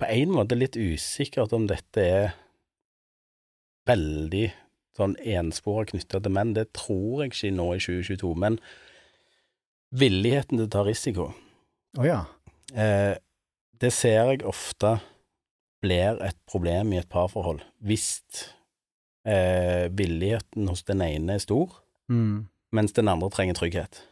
på 0.00 0.08
en 0.10 0.32
måte 0.34 0.56
litt 0.58 0.74
usikkert 0.80 1.52
om 1.54 1.68
dette 1.70 2.02
er 2.02 2.32
veldig 3.86 4.48
sånn 4.96 5.14
ensporet 5.20 5.92
knytta 5.92 6.18
til 6.24 6.32
menn. 6.34 6.54
Det 6.56 6.64
tror 6.76 7.22
jeg 7.24 7.32
ikke 7.34 7.52
nå 7.54 7.68
i 7.76 7.82
2022, 7.82 8.32
men 8.40 8.58
villigheten 9.94 10.58
til 10.58 10.66
å 10.66 10.72
ta 10.74 10.82
risiko 10.86 11.28
Å 12.00 12.06
ja. 12.08 12.20
Eh, 12.74 13.14
det 13.80 13.90
ser 13.92 14.30
jeg 14.32 14.44
ofte 14.46 14.98
blir 15.84 16.20
et 16.24 16.36
problem 16.48 16.92
i 16.94 16.98
et 17.02 17.08
parforhold 17.12 17.60
hvis 17.84 18.06
eh, 19.26 19.88
villigheten 19.92 20.68
hos 20.70 20.82
den 20.88 21.02
ene 21.04 21.36
er 21.38 21.42
stor, 21.44 21.80
Mm. 22.08 22.46
mens 22.72 22.92
den 22.92 23.08
andre 23.08 23.30
trenger 23.32 23.54
trygghet. 23.56 24.02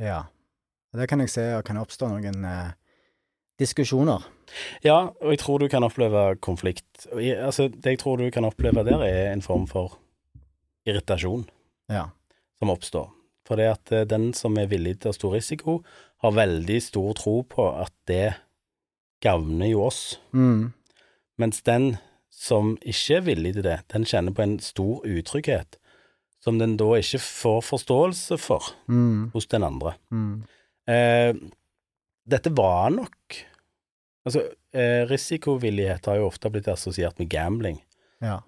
Ja. 0.00 0.22
Det 0.96 1.06
kan 1.08 1.20
jeg 1.20 1.28
se 1.30 1.42
og 1.58 1.64
kan 1.68 1.76
oppstå 1.76 2.08
noen 2.08 2.44
eh, 2.48 2.70
diskusjoner. 3.60 4.24
Ja, 4.82 5.10
og 5.20 5.30
jeg 5.34 5.38
tror 5.42 5.58
du 5.60 5.68
kan 5.68 5.84
oppleve 5.84 6.36
konflikt. 6.40 7.06
Altså, 7.12 7.68
det 7.68 7.84
jeg 7.92 7.98
tror 8.00 8.16
du 8.18 8.30
kan 8.32 8.44
oppleve 8.48 8.82
der, 8.88 9.02
er 9.04 9.32
en 9.32 9.42
form 9.44 9.66
for 9.70 9.98
irritasjon 10.88 11.44
Ja. 11.90 12.08
som 12.58 12.70
oppstår. 12.72 13.10
For 13.46 13.56
det 13.60 13.68
at 13.70 13.92
eh, 13.92 14.04
den 14.08 14.32
som 14.34 14.56
er 14.58 14.66
villig 14.70 15.00
til 15.00 15.10
å 15.12 15.16
stå 15.16 15.32
risiko, 15.34 15.82
har 16.22 16.32
veldig 16.36 16.80
stor 16.82 17.14
tro 17.14 17.42
på 17.42 17.68
at 17.82 17.92
det 18.08 18.34
gagner 19.22 19.68
jo 19.70 19.82
oss. 19.86 20.18
Mm. 20.32 20.72
Mens 21.40 21.62
den 21.66 21.96
som 22.30 22.74
ikke 22.80 23.18
er 23.18 23.26
villig 23.26 23.54
til 23.56 23.66
det, 23.66 23.78
den 23.92 24.04
kjenner 24.08 24.32
på 24.36 24.42
en 24.44 24.58
stor 24.64 25.02
utrygghet, 25.08 25.76
som 26.40 26.58
den 26.60 26.76
da 26.80 26.86
ikke 26.96 27.20
får 27.20 27.60
forståelse 27.68 28.38
for 28.40 28.70
Mm. 28.88 29.30
hos 29.34 29.46
den 29.46 29.62
andre. 29.66 29.94
Mm. 30.10 30.42
Eh, 30.88 31.34
dette 32.28 32.50
var 32.56 32.90
nok 32.90 33.46
Altså, 34.26 34.42
eh, 34.76 35.06
risikovillighet 35.08 36.04
har 36.06 36.16
jo 36.18 36.26
ofte 36.28 36.50
blitt 36.52 36.66
assosiert 36.68 37.18
med 37.18 37.30
gambling. 37.30 37.78
Ja. 38.20 38.42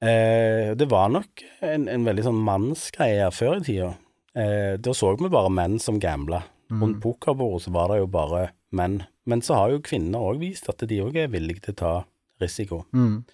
Eh, 0.00 0.70
det 0.78 0.86
var 0.88 1.08
nok 1.08 1.42
en, 1.66 1.88
en 1.88 2.04
veldig 2.06 2.22
sånn 2.28 2.38
mannsgreie 2.46 3.26
før 3.34 3.56
i 3.58 3.64
tida. 3.66 3.88
Eh, 4.36 4.76
da 4.78 4.94
så 4.94 5.10
vi 5.18 5.28
bare 5.28 5.50
menn 5.50 5.80
som 5.82 5.98
gambla. 5.98 6.44
Rundt 6.70 6.96
Mm. 6.96 7.00
pokerbordet 7.00 7.62
så 7.62 7.70
var 7.72 7.88
det 7.88 7.98
jo 8.00 8.06
bare 8.06 8.50
menn. 8.72 9.04
Men 9.26 9.40
så 9.42 9.54
har 9.54 9.70
jo 9.70 9.78
kvinner 9.80 10.18
òg 10.18 10.38
vist 10.40 10.68
at 10.68 10.78
de 10.78 10.98
òg 11.00 11.16
er 11.16 11.28
villige 11.28 11.60
til 11.62 11.74
å 11.74 11.76
ta 11.76 12.04
risiko. 12.40 12.84
Mm. 12.92 13.24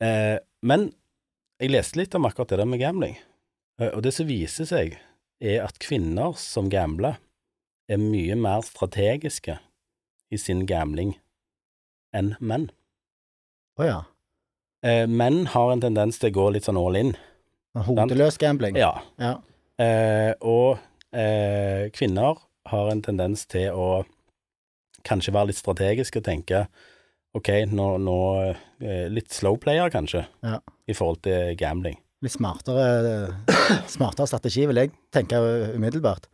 Eh, 0.00 0.38
men 0.62 0.92
jeg 1.60 1.70
leste 1.70 1.96
litt 1.98 2.14
om 2.14 2.24
akkurat 2.26 2.48
det 2.48 2.58
der 2.58 2.64
med 2.70 2.80
gambling, 2.80 3.16
eh, 3.80 3.88
og 3.94 4.02
det 4.02 4.12
som 4.14 4.26
viser 4.26 4.64
seg, 4.64 4.96
er 5.40 5.64
at 5.64 5.78
kvinner 5.82 6.36
som 6.38 6.68
gambler, 6.70 7.18
er 7.88 7.98
mye 7.98 8.36
mer 8.38 8.62
strategiske 8.62 9.58
i 10.30 10.36
sin 10.38 10.64
gambling 10.66 11.16
enn 12.14 12.36
menn. 12.40 12.70
Å 13.78 13.84
ja. 13.84 13.98
Eh, 14.84 15.06
menn 15.06 15.46
har 15.46 15.72
en 15.72 15.80
tendens 15.80 16.18
til 16.18 16.30
å 16.30 16.34
gå 16.34 16.52
litt 16.52 16.64
sånn 16.64 16.78
all 16.78 16.96
in. 16.96 17.16
Hodeløs 17.74 18.38
gambling. 18.38 18.76
Ja. 18.76 19.00
Ja. 19.18 19.40
Eh, 19.78 20.34
og 20.40 20.78
eh, 21.12 21.88
kvinner 21.94 22.38
har 22.72 22.90
en 22.92 23.02
tendens 23.04 23.44
til 23.50 23.70
å 23.76 24.02
kanskje 25.06 25.32
være 25.34 25.50
litt 25.50 25.58
strategisk 25.60 26.18
og 26.20 26.24
tenke 26.26 26.64
ok, 27.34 27.48
nå, 27.72 27.86
nå 28.02 28.16
eh, 28.84 29.06
Litt 29.12 29.32
slow 29.32 29.56
player, 29.60 29.88
kanskje, 29.92 30.26
Ja. 30.44 30.58
i 30.86 30.92
forhold 30.94 31.22
til 31.24 31.54
gambling. 31.56 31.96
Litt 32.22 32.34
smartere, 32.36 33.32
smartere 33.90 34.28
strategi, 34.30 34.66
vil 34.68 34.78
jeg 34.82 34.92
tenke 35.14 35.40
umiddelbart. 35.74 36.28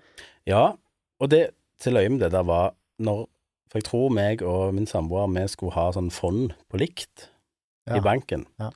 Ja, 0.49 0.75
og 1.21 1.31
det 1.33 1.51
til 1.81 1.95
løye 1.95 2.11
med 2.11 2.21
det 2.25 2.33
der 2.35 2.43
var 2.49 2.75
når 2.99 3.27
For 3.69 3.79
jeg 3.79 3.85
tror 3.85 4.09
meg 4.17 4.41
og 4.43 4.73
min 4.75 4.87
samboer 4.89 5.29
vi 5.29 5.43
skulle 5.53 5.75
ha 5.77 5.91
sånn 5.93 6.09
fond 6.11 6.55
på 6.73 6.79
likt 6.81 7.27
Ja. 7.87 7.99
i 7.99 8.01
banken. 8.01 8.47
Ja. 8.59 8.71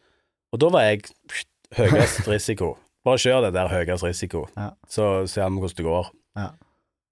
Og 0.53 0.61
da 0.61 0.69
var 0.69 0.83
jeg 0.85 1.07
pst, 1.29 1.49
høyest 1.79 2.29
risiko. 2.29 2.75
Bare 3.05 3.17
kjør 3.19 3.47
det 3.47 3.55
der 3.57 3.69
høyest 3.73 4.05
risiko, 4.05 4.47
Ja. 4.57 4.71
så 4.87 5.27
ser 5.27 5.49
vi 5.49 5.59
hvordan 5.65 5.77
det 5.81 5.85
går. 5.89 6.11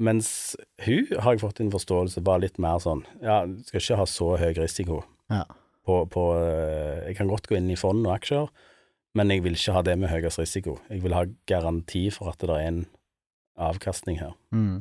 Mens 0.01 0.57
hun 0.85 1.11
har 1.21 1.35
jeg 1.37 1.43
fått 1.43 1.61
en 1.61 1.73
forståelse 1.75 2.23
var 2.25 2.41
litt 2.41 2.57
mer 2.63 2.79
sånn 2.81 3.03
Ja, 3.21 3.43
du 3.47 3.59
skal 3.67 3.83
ikke 3.83 3.99
ha 4.01 4.07
så 4.09 4.31
høy 4.41 4.55
risiko 4.57 5.03
Ja. 5.31 5.43
på, 5.85 5.99
på 6.09 6.25
eh, 6.41 7.03
Jeg 7.11 7.19
kan 7.19 7.29
godt 7.29 7.51
gå 7.51 7.59
inn 7.59 7.69
i 7.71 7.77
fond 7.77 8.07
og 8.07 8.15
aksjer, 8.17 8.49
men 9.19 9.29
jeg 9.35 9.43
vil 9.45 9.59
ikke 9.59 9.75
ha 9.77 9.83
det 9.85 9.99
med 9.99 10.09
høyest 10.13 10.39
risiko. 10.39 10.79
Jeg 10.89 11.03
vil 11.03 11.13
ha 11.17 11.25
garanti 11.51 12.07
for 12.15 12.31
at 12.33 12.39
det 12.41 12.51
er 12.55 12.69
en 12.71 12.81
avkastning 13.61 14.21
her. 14.23 14.33
Mm. 14.55 14.81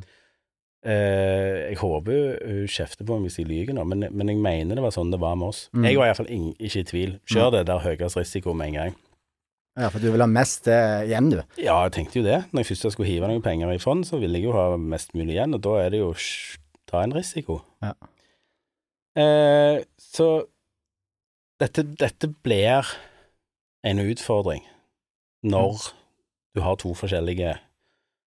Eh, 0.86 1.74
jeg 1.74 1.80
håper 1.82 2.38
hun 2.48 2.68
kjefter 2.72 3.04
på 3.04 3.18
meg 3.18 3.28
hvis 3.28 3.40
jeg 3.42 3.50
lyver 3.50 3.76
nå, 3.76 3.84
men, 3.90 4.06
men 4.16 4.30
jeg 4.32 4.40
mener 4.40 4.78
det 4.80 4.86
var 4.86 4.94
sånn 4.96 5.12
det 5.12 5.20
var 5.20 5.36
med 5.36 5.50
oss. 5.52 5.66
Mm. 5.76 5.84
Jeg 5.90 5.98
var 6.00 6.08
iallfall 6.12 6.30
ikke 6.32 6.80
i 6.86 6.88
tvil. 6.94 7.16
Kjør 7.28 7.52
det 7.58 7.66
der 7.68 7.82
høyest 7.84 8.20
risiko 8.22 8.54
med 8.56 8.72
en 8.72 8.78
gang. 8.80 8.96
Ja, 9.78 9.90
for 9.92 10.02
du 10.02 10.10
vil 10.12 10.24
ha 10.24 10.28
mest 10.30 10.68
eh, 10.72 11.06
igjen, 11.08 11.30
du. 11.34 11.40
Ja, 11.62 11.78
jeg 11.86 11.94
tenkte 11.96 12.20
jo 12.20 12.26
det. 12.26 12.40
Når 12.52 12.64
jeg 12.64 12.72
først 12.72 12.88
skulle 12.96 13.10
hive 13.10 13.30
noen 13.30 13.44
penger 13.46 13.72
i 13.74 13.82
fond, 13.82 14.06
så 14.08 14.20
ville 14.22 14.40
jeg 14.40 14.50
jo 14.50 14.56
ha 14.58 14.74
mest 14.80 15.14
mulig 15.16 15.36
igjen, 15.38 15.54
og 15.56 15.62
da 15.66 15.76
er 15.84 15.94
det 15.94 16.02
jo 16.02 16.10
å 16.14 16.18
ta 16.90 17.04
en 17.06 17.16
risiko. 17.16 17.62
Ja. 17.86 17.94
Eh, 19.20 19.84
så 20.02 20.28
dette, 21.60 21.84
dette 22.00 22.32
blir 22.44 22.88
en 23.88 24.04
utfordring 24.04 24.66
når 25.48 25.90
du 26.56 26.62
har 26.64 26.78
to 26.80 26.94
forskjellige 26.98 27.54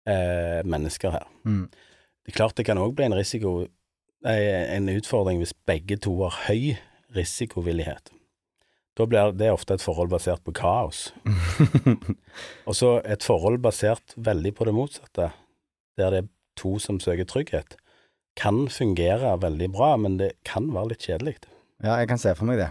eh, 0.10 0.62
mennesker 0.66 1.14
her. 1.14 1.30
Mm. 1.46 1.68
Det 2.26 2.34
er 2.34 2.38
klart 2.40 2.58
det 2.58 2.66
kan 2.66 2.82
òg 2.82 2.96
bli 2.98 3.06
en 3.06 3.18
risiko, 3.18 3.68
eh, 4.26 4.76
en 4.76 4.90
utfordring 4.90 5.42
hvis 5.42 5.54
begge 5.68 6.00
to 6.02 6.18
har 6.24 6.38
høy 6.48 6.76
risikovillighet. 7.16 8.10
Da 8.96 9.08
blir 9.10 9.34
det 9.36 9.52
ofte 9.52 9.76
et 9.76 9.84
forhold 9.84 10.12
basert 10.14 10.44
på 10.46 10.54
kaos. 10.56 11.10
Og 12.68 12.78
så 12.78 12.98
et 13.04 13.26
forhold 13.26 13.60
basert 13.64 14.16
veldig 14.16 14.54
på 14.56 14.68
det 14.70 14.76
motsatte, 14.78 15.34
der 16.00 16.14
det 16.14 16.22
er 16.24 16.32
to 16.56 16.78
som 16.80 17.02
søker 17.04 17.28
trygghet, 17.28 17.76
kan 18.40 18.66
fungere 18.72 19.36
veldig 19.42 19.70
bra, 19.76 19.94
men 20.00 20.18
det 20.20 20.34
kan 20.48 20.68
være 20.72 20.94
litt 20.94 21.04
kjedelig. 21.08 21.38
ja, 21.84 22.00
jeg 22.00 22.10
kan 22.12 22.20
se 22.20 22.34
for 22.36 22.48
meg 22.48 22.60
det. 22.60 22.70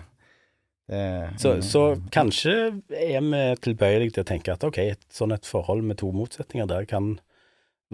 det 0.88 1.04
Så, 1.40 1.54
så 1.64 1.84
kanskje 2.12 2.54
er 2.88 3.20
vi 3.24 3.44
tilbøyelige 3.64 4.16
til 4.16 4.24
å 4.24 4.28
tenke 4.28 4.56
at 4.56 4.64
ok, 4.64 4.80
et 4.96 5.06
sånn 5.12 5.32
et 5.36 5.48
forhold 5.48 5.84
med 5.84 6.00
to 6.00 6.10
motsetninger 6.12 6.68
der 6.68 6.88
kan 6.88 7.14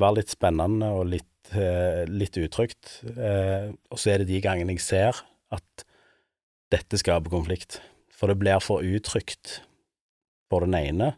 være 0.01 0.21
litt 0.21 0.33
spennende 0.33 0.91
og 0.95 1.07
litt, 1.13 1.53
eh, 1.55 2.07
litt 2.07 2.39
utrygt. 2.41 3.01
Eh, 3.11 3.71
og 3.91 3.99
så 3.99 4.15
er 4.15 4.23
det 4.23 4.31
de 4.31 4.43
gangene 4.43 4.75
jeg 4.79 4.87
ser 4.87 5.23
at 5.55 5.87
dette 6.71 6.99
skaper 7.01 7.33
konflikt. 7.33 7.81
For 8.21 8.29
det 8.29 8.37
blir 8.43 8.61
for 8.61 8.85
utrygt 8.85 9.63
for 10.51 10.67
den 10.67 10.77
ene, 10.77 11.15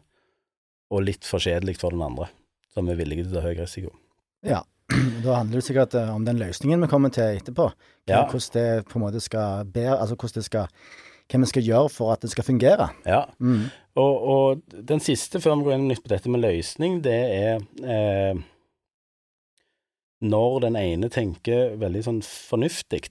og 0.93 1.03
litt 1.03 1.25
for 1.27 1.43
kjedelig 1.43 1.75
for 1.81 1.91
den 1.91 2.03
andre, 2.05 2.29
som 2.71 2.87
er 2.87 2.95
villige 2.99 3.25
til 3.25 3.33
å 3.33 3.41
ta 3.41 3.47
høy 3.49 3.57
risiko. 3.59 3.91
Ja. 4.47 4.61
Da 5.23 5.37
handler 5.39 5.59
det 5.61 5.65
sikkert 5.67 5.93
eh, 5.95 6.09
om 6.13 6.25
den 6.27 6.39
løsningen 6.41 6.81
vi 6.83 6.87
kommer 6.91 7.11
til 7.13 7.37
etterpå. 7.39 7.69
Ja. 8.11 8.25
Hvordan 8.29 8.53
det 8.55 8.85
på 8.89 8.99
en 8.99 9.03
måte 9.05 9.21
skal 9.23 9.65
bedre, 9.71 9.97
altså 10.03 10.17
hvordan 10.19 10.41
det 10.41 10.47
skal 10.47 10.67
Hva 11.31 11.39
vi 11.39 11.47
skal 11.47 11.63
gjøre 11.63 11.89
for 11.89 12.11
at 12.13 12.21
det 12.21 12.29
skal 12.33 12.43
fungere. 12.45 12.89
Ja, 13.07 13.21
Mm. 13.39 13.69
Og, 13.95 14.15
og 14.33 14.61
den 14.89 14.99
siste, 14.99 15.39
før 15.39 15.55
vi 15.59 15.67
går 15.67 15.75
inn 15.77 15.87
nytt 15.87 16.01
på 16.03 16.09
dette 16.11 16.29
med 16.29 16.41
løsning, 16.43 16.97
det 17.05 17.13
er 17.13 17.61
eh, 17.85 18.41
når 20.23 20.59
den 20.65 20.77
ene 20.79 21.09
tenker 21.13 21.75
veldig 21.79 22.01
sånn 22.07 22.21
fornuftig 22.25 23.03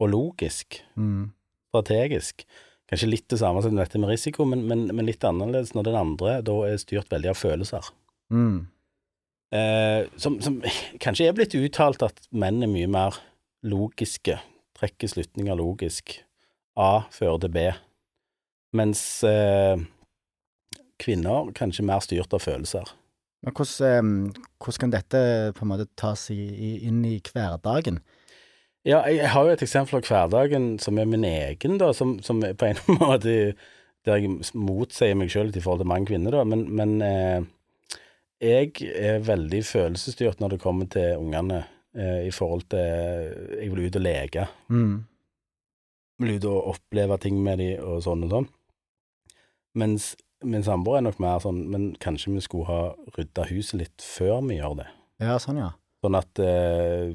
og 0.00 0.10
logisk, 0.14 0.80
Mm. 0.96 1.30
Strategisk. 1.70 2.44
Kanskje 2.90 3.08
litt 3.08 3.28
det 3.30 3.38
samme 3.38 3.62
som 3.62 3.76
dette 3.78 4.00
med 4.02 4.10
risiko, 4.10 4.44
men, 4.48 4.64
men, 4.66 4.88
men 4.90 5.06
litt 5.06 5.24
annerledes 5.26 5.72
når 5.76 5.86
den 5.86 5.98
andre 6.00 6.36
da 6.46 6.56
er 6.66 6.80
styrt 6.82 7.10
veldig 7.12 7.30
av 7.32 7.38
følelser. 7.38 7.90
Mm. 8.34 8.66
Eh, 9.54 10.06
som, 10.18 10.40
som 10.42 10.58
kanskje 11.02 11.28
er 11.30 11.36
blitt 11.36 11.54
uttalt 11.58 12.02
at 12.06 12.26
menn 12.30 12.62
er 12.66 12.70
mye 12.70 12.90
mer 12.90 13.18
logiske, 13.66 14.38
trekker 14.78 15.10
slutninger 15.12 15.58
logisk. 15.58 16.18
A 16.80 17.06
fører 17.12 17.42
til 17.44 17.54
B. 17.54 17.64
Mens 18.78 19.02
eh, 19.26 19.78
kvinner 21.02 21.50
kanskje 21.56 21.86
mer 21.86 22.02
styrt 22.04 22.34
av 22.34 22.42
følelser. 22.42 22.90
Men 23.44 23.54
hvordan, 23.56 24.14
eh, 24.34 24.46
hvordan 24.60 24.82
kan 24.84 24.94
dette 24.94 25.20
på 25.56 25.66
en 25.66 25.72
måte 25.72 25.88
tas 25.98 26.26
i, 26.34 26.40
i, 26.40 26.72
inn 26.88 27.04
i 27.06 27.18
hverdagen? 27.22 28.02
Ja, 28.88 29.02
jeg, 29.12 29.28
har 29.28 29.44
jo 29.44 29.52
et 29.52 29.62
eksempel 29.64 29.98
av 30.00 30.08
hverdagen 30.08 30.70
som 30.80 30.98
er 30.98 31.08
min 31.08 31.24
egen, 31.28 31.76
da, 31.80 31.90
som, 31.96 32.16
som 32.24 32.40
på 32.40 32.68
en 32.70 32.80
måte 33.00 33.54
Der 34.08 34.16
jeg 34.16 34.38
motsier 34.56 35.16
meg 35.18 35.28
sjøl 35.32 35.50
i 35.52 35.60
forhold 35.60 35.82
til 35.82 35.90
mange 35.90 36.08
kvinner, 36.08 36.32
da, 36.32 36.44
men, 36.48 36.62
men 36.72 36.94
eh, 37.04 37.42
jeg 38.40 38.72
er 38.96 39.20
veldig 39.20 39.60
følelsesstyrt 39.68 40.40
når 40.40 40.54
det 40.54 40.62
kommer 40.62 40.88
til 40.88 41.20
ungene, 41.20 41.58
eh, 41.92 42.22
i 42.24 42.32
forhold 42.32 42.64
til 42.72 42.80
Jeg 43.60 43.68
vil 43.68 43.84
ut 43.84 43.98
og 44.00 44.06
leke. 44.06 44.46
Mm. 44.72 45.04
vil 46.24 46.38
ut 46.38 46.48
og 46.48 46.72
oppleve 46.72 47.20
ting 47.20 47.42
med 47.44 47.60
de 47.60 47.74
og 47.76 48.00
sånn 48.06 48.24
og 48.24 48.32
sånn. 48.32 48.48
Mens 49.76 50.14
min 50.40 50.64
samboer 50.64 50.98
er 50.98 51.04
nok 51.04 51.20
mer 51.20 51.42
sånn 51.44 51.60
Men 51.70 51.90
kanskje 52.00 52.32
vi 52.32 52.40
skulle 52.40 52.66
ha 52.66 52.80
rydda 53.18 53.44
huset 53.52 53.76
litt 53.82 54.00
før 54.00 54.40
vi 54.48 54.56
gjør 54.56 54.80
det. 54.80 54.88
Ja, 55.20 55.36
sånn, 55.36 55.60
ja. 55.60 55.74
Sånn 56.00 56.16
at 56.16 56.40
eh, 56.40 57.10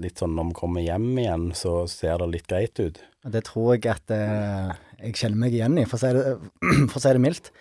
litt 0.00 0.22
sånn 0.22 0.32
når 0.36 0.48
vi 0.50 0.56
kommer 0.56 0.84
hjem 0.84 1.10
igjen, 1.20 1.50
så 1.56 1.82
ser 1.90 2.22
det 2.22 2.30
litt 2.32 2.48
greit 2.48 2.80
ut. 2.80 3.02
Det 3.26 3.42
tror 3.44 3.74
jeg 3.74 3.90
at 3.92 4.14
eh, 4.14 4.72
jeg 5.02 5.18
kjenner 5.20 5.42
meg 5.42 5.56
igjen 5.56 5.76
i, 5.82 5.84
for 5.88 5.98
å 5.98 6.00
si 6.00 6.14
det, 6.16 6.32
å 6.96 7.02
si 7.02 7.12
det 7.12 7.22
mildt. 7.22 7.52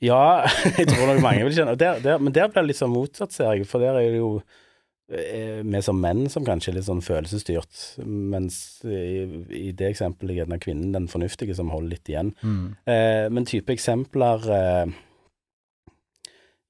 Ja, 0.00 0.48
jeg 0.78 0.88
tror 0.88 1.10
nok 1.10 1.20
mange 1.24 1.44
vil 1.44 1.58
kjenne 1.58 1.76
der, 1.76 2.00
der, 2.00 2.22
Men 2.22 2.32
der 2.32 2.48
blir 2.48 2.62
det 2.62 2.70
litt 2.70 2.80
sånn 2.80 2.94
motsatt, 2.94 3.36
ser 3.36 3.52
jeg. 3.52 3.68
For 3.68 3.84
der 3.84 4.00
er 4.00 4.08
det 4.08 4.22
jo 4.22 4.32
eh, 5.12 5.60
vi 5.60 5.84
som 5.84 6.00
menn 6.00 6.24
som 6.32 6.48
kanskje 6.48 6.72
er 6.72 6.78
litt 6.78 6.88
sånn 6.88 7.04
følelsesstyrt, 7.04 7.84
mens 8.08 8.80
i, 8.88 9.28
i 9.52 9.68
det 9.76 9.92
eksempelet 9.92 10.32
er 10.32 10.42
gjerne 10.42 10.62
kvinnen 10.64 10.96
den 10.96 11.12
fornuftige 11.12 11.56
som 11.58 11.72
holder 11.74 11.98
litt 11.98 12.12
igjen. 12.12 12.32
Mm. 12.40 12.66
Eh, 12.88 13.28
men 13.36 13.48
type 13.52 13.76
eksempler 13.76 14.52
eh, 14.56 14.98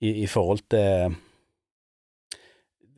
i, 0.03 0.17
i 0.25 0.31
forhold 0.31 0.67
til 0.73 1.21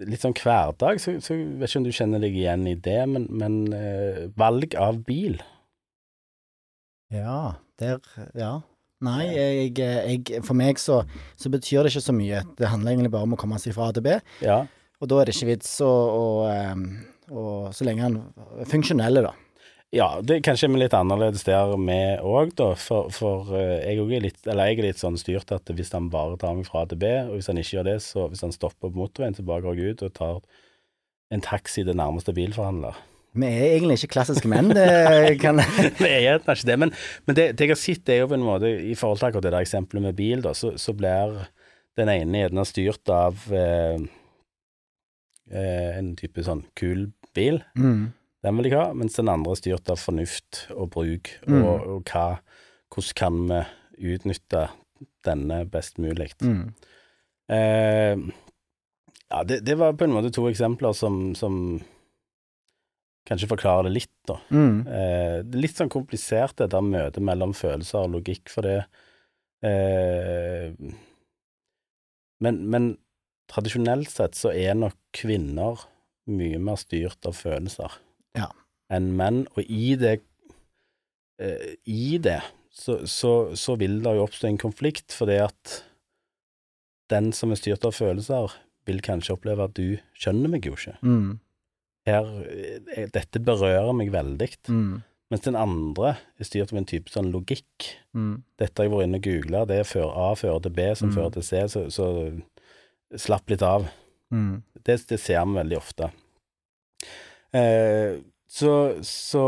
litt 0.08 0.22
sånn 0.24 0.34
hverdag, 0.38 1.00
så, 1.02 1.14
så 1.24 1.36
vet 1.36 1.68
ikke 1.70 1.80
om 1.82 1.86
du 1.86 1.92
kjenner 1.94 2.22
deg 2.22 2.36
igjen 2.38 2.66
i 2.70 2.74
det, 2.74 3.00
men, 3.10 3.26
men 3.30 3.56
eh, 3.76 4.22
valg 4.38 4.74
av 4.78 5.02
bil. 5.06 5.38
Ja, 7.12 7.54
der 7.80 8.00
Ja. 8.38 8.60
Nei, 9.02 9.24
jeg, 9.34 9.72
jeg, 9.74 10.42
for 10.46 10.54
meg 10.54 10.78
så, 10.78 11.00
så 11.34 11.50
betyr 11.50 11.82
det 11.82 11.90
ikke 11.90 12.04
så 12.04 12.12
mye. 12.14 12.44
Det 12.54 12.68
handler 12.70 12.92
egentlig 12.92 13.10
bare 13.10 13.26
om 13.26 13.32
å 13.34 13.38
komme 13.40 13.58
seg 13.58 13.74
fra 13.74 13.88
A 13.90 13.94
til 13.96 14.04
B, 14.06 14.12
Ja. 14.44 14.60
og 15.02 15.08
da 15.10 15.18
er 15.18 15.26
det 15.26 15.34
ikke 15.34 15.48
vits 15.56 15.72
å, 15.82 15.88
å, 15.90 16.26
em, 16.46 16.84
å 17.34 17.42
Så 17.74 17.82
lenge 17.88 18.04
han 18.06 18.20
er 18.62 18.70
funksjonelle, 18.70 19.24
da. 19.26 19.32
Ja, 19.92 20.09
det 20.24 20.38
er 20.38 20.44
kanskje 20.46 20.70
litt 20.72 20.94
annerledes 20.96 21.44
der 21.44 21.74
vi 21.76 21.98
òg, 22.24 22.55
da, 22.57 22.70
for, 22.81 23.12
for 23.12 23.52
eh, 23.59 23.92
jeg, 23.92 24.00
er 24.00 24.24
litt, 24.24 24.40
eller 24.46 24.70
jeg 24.70 24.81
er 24.81 24.88
litt 24.88 25.02
sånn 25.02 25.18
styrt 25.20 25.52
at 25.52 25.68
hvis 25.68 25.92
han 25.92 26.09
bare 26.12 26.38
tar 26.40 26.57
meg 26.57 26.68
fra 26.68 26.87
A 26.87 26.88
til 26.88 27.00
B, 27.02 27.11
og 27.28 27.37
hvis 27.37 27.50
han 27.52 27.61
ikke 27.61 27.76
gjør 27.76 27.88
det, 27.90 27.98
så 28.05 28.26
hvis 28.33 28.44
han 28.46 28.55
stopper 28.57 28.88
på 28.88 28.96
motorveien, 28.96 29.37
så 29.37 29.44
bare 29.44 29.66
går 29.66 29.81
jeg 29.81 29.96
ut 29.96 30.05
og 30.09 30.14
tar 30.16 30.38
en 31.33 31.44
taxi 31.44 31.85
til 31.85 31.98
nærmeste 31.98 32.33
bilforhandler. 32.37 32.96
Vi 33.33 33.48
er 33.48 33.74
egentlig 33.74 33.98
ikke 33.98 34.14
klassiske 34.18 34.48
menn, 34.48 34.72
det 34.76 35.38
kan 35.40 35.61
Vi 36.02 36.09
er 36.09 36.40
ikke 36.40 36.57
det, 36.68 36.78
men, 36.81 36.92
men 37.28 37.37
det, 37.37 37.46
det 37.57 37.68
jeg 37.68 37.72
har 37.72 37.81
sett, 37.81 38.09
er 38.12 38.22
jo 38.22 38.31
på 38.33 38.37
en 38.37 38.44
måte 38.44 38.68
I 38.68 38.96
forhold 38.98 39.20
til 39.20 39.28
akkurat 39.31 39.46
det 39.46 39.55
der 39.55 39.64
eksempelet 39.64 40.05
med 40.09 40.16
bil, 40.18 40.42
da, 40.44 40.52
så, 40.57 40.74
så 40.81 40.92
blir 40.96 41.38
den 42.00 42.12
ene 42.12 42.44
gjerne 42.44 42.64
styrt 42.68 43.12
av 43.12 43.44
eh, 43.52 44.00
eh, 45.52 45.90
en 45.98 46.12
type 46.16 46.44
sånn 46.44 46.64
kul 46.81 47.11
bil, 47.37 47.61
mm. 47.76 48.05
Den 48.42 48.57
vil 48.59 48.70
jeg 48.70 48.78
ha, 48.78 48.88
mens 48.98 49.14
den 49.18 49.31
andre 49.31 49.55
er 49.55 49.61
styrt 49.61 49.90
av 49.92 50.00
fornuft 50.02 50.64
og 50.74 50.90
bruk, 50.96 51.31
Mm. 51.46 51.62
og, 51.62 51.87
og 51.96 52.11
hva, 52.11 52.26
hvordan 52.92 53.14
kan 53.18 53.40
vi 53.48 53.61
utnytte 54.16 54.64
denne 55.26 55.61
best 55.70 55.98
mulig. 56.02 56.33
Mm. 56.42 56.74
Eh, 57.52 58.16
ja, 59.31 59.42
det, 59.46 59.61
det 59.66 59.76
var 59.78 59.94
på 59.94 60.05
en 60.09 60.14
måte 60.16 60.33
to 60.35 60.48
eksempler 60.50 60.92
som, 60.96 61.35
som 61.38 61.55
kanskje 63.28 63.48
forklarer 63.52 63.87
det 63.87 63.94
litt, 64.00 64.14
da. 64.26 64.40
Mm. 64.50 64.81
Eh, 64.87 65.37
det 65.46 65.57
er 65.57 65.62
litt 65.62 65.78
sånn 65.78 65.92
komplisert, 65.92 66.57
det 66.59 66.70
der 66.74 66.83
møtet 66.83 67.22
mellom 67.22 67.55
følelser 67.55 68.02
og 68.09 68.16
logikk, 68.18 68.50
for 68.50 68.66
det 68.66 68.81
eh, 69.66 70.74
men, 72.42 72.62
men 72.66 72.88
tradisjonelt 73.52 74.11
sett 74.11 74.35
så 74.38 74.50
er 74.50 74.74
nok 74.74 74.96
kvinner 75.14 75.85
mye 76.33 76.59
mer 76.62 76.78
styrt 76.81 77.22
av 77.28 77.37
følelser 77.38 77.94
Ja. 78.38 78.48
enn 78.92 79.10
menn, 79.18 79.42
og 79.56 79.64
i 79.68 79.94
det 80.00 80.20
eh, 81.40 81.74
I 81.88 82.18
det 82.22 82.40
så, 82.72 83.02
så, 83.06 83.52
så 83.58 83.74
vil 83.76 83.98
det 84.02 84.14
jo 84.16 84.22
oppstå 84.24 84.48
en 84.48 84.58
konflikt, 84.60 85.12
fordi 85.12 85.36
at 85.44 85.82
den 87.12 87.32
som 87.36 87.52
er 87.52 87.58
styrt 87.60 87.84
av 87.84 87.92
følelser, 87.92 88.54
vil 88.88 89.02
kanskje 89.04 89.34
oppleve 89.36 89.66
at 89.68 89.74
du 89.76 89.98
skjønner 90.18 90.48
meg 90.54 90.64
jo 90.66 90.72
ikke. 90.78 90.94
Mm. 91.04 91.34
Her, 92.08 92.30
eh, 92.96 93.08
dette 93.12 93.42
berører 93.44 93.92
meg 93.94 94.08
veldig. 94.14 94.48
Mm. 94.72 95.02
Mens 95.32 95.44
den 95.44 95.56
andre 95.60 96.14
er 96.40 96.48
styrt 96.48 96.72
av 96.72 96.80
en 96.80 96.88
type 96.88 97.12
sånn 97.12 97.28
logikk. 97.32 97.90
Mm. 98.16 98.40
Dette 98.60 98.80
har 98.82 98.88
jeg 98.88 98.94
vært 98.96 99.06
inne 99.10 99.20
og 99.20 99.28
googla, 99.28 99.62
det 99.68 99.78
er 99.82 99.86
før 99.92 100.10
A 100.24 100.30
fører 100.40 100.64
til 100.64 100.74
B, 100.80 100.88
som 100.98 101.08
Mm. 101.12 101.14
fører 101.18 101.32
til 101.36 101.46
C, 101.46 101.62
så, 101.68 101.84
så 101.92 102.08
slapp 103.20 103.52
litt 103.52 103.62
av. 103.62 103.86
Mm. 104.32 104.62
Det, 104.82 104.96
det 105.12 105.20
ser 105.20 105.44
vi 105.44 105.60
veldig 105.60 105.76
ofte. 105.78 106.08
Eh, 107.56 108.20
så, 108.52 108.72
så 109.06 109.44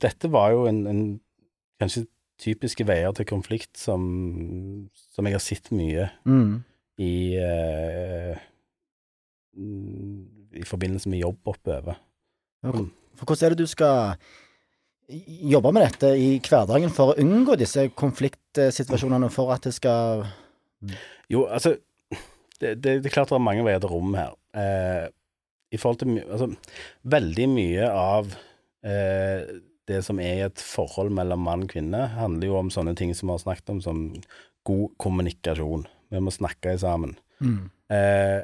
dette 0.00 0.30
var 0.32 0.52
jo 0.54 0.66
en, 0.70 0.82
en 0.90 1.02
kanskje 1.80 2.06
typiske 2.40 2.84
veier 2.88 3.12
til 3.16 3.24
konflikt 3.28 3.78
som, 3.80 4.02
som 5.12 5.24
jeg 5.28 5.36
har 5.36 5.44
sett 5.44 5.70
mye 5.72 6.10
Mm. 6.28 6.58
i 7.00 7.12
eh, 7.40 8.36
mm, 9.56 10.52
i 10.56 10.64
forbindelse 10.68 11.08
med 11.12 11.20
jobb 11.24 11.52
oppover. 11.52 11.96
For 12.64 12.86
for 13.16 13.24
hvordan 13.30 13.46
er 13.46 13.54
det 13.54 13.64
du 13.64 13.70
skal 13.72 14.16
jobbe 15.52 15.70
med 15.72 15.86
dette 15.86 16.10
i 16.20 16.30
hverdagen 16.44 16.90
for 16.92 17.12
å 17.12 17.20
unngå 17.22 17.54
disse 17.56 17.86
konfliktsituasjonene, 17.96 19.30
for 19.32 19.52
at 19.54 19.64
det 19.68 19.72
skal 19.76 20.26
Jo, 21.30 21.46
altså 21.46 21.76
det, 22.60 22.74
det, 22.82 22.98
det 23.04 23.06
er 23.06 23.14
klart 23.14 23.30
det 23.32 23.38
er 23.38 23.44
mange 23.44 23.64
veier 23.64 23.80
til 23.80 23.92
rom 23.92 24.12
her. 24.16 24.34
Eh, 24.56 25.06
I 25.76 25.80
forhold 25.80 26.00
til 26.02 26.18
Altså, 26.24 26.50
veldig 27.16 27.46
mye 27.52 27.88
av 27.92 28.34
eh, 28.86 29.46
det 29.86 30.02
som 30.02 30.18
er 30.22 30.48
et 30.48 30.62
forhold 30.62 31.12
mellom 31.14 31.44
mann 31.46 31.66
og 31.66 31.72
kvinne, 31.76 32.08
handler 32.16 32.50
jo 32.50 32.58
om 32.58 32.72
sånne 32.74 32.96
ting 32.98 33.14
som 33.14 33.30
vi 33.30 33.36
har 33.36 33.44
snakket 33.44 33.76
om, 33.76 33.82
som 33.84 34.02
god 34.66 34.96
kommunikasjon. 35.02 35.86
Vi 36.10 36.22
må 36.22 36.34
snakke 36.34 36.76
sammen. 36.82 37.16
mm. 37.40 37.64
Eh, 37.94 38.42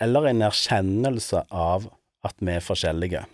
eller 0.00 0.30
en 0.30 0.44
erkjennelse 0.46 1.42
av 1.52 1.88
at 2.24 2.36
vi 2.40 2.54
er 2.54 2.64
forskjellige. 2.64 3.24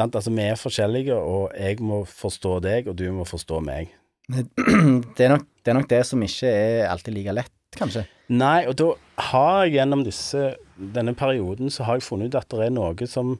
Sant? 0.00 0.16
Altså, 0.16 0.32
vi 0.34 0.46
er 0.46 0.58
forskjellige, 0.58 1.14
og 1.14 1.52
jeg 1.58 1.78
må 1.84 2.02
forstå 2.08 2.56
deg, 2.64 2.88
og 2.90 2.96
du 2.98 3.04
må 3.14 3.26
forstå 3.28 3.60
meg. 3.64 3.92
det, 4.32 5.26
er 5.26 5.34
nok, 5.34 5.46
det 5.62 5.72
er 5.72 5.78
nok 5.78 5.90
det 5.90 6.02
som 6.08 6.22
ikke 6.24 6.50
er 6.50 6.88
alltid 6.90 7.16
like 7.18 7.36
lett, 7.36 7.54
kanskje. 7.76 8.06
Nei, 8.32 8.64
og 8.70 8.76
da 8.80 8.88
har 9.28 9.64
jeg 9.66 9.76
gjennom 9.76 10.04
disse, 10.06 10.52
denne 10.94 11.14
perioden 11.18 11.70
så 11.70 11.86
har 11.86 11.98
jeg 12.00 12.06
funnet 12.08 12.32
ut 12.32 12.38
at 12.40 12.50
det 12.52 12.66
er 12.66 12.74
noe 12.74 13.06
som 13.10 13.36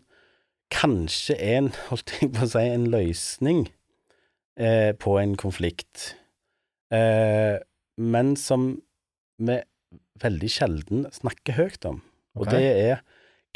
kanskje 0.72 1.36
er 1.36 1.58
en, 1.62 1.70
holdt 1.90 2.14
jeg 2.20 2.30
på 2.34 2.46
å 2.46 2.50
si, 2.54 2.62
en 2.62 2.88
løsning 2.92 3.64
eh, 4.56 4.92
på 4.96 5.16
en 5.20 5.34
konflikt, 5.40 6.14
eh, 6.94 7.58
men 8.00 8.34
som 8.40 8.74
vi 9.42 9.58
veldig 10.22 10.48
sjelden 10.52 11.06
snakker 11.12 11.56
høyt 11.58 11.86
om. 11.88 12.00
Og 12.38 12.46
det 12.48 12.62
er 12.62 13.00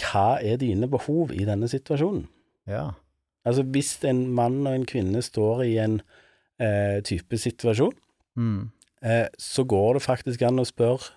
hva 0.03 0.37
er 0.45 0.59
dine 0.61 0.89
behov 0.93 1.31
i 1.33 1.47
denne 1.49 1.69
situasjonen? 1.71 2.27
Ja. 2.69 2.91
Altså 3.47 3.63
hvis 3.73 3.95
en 4.05 4.27
mann 4.35 4.59
og 4.67 4.75
en 4.75 4.85
kvinne 4.89 5.23
står 5.25 5.63
i 5.65 5.77
en 5.81 6.01
eh, 6.61 6.99
type 7.07 7.39
situasjon, 7.41 7.95
Mm. 8.37 8.67
eh, 9.01 9.29
så 9.41 9.65
går 9.65 9.95
det 9.97 10.03
faktisk 10.05 10.43
an 10.45 10.61
å 10.61 10.67
spørre 10.69 11.15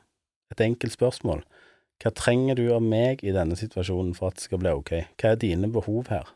et 0.53 0.61
enkelt 0.63 0.93
spørsmål. 0.95 1.41
Hva 1.99 2.11
trenger 2.15 2.55
du 2.55 2.65
av 2.71 2.83
meg 2.83 3.23
i 3.27 3.33
denne 3.35 3.57
situasjonen 3.59 4.13
for 4.15 4.31
at 4.31 4.39
det 4.39 4.45
skal 4.47 4.61
bli 4.61 4.71
ok? 4.71 4.91
Hva 5.19 5.33
er 5.33 5.41
dine 5.41 5.67
behov 5.71 6.07
her? 6.13 6.29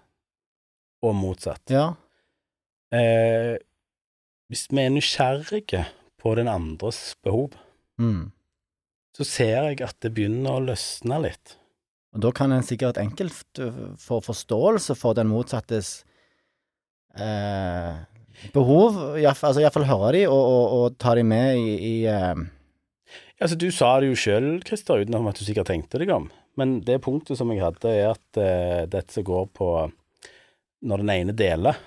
Og 1.03 1.15
motsatt. 1.15 1.63
Ja. 1.71 1.93
Eh, 2.93 3.55
hvis 4.51 4.67
vi 4.69 4.83
er 4.83 4.91
nysgjerrige 4.93 5.85
på 6.21 6.35
den 6.39 6.51
andres 6.51 7.15
behov, 7.23 7.55
Mm. 7.99 8.31
så 9.13 9.23
ser 9.23 9.67
jeg 9.69 9.81
at 9.85 9.99
det 10.01 10.09
begynner 10.15 10.55
å 10.57 10.63
løsne 10.65 11.19
litt. 11.21 11.57
Og 12.15 12.23
da 12.25 12.31
kan 12.33 12.51
en 12.51 12.65
sikkert 12.65 12.97
enkelt 12.97 13.59
uh, 13.61 13.93
få 14.01 14.17
forståelse 14.25 14.95
for 14.97 15.13
den 15.13 15.29
motsattes 15.29 16.03
eh, 17.17 18.01
behov, 18.53 18.97
iallfall 19.21 19.53
altså, 19.53 19.85
høre 19.85 20.11
de 20.17 20.23
og, 20.27 20.41
og, 20.41 20.73
og 20.77 20.97
ta 21.01 21.13
de 21.17 21.23
med 21.25 21.57
i, 21.57 21.73
i 21.77 21.95
eh, 22.09 22.33
Altså, 23.43 23.57
du 23.59 23.67
sa 23.75 23.89
det 23.99 24.07
jo 24.07 24.15
sjøl, 24.15 24.45
Christer, 24.63 25.01
utenom 25.03 25.25
at 25.27 25.35
du 25.39 25.43
sikkert 25.43 25.67
tenkte 25.67 25.99
deg 25.99 26.11
om. 26.15 26.29
Men 26.59 26.77
det 26.85 27.01
punktet 27.03 27.35
som 27.39 27.49
jeg 27.51 27.59
hadde, 27.63 27.89
er 27.91 28.13
at 28.13 28.39
uh, 28.39 28.83
dette 28.87 29.23
går 29.25 29.49
på 29.57 29.67
når 30.87 31.01
den 31.03 31.11
ene 31.11 31.35
deler, 31.35 31.77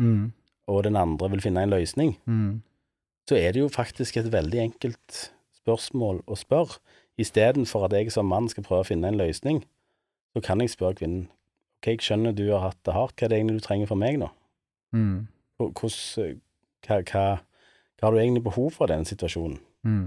mm, 0.00 0.24
og 0.72 0.82
den 0.86 0.96
andre 1.00 1.28
vil 1.32 1.42
finne 1.44 1.62
en 1.64 1.72
løsning, 1.72 2.14
mm, 2.28 2.52
så 3.28 3.36
er 3.38 3.52
det 3.54 3.60
jo 3.62 3.68
faktisk 3.72 4.16
et 4.20 4.28
veldig 4.32 4.60
enkelt 4.66 5.18
spørsmål 5.62 6.22
å 6.26 6.36
spørre. 6.38 6.78
Istedenfor 7.20 7.84
at 7.86 7.92
jeg 7.96 8.12
som 8.14 8.26
mann 8.32 8.48
skal 8.48 8.64
prøve 8.66 8.84
å 8.86 8.88
finne 8.88 9.10
en 9.12 9.18
løsning, 9.20 9.62
så 10.32 10.40
kan 10.44 10.60
jeg 10.64 10.72
spørre 10.72 10.96
kvinnen 11.02 11.26
ok, 11.82 11.88
jeg 11.92 12.00
skjønner 12.06 12.32
du 12.34 12.46
har 12.54 12.62
hatt 12.70 12.78
det 12.86 12.94
hardt, 12.96 13.14
hva 13.20 13.26
er 13.26 13.32
det 13.32 13.38
egentlig 13.40 13.58
du 13.60 13.64
trenger 13.66 13.90
fra 13.90 13.98
meg 14.00 14.18
nå? 14.22 14.28
mm, 14.96 15.16
Hvor- 15.60 15.72
Hvordan, 15.76 16.40
hva, 16.86 16.98
hva, 17.12 17.24
hva 18.00 18.06
har 18.08 18.12
du 18.16 18.18
egentlig 18.22 18.44
behov 18.48 18.72
for 18.74 18.88
i 18.88 18.92
denne 18.94 19.08
situasjonen? 19.08 19.58
mm. 19.86 20.04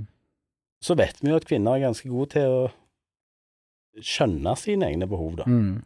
Så 0.85 0.95
vet 0.99 1.21
vi 1.23 1.31
jo 1.31 1.37
at 1.39 1.47
kvinner 1.49 1.77
er 1.77 1.87
ganske 1.87 2.09
gode 2.11 2.35
til 2.35 2.51
å 2.51 2.65
skjønne 4.05 4.53
sine 4.59 4.89
egne 4.91 5.07
behov, 5.09 5.37
da. 5.39 5.47
Mm. 5.49 5.79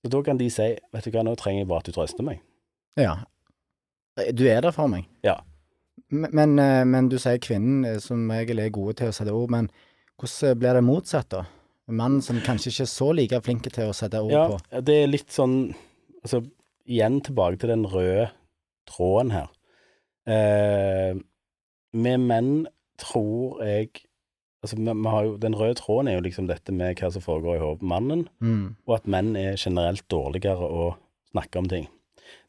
Så 0.00 0.10
da 0.14 0.22
kan 0.26 0.40
de 0.40 0.48
si 0.50 0.66
vet 0.94 1.06
du 1.06 1.10
hva, 1.12 1.22
nå 1.26 1.36
trenger 1.38 1.62
jeg 1.62 1.68
bare 1.70 1.84
at 1.84 1.90
du 1.90 1.94
trøster 1.94 2.26
meg. 2.26 2.40
Ja. 2.98 3.18
Du 4.34 4.42
er 4.48 4.64
der 4.64 4.74
for 4.74 4.90
meg. 4.90 5.06
Ja. 5.26 5.36
Men, 6.10 6.32
men, 6.34 6.56
eh, 6.58 6.82
men 6.88 7.10
du 7.12 7.18
sier 7.20 7.38
kvinnen 7.42 7.84
eh, 7.86 7.98
som 8.02 8.24
regel 8.32 8.62
er 8.64 8.72
gode 8.74 8.96
til 8.98 9.12
å 9.12 9.14
sette 9.14 9.34
ord, 9.36 9.52
men 9.52 9.68
hvordan 10.20 10.58
blir 10.58 10.76
det 10.76 10.84
motsatt, 10.84 11.28
da? 11.36 11.44
En 11.90 11.98
mann 11.98 12.18
som 12.24 12.40
kanskje 12.44 12.72
ikke 12.72 12.86
er 12.86 12.90
så 12.92 13.10
like 13.16 13.40
flinke 13.44 13.70
til 13.74 13.90
å 13.90 13.94
sette 13.96 14.20
ord 14.22 14.32
Ja, 14.34 14.42
på. 14.50 14.82
det 14.86 14.96
er 15.02 15.08
litt 15.10 15.32
sånn 15.34 15.72
Altså, 16.20 16.42
igjen 16.84 17.22
tilbake 17.24 17.56
til 17.62 17.70
den 17.72 17.86
røde 17.88 18.26
tråden 18.90 19.30
her. 19.32 19.46
Eh, 20.28 21.14
med 21.96 22.26
menn 22.28 22.50
tror 23.00 23.62
jeg 23.64 24.02
Altså, 24.62 24.76
vi, 24.76 24.84
vi 24.84 25.08
har 25.08 25.24
jo, 25.24 25.36
den 25.40 25.54
røde 25.56 25.74
tråden 25.78 26.08
er 26.08 26.18
jo 26.18 26.20
liksom 26.26 26.46
dette 26.46 26.72
med 26.72 26.98
hva 27.00 27.08
som 27.12 27.22
foregår 27.24 27.56
i 27.56 27.60
hodet 27.62 27.80
på 27.80 27.86
mannen, 27.88 28.26
Mm. 28.40 28.76
og 28.86 28.94
at 28.94 29.06
menn 29.08 29.36
er 29.36 29.56
generelt 29.56 30.04
dårligere 30.12 30.66
å 30.68 30.96
snakke 31.32 31.56
om 31.58 31.68
ting. 31.68 31.88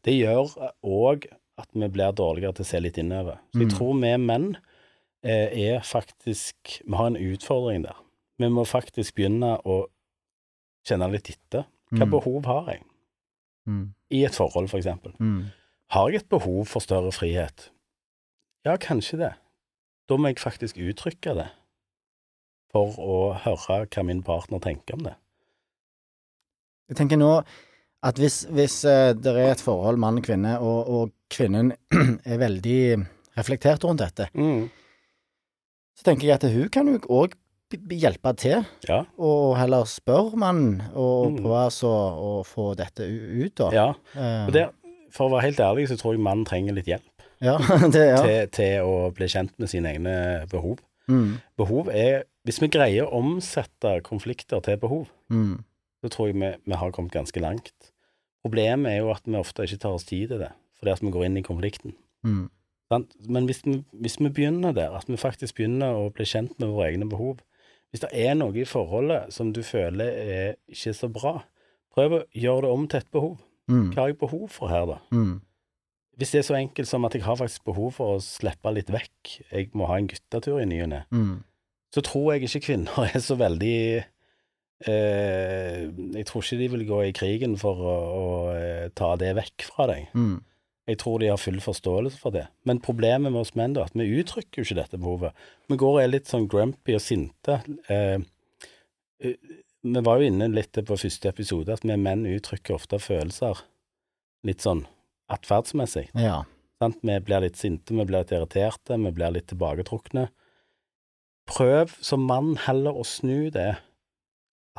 Det 0.04 0.14
gjør 0.20 0.52
òg 0.84 1.26
at 1.58 1.68
vi 1.74 1.88
blir 1.88 2.12
dårligere 2.12 2.54
til 2.58 2.64
å 2.66 2.68
se 2.68 2.80
litt 2.80 2.98
innover. 2.98 3.38
Så 3.54 3.60
jeg 3.62 3.68
Mm. 3.72 3.78
tror 3.78 3.94
vi 4.02 4.18
menn 4.18 4.58
eh, 5.24 5.54
er 5.76 5.80
faktisk 5.82 6.82
Vi 6.86 6.96
har 6.98 7.06
en 7.08 7.16
utfordring 7.16 7.84
der. 7.84 7.96
Vi 8.40 8.48
må 8.50 8.66
faktisk 8.66 9.14
begynne 9.16 9.62
å 9.64 9.86
kjenne 10.88 11.12
litt 11.12 11.30
etter. 11.30 11.66
Hva 11.94 12.06
Mm. 12.08 12.12
behov 12.12 12.46
har 12.46 12.66
jeg? 12.74 12.82
Mm. 13.68 13.94
I 14.12 14.24
et 14.26 14.32
forhold, 14.34 14.68
for 14.70 14.78
eksempel. 14.80 15.14
Mm. 15.20 15.46
Har 15.92 16.10
jeg 16.10 16.22
et 16.24 16.30
behov 16.30 16.66
for 16.68 16.80
større 16.82 17.12
frihet? 17.12 17.70
Ja, 18.66 18.76
kanskje 18.78 19.18
det. 19.18 19.34
Da 20.10 20.16
må 20.18 20.28
jeg 20.28 20.38
faktisk 20.38 20.76
uttrykke 20.78 21.36
det, 21.36 21.50
for 22.72 22.96
å 23.02 23.18
høre 23.44 23.86
hva 23.92 24.04
min 24.08 24.24
partner 24.24 24.60
tenker 24.64 24.96
om 24.98 25.04
det. 25.10 25.16
Jeg 26.92 26.98
tenker 27.02 27.20
nå 27.22 27.32
at 28.04 28.18
hvis, 28.20 28.42
hvis 28.50 28.80
eh, 28.90 29.12
det 29.14 29.32
er 29.38 29.52
et 29.54 29.62
forhold 29.64 30.00
mann-kvinne, 30.02 30.56
og, 30.60 30.80
og 30.90 31.12
kvinnen 31.32 31.74
er 32.32 32.40
veldig 32.42 32.80
reflektert 33.38 33.84
rundt 33.88 34.02
dette, 34.04 34.28
så 34.32 36.08
tenker 36.08 36.28
jeg 36.32 36.40
at 36.40 36.48
hun 36.52 36.70
kan 36.74 36.90
jo 36.90 36.98
òg 37.22 37.38
hjelpe 37.72 38.34
til, 38.42 38.66
Ja. 38.90 39.04
og 39.22 39.54
heller 39.56 39.86
spørre 39.88 40.36
mannen, 40.42 40.82
og 40.92 41.30
Mm. 41.32 41.38
prøve 41.44 41.60
altså 41.70 41.88
å 42.20 42.32
få 42.44 42.74
dette 42.76 43.06
ut, 43.08 43.54
da. 43.56 43.70
ja. 43.72 43.86
Eh, 44.18 44.48
Og 44.48 44.52
der, 44.58 44.72
for 45.14 45.30
å 45.30 45.36
være 45.38 45.46
helt 45.52 45.62
ærlig, 45.64 45.86
så 45.88 45.96
tror 46.02 46.18
jeg 46.18 46.24
mannen 46.26 46.44
trenger 46.46 46.74
litt 46.76 46.90
hjelp 46.92 47.08
ja, 47.42 47.56
det, 47.96 48.04
ja. 48.10 48.20
til, 48.26 48.50
til 48.58 48.84
å 48.84 48.98
bli 49.16 49.30
kjent 49.32 49.54
med 49.62 49.70
sine 49.72 49.94
egne 49.94 50.16
behov. 50.52 50.82
Mm, 51.10 51.40
Behov 51.58 51.90
er 51.92 52.24
Hvis 52.46 52.58
vi 52.62 52.72
greier 52.74 53.06
å 53.06 53.20
omsette 53.22 54.00
konflikter 54.02 54.64
til 54.66 54.80
behov, 54.82 55.12
mm, 55.30 55.60
så 56.02 56.10
tror 56.10 56.32
jeg 56.32 56.40
vi, 56.42 56.48
vi 56.66 56.74
har 56.74 56.92
kommet 56.92 57.14
ganske 57.14 57.38
langt. 57.40 57.92
Problemet 58.42 58.90
er 58.90 58.98
jo 59.04 59.12
at 59.14 59.22
vi 59.28 59.38
ofte 59.38 59.68
ikke 59.68 59.78
tar 59.84 59.94
oss 59.94 60.08
tid 60.10 60.32
til 60.32 60.42
det, 60.42 60.50
fordi 60.80 60.92
at 60.92 61.04
vi 61.06 61.12
går 61.14 61.28
inn 61.28 61.38
i 61.38 61.46
konflikten. 61.46 61.94
mm? 62.26 62.50
Men 63.30 63.46
hvis 63.46 63.62
vi, 63.64 63.78
hvis 63.94 64.18
vi 64.20 64.30
begynner 64.30 64.74
der, 64.74 64.92
at 64.98 65.06
vi 65.08 65.16
faktisk 65.22 65.56
begynner 65.56 65.94
å 65.96 66.10
bli 66.12 66.26
kjent 66.26 66.58
med 66.60 66.74
våre 66.74 66.90
egne 66.90 67.08
behov 67.08 67.40
Hvis 67.92 68.02
det 68.02 68.10
er 68.12 68.34
noe 68.36 68.56
i 68.56 68.66
forholdet 68.66 69.34
som 69.36 69.54
du 69.54 69.62
føler 69.64 70.08
er 70.08 70.56
ikke 70.68 70.94
så 70.98 71.08
bra, 71.12 71.42
Prøv 71.92 72.14
å 72.16 72.22
gjøre 72.32 72.66
det 72.66 72.72
om 72.72 72.86
til 72.88 73.02
et 73.04 73.10
behov. 73.12 73.40
Mm. 73.68 73.88
Hva 73.92 74.04
har 74.06 74.12
jeg 74.12 74.20
behov 74.22 74.46
for 74.52 74.72
her, 74.72 74.86
da? 74.88 74.98
Hvis 76.22 76.36
det 76.36 76.40
er 76.44 76.46
så 76.46 76.58
enkelt 76.60 76.86
som 76.90 77.08
at 77.08 77.16
jeg 77.18 77.24
har 77.26 77.40
faktisk 77.40 77.64
behov 77.66 77.96
for 77.98 78.16
å 78.16 78.22
slippe 78.22 78.70
litt 78.76 78.92
vekk, 78.94 79.32
jeg 79.50 79.72
må 79.74 79.88
ha 79.90 79.96
en 79.98 80.10
guttetur 80.12 80.60
i 80.62 80.68
ny 80.70 80.84
og 80.86 80.92
ne, 80.92 81.00
Mm. 81.10 81.40
så 81.96 82.04
tror 82.06 82.28
jeg 82.36 82.46
ikke 82.46 82.62
kvinner 82.68 83.08
er 83.10 83.24
så 83.26 83.34
veldig 83.40 83.78
eh, 84.86 85.90
Jeg 86.14 86.26
tror 86.30 86.46
ikke 86.46 86.60
de 86.62 86.70
vil 86.76 86.86
gå 86.90 87.00
i 87.08 87.16
krigen 87.18 87.58
for 87.58 87.82
å, 87.82 87.98
å 88.22 88.28
eh, 88.54 88.88
ta 88.94 89.16
det 89.18 89.34
vekk 89.40 89.66
fra 89.72 89.88
deg. 89.90 90.08
Mm. 90.14 90.38
Jeg 90.92 90.98
tror 91.02 91.20
de 91.22 91.30
har 91.32 91.38
full 91.42 91.60
forståelse 91.62 92.20
for 92.20 92.34
det. 92.36 92.46
Men 92.66 92.82
problemet 92.84 93.32
med 93.32 93.42
oss 93.42 93.54
menn, 93.56 93.76
er 93.78 93.86
at 93.90 93.98
vi 93.98 94.08
uttrykker 94.22 94.62
jo 94.62 94.68
ikke 94.68 94.80
dette 94.82 95.02
behovet. 95.02 95.44
Vi 95.70 95.78
går 95.80 95.98
og 95.98 96.02
er 96.04 96.10
litt 96.14 96.30
sånn 96.30 96.50
grumpy 96.52 96.98
og 96.98 97.04
sinte. 97.06 97.62
Eh, 97.90 98.18
eh, 99.22 99.38
vi 99.82 100.02
var 100.06 100.22
jo 100.22 100.30
inne 100.30 100.50
litt 100.54 100.78
på 100.86 100.98
første 100.98 101.30
episode, 101.30 101.74
at 101.74 101.86
vi 101.86 101.98
menn 101.98 102.28
uttrykker 102.30 102.78
ofte 102.78 103.00
følelser 103.02 103.62
litt 104.46 104.62
sånn 104.62 104.86
atferdsmessig. 105.34 106.10
Ja. 106.18 106.44
Sant? 106.82 107.00
Vi 107.06 107.18
blir 107.26 107.44
litt 107.44 107.60
sinte, 107.60 107.94
vi 107.94 108.06
blir 108.06 108.24
litt 108.24 108.34
irriterte, 108.34 108.98
vi 108.98 109.14
blir 109.16 109.34
litt 109.36 109.50
tilbaketrukne. 109.52 110.28
Prøv 111.52 111.96
som 112.04 112.24
mann 112.28 112.56
heller 112.68 112.96
å 112.98 113.06
snu 113.08 113.50
det 113.54 113.74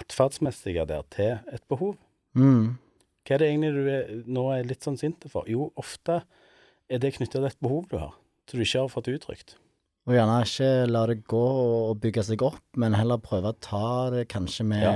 atferdsmessige 0.00 0.86
der 0.88 1.04
til 1.12 1.36
et 1.52 1.64
behov. 1.70 1.96
Mm. 2.38 2.78
Hva 3.22 3.36
er 3.36 3.42
det 3.42 3.48
egentlig 3.50 3.72
du 3.76 3.90
er, 3.92 4.12
nå 4.26 4.46
er 4.54 4.66
litt 4.66 4.86
sånn 4.86 4.98
sint 4.98 5.26
for? 5.30 5.46
Jo, 5.50 5.70
ofte 5.78 6.22
er 6.90 7.02
det 7.02 7.14
knytta 7.16 7.38
til 7.38 7.48
et 7.50 7.60
behov 7.62 7.86
du 7.90 7.98
har, 8.00 8.16
som 8.48 8.58
du 8.58 8.64
ikke 8.64 8.82
har 8.82 8.92
fått 8.92 9.12
uttrykt. 9.12 9.56
Og 10.02 10.16
gjerne 10.16 10.40
ikke 10.42 10.68
la 10.90 11.00
det 11.06 11.18
gå 11.30 11.40
og 11.40 12.00
bygge 12.02 12.24
seg 12.26 12.40
opp, 12.42 12.56
men 12.82 12.96
heller 12.98 13.20
prøve 13.22 13.52
å 13.52 13.58
ta 13.62 14.10
det 14.10 14.24
kanskje 14.32 14.64
med, 14.66 14.82
Ja. 14.82 14.94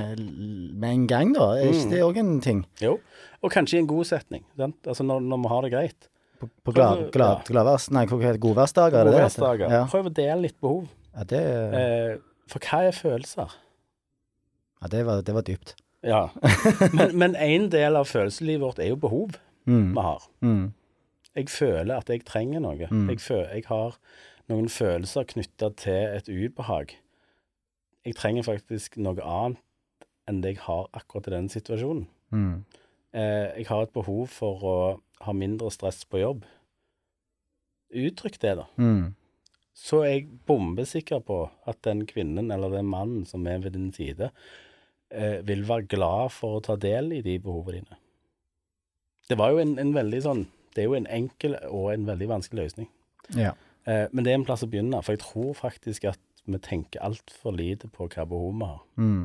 med 0.74 0.90
en 0.90 1.06
gang, 1.06 1.32
da. 1.36 1.52
Er 1.54 1.68
ikke 1.70 1.84
Mm. 1.86 1.90
det 1.90 2.00
òg 2.02 2.16
en 2.18 2.40
ting? 2.40 2.64
Jo, 2.82 2.98
og 3.42 3.52
kanskje 3.52 3.74
i 3.76 3.78
en 3.84 3.86
god 3.86 4.04
setning, 4.04 4.42
sant? 4.56 4.76
altså 4.84 5.04
når, 5.06 5.20
når 5.22 5.42
vi 5.44 5.48
har 5.48 5.62
det 5.62 5.72
greit. 5.72 6.08
På, 6.40 6.48
på 6.66 6.74
glad, 6.74 7.12
glad, 7.12 7.38
ja. 7.38 7.42
gladvers... 7.46 7.90
Nei, 7.90 8.04
hva 8.06 8.18
heter 8.20 8.32
det? 8.36 8.40
Godværsdager? 8.40 8.98
er 8.98 9.04
det 9.04 9.12
det? 9.12 9.20
Godværsdager. 9.20 9.70
Ja. 9.70 9.84
Prøv 9.86 10.06
å 10.10 10.12
dele 10.12 10.40
litt 10.42 10.60
behov. 10.60 10.88
Ja, 11.14 11.22
det, 11.24 11.42
Eh, 11.80 12.16
for 12.48 12.58
hva 12.58 12.82
er 12.88 12.92
følelser? 12.92 13.54
ja, 14.82 14.88
det, 14.88 15.04
var, 15.06 15.22
det 15.22 15.34
var 15.34 15.42
dypt. 15.42 15.74
Ja, 16.02 16.28
men, 17.14 17.34
én 17.36 17.62
en 17.62 17.68
del 17.70 17.96
av 17.96 18.06
følelseslivet 18.10 18.60
vårt 18.60 18.78
er 18.82 18.88
jo 18.90 18.96
behov 18.96 19.38
Mm. 19.66 19.94
vi 19.94 20.00
har. 20.02 20.22
Mm. 20.42 20.72
Jeg 21.36 21.48
føler 21.50 21.96
at 21.96 22.06
jeg 22.08 22.24
trenger 22.24 22.60
noe. 22.62 22.86
Mm. 22.90 23.08
Jeg, 23.10 23.18
føler, 23.20 23.48
jeg 23.54 23.64
har 23.66 23.96
noen 24.50 24.68
følelser 24.70 25.26
knytta 25.32 25.72
til 25.80 26.16
et 26.16 26.28
ubehag. 26.30 26.96
Jeg 28.06 28.18
trenger 28.18 28.46
faktisk 28.46 28.98
noe 29.02 29.22
annet 29.22 29.62
enn 30.26 30.42
det 30.42 30.56
jeg 30.56 30.64
har 30.66 30.88
akkurat 30.96 31.28
i 31.30 31.34
denne 31.36 31.52
situasjonen. 31.52 32.06
Mm. 32.34 32.64
Eh, 33.14 33.48
jeg 33.60 33.68
har 33.70 33.84
et 33.84 33.94
behov 33.94 34.26
for 34.34 34.66
å 34.66 34.76
ha 35.26 35.34
mindre 35.34 35.70
stress 35.74 36.02
på 36.06 36.20
jobb. 36.20 36.46
Uttrykk 37.96 38.40
det, 38.42 38.54
da. 38.60 38.66
Mm. 38.78 39.14
Så 39.76 40.02
er 40.02 40.12
jeg 40.12 40.40
bombesikker 40.48 41.20
på 41.24 41.44
at 41.68 41.78
den 41.86 42.04
kvinnen 42.08 42.50
eller 42.54 42.72
den 42.74 42.88
mannen 42.90 43.26
som 43.28 43.46
er 43.46 43.60
ved 43.62 43.76
din 43.76 43.92
side, 43.94 44.30
eh, 45.10 45.38
vil 45.46 45.66
være 45.68 45.86
glad 45.92 46.34
for 46.34 46.58
å 46.58 46.64
ta 46.64 46.76
del 46.80 47.12
i 47.12 47.22
de 47.22 47.38
behovene 47.38 47.82
dine. 47.82 48.00
Det 49.28 49.38
var 49.38 49.54
jo 49.54 49.62
en, 49.62 49.74
en 49.82 49.90
veldig 49.94 50.20
sånn 50.22 50.44
Det 50.74 50.84
er 50.84 50.90
jo 50.90 50.94
en 50.94 51.08
enkel 51.10 51.56
og 51.72 51.86
en 51.90 52.04
veldig 52.06 52.26
vanskelig 52.28 52.66
løsning. 52.66 52.88
Ja. 53.34 53.54
Eh, 53.86 54.06
men 54.12 54.26
det 54.26 54.32
er 54.32 54.40
en 54.40 54.46
plass 54.46 54.64
å 54.66 54.70
begynne, 54.70 55.02
for 55.04 55.14
jeg 55.14 55.22
tror 55.24 55.52
faktisk 55.58 56.08
at 56.10 56.22
vi 56.46 56.58
tenker 56.62 57.02
altfor 57.02 57.56
lite 57.56 57.90
på 57.90 58.08
hva 58.10 58.26
behov 58.28 58.54
vi 58.54 58.70
har. 58.70 58.82
Mm. 59.02 59.22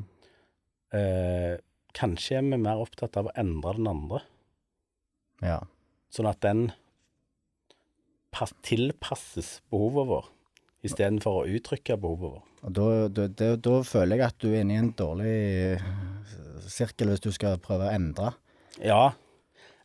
Eh, 0.98 1.56
kanskje 1.98 2.40
er 2.40 2.46
vi 2.50 2.60
mer 2.62 2.82
opptatt 2.82 3.18
av 3.20 3.30
å 3.30 3.36
endre 3.40 3.76
den 3.78 3.90
andre, 3.92 4.22
ja. 5.42 5.60
sånn 6.14 6.30
at 6.30 6.42
den 6.46 6.70
pass, 8.34 8.54
tilpasses 8.66 9.60
behovet 9.74 10.10
vår, 10.12 10.30
istedenfor 10.88 11.42
å 11.42 11.50
uttrykke 11.58 11.98
behovet 12.02 12.38
vår. 12.38 12.46
Da, 12.62 12.88
da, 13.10 13.26
da, 13.28 13.56
da 13.58 13.80
føler 13.88 14.20
jeg 14.20 14.28
at 14.28 14.40
du 14.44 14.52
er 14.52 14.62
inne 14.62 14.76
i 14.76 14.82
en 14.84 14.94
dårlig 14.98 15.36
eh, 15.74 15.86
sirkel 16.70 17.10
hvis 17.10 17.24
du 17.24 17.32
skal 17.34 17.62
prøve 17.62 17.90
å 17.90 17.96
endre. 17.96 18.36
Ja, 18.82 19.12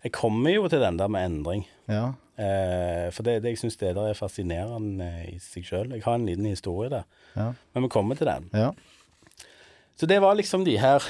jeg 0.05 0.13
kommer 0.15 0.53
jo 0.53 0.69
til 0.71 0.83
den 0.85 0.99
der 1.01 1.11
med 1.11 1.25
endring. 1.27 1.65
Ja. 1.91 2.15
Eh, 2.37 3.07
for 3.17 3.27
det, 3.27 3.39
det 3.45 3.55
jeg 3.55 3.63
syns 3.65 3.79
er 3.81 4.19
fascinerende 4.19 5.09
i 5.31 5.39
seg 5.41 5.65
sjøl. 5.65 5.95
Jeg 5.97 6.05
har 6.05 6.19
en 6.19 6.29
liten 6.29 6.49
historie 6.51 6.93
der, 6.93 7.09
Ja. 7.37 7.53
men 7.75 7.83
vi 7.87 7.89
kommer 7.89 8.17
til 8.17 8.27
den. 8.27 8.51
ja. 8.53 8.73
Så 9.97 10.05
det 10.07 10.21
var 10.21 10.35
liksom 10.37 10.65
de 10.65 10.77
her 10.77 11.01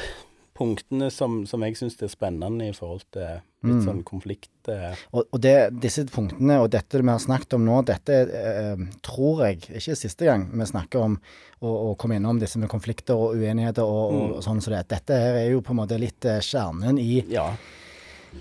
punktene 0.55 1.11
som, 1.11 1.45
som 1.47 1.63
jeg 1.67 1.77
syns 1.77 1.99
er 2.03 2.09
spennende 2.09 2.69
i 2.69 2.75
forhold 2.75 3.03
til 3.15 3.41
litt 3.67 3.83
sånn 3.85 4.03
konflikt 4.07 4.71
eh. 4.71 4.95
Og, 5.11 5.27
og 5.35 5.41
det, 5.43 5.55
disse 5.83 6.05
punktene 6.13 6.61
og 6.63 6.71
dette 6.71 7.01
vi 7.01 7.11
har 7.11 7.21
snakket 7.23 7.57
om 7.59 7.65
nå, 7.67 7.81
dette 7.89 8.21
eh, 8.25 8.85
tror 9.07 9.43
jeg 9.47 9.59
ikke 9.65 9.93
er 9.93 9.99
siste 9.99 10.29
gang 10.29 10.47
vi 10.53 10.69
snakker 10.71 11.03
om 11.03 11.19
å, 11.61 11.95
komme 11.99 12.21
innom 12.21 12.39
disse 12.41 12.61
med 12.63 12.71
konflikter 12.71 13.19
og 13.19 13.35
uenigheter 13.37 13.83
og, 13.85 14.15
og, 14.15 14.39
sånn 14.45 14.63
som 14.63 14.77
det. 14.77 14.85
Dette 14.93 15.19
her 15.19 15.41
er 15.41 15.51
jo 15.51 15.65
på 15.65 15.75
en 15.75 15.81
måte 15.83 15.99
litt 16.01 16.25
eh, 16.29 16.43
kjernen 16.45 17.01
i, 17.03 17.25
Ja, 17.33 17.51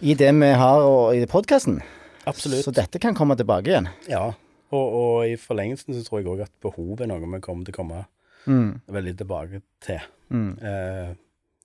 i 0.02 0.16
det 0.20 0.32
vi 0.36 0.52
har 0.62 0.86
og, 0.86 1.16
i 1.16 1.26
podkasten. 1.32 1.82
Absolutt. 2.26 2.66
Så 2.66 2.74
dette 2.76 3.00
kan 3.02 3.16
komme 3.18 3.36
tilbake 3.40 3.72
igjen. 3.72 3.88
Ja. 4.10 4.26
Og, 4.74 4.86
og 5.00 5.28
i 5.30 5.36
forlengelsen 5.40 5.94
så 5.96 6.04
tror 6.08 6.22
jeg 6.22 6.28
òg 6.32 6.42
at 6.48 6.52
behov 6.66 7.02
er 7.02 7.08
noe 7.12 7.22
vi 7.22 7.40
kommer 7.46 7.66
til 7.68 7.76
å 7.76 7.80
komme 7.82 8.06
Mm. 8.46 8.76
veldig 8.94 9.16
tilbake 9.18 9.62
til. 9.82 10.04
Mm. 10.30 10.52
Eh, 10.62 11.16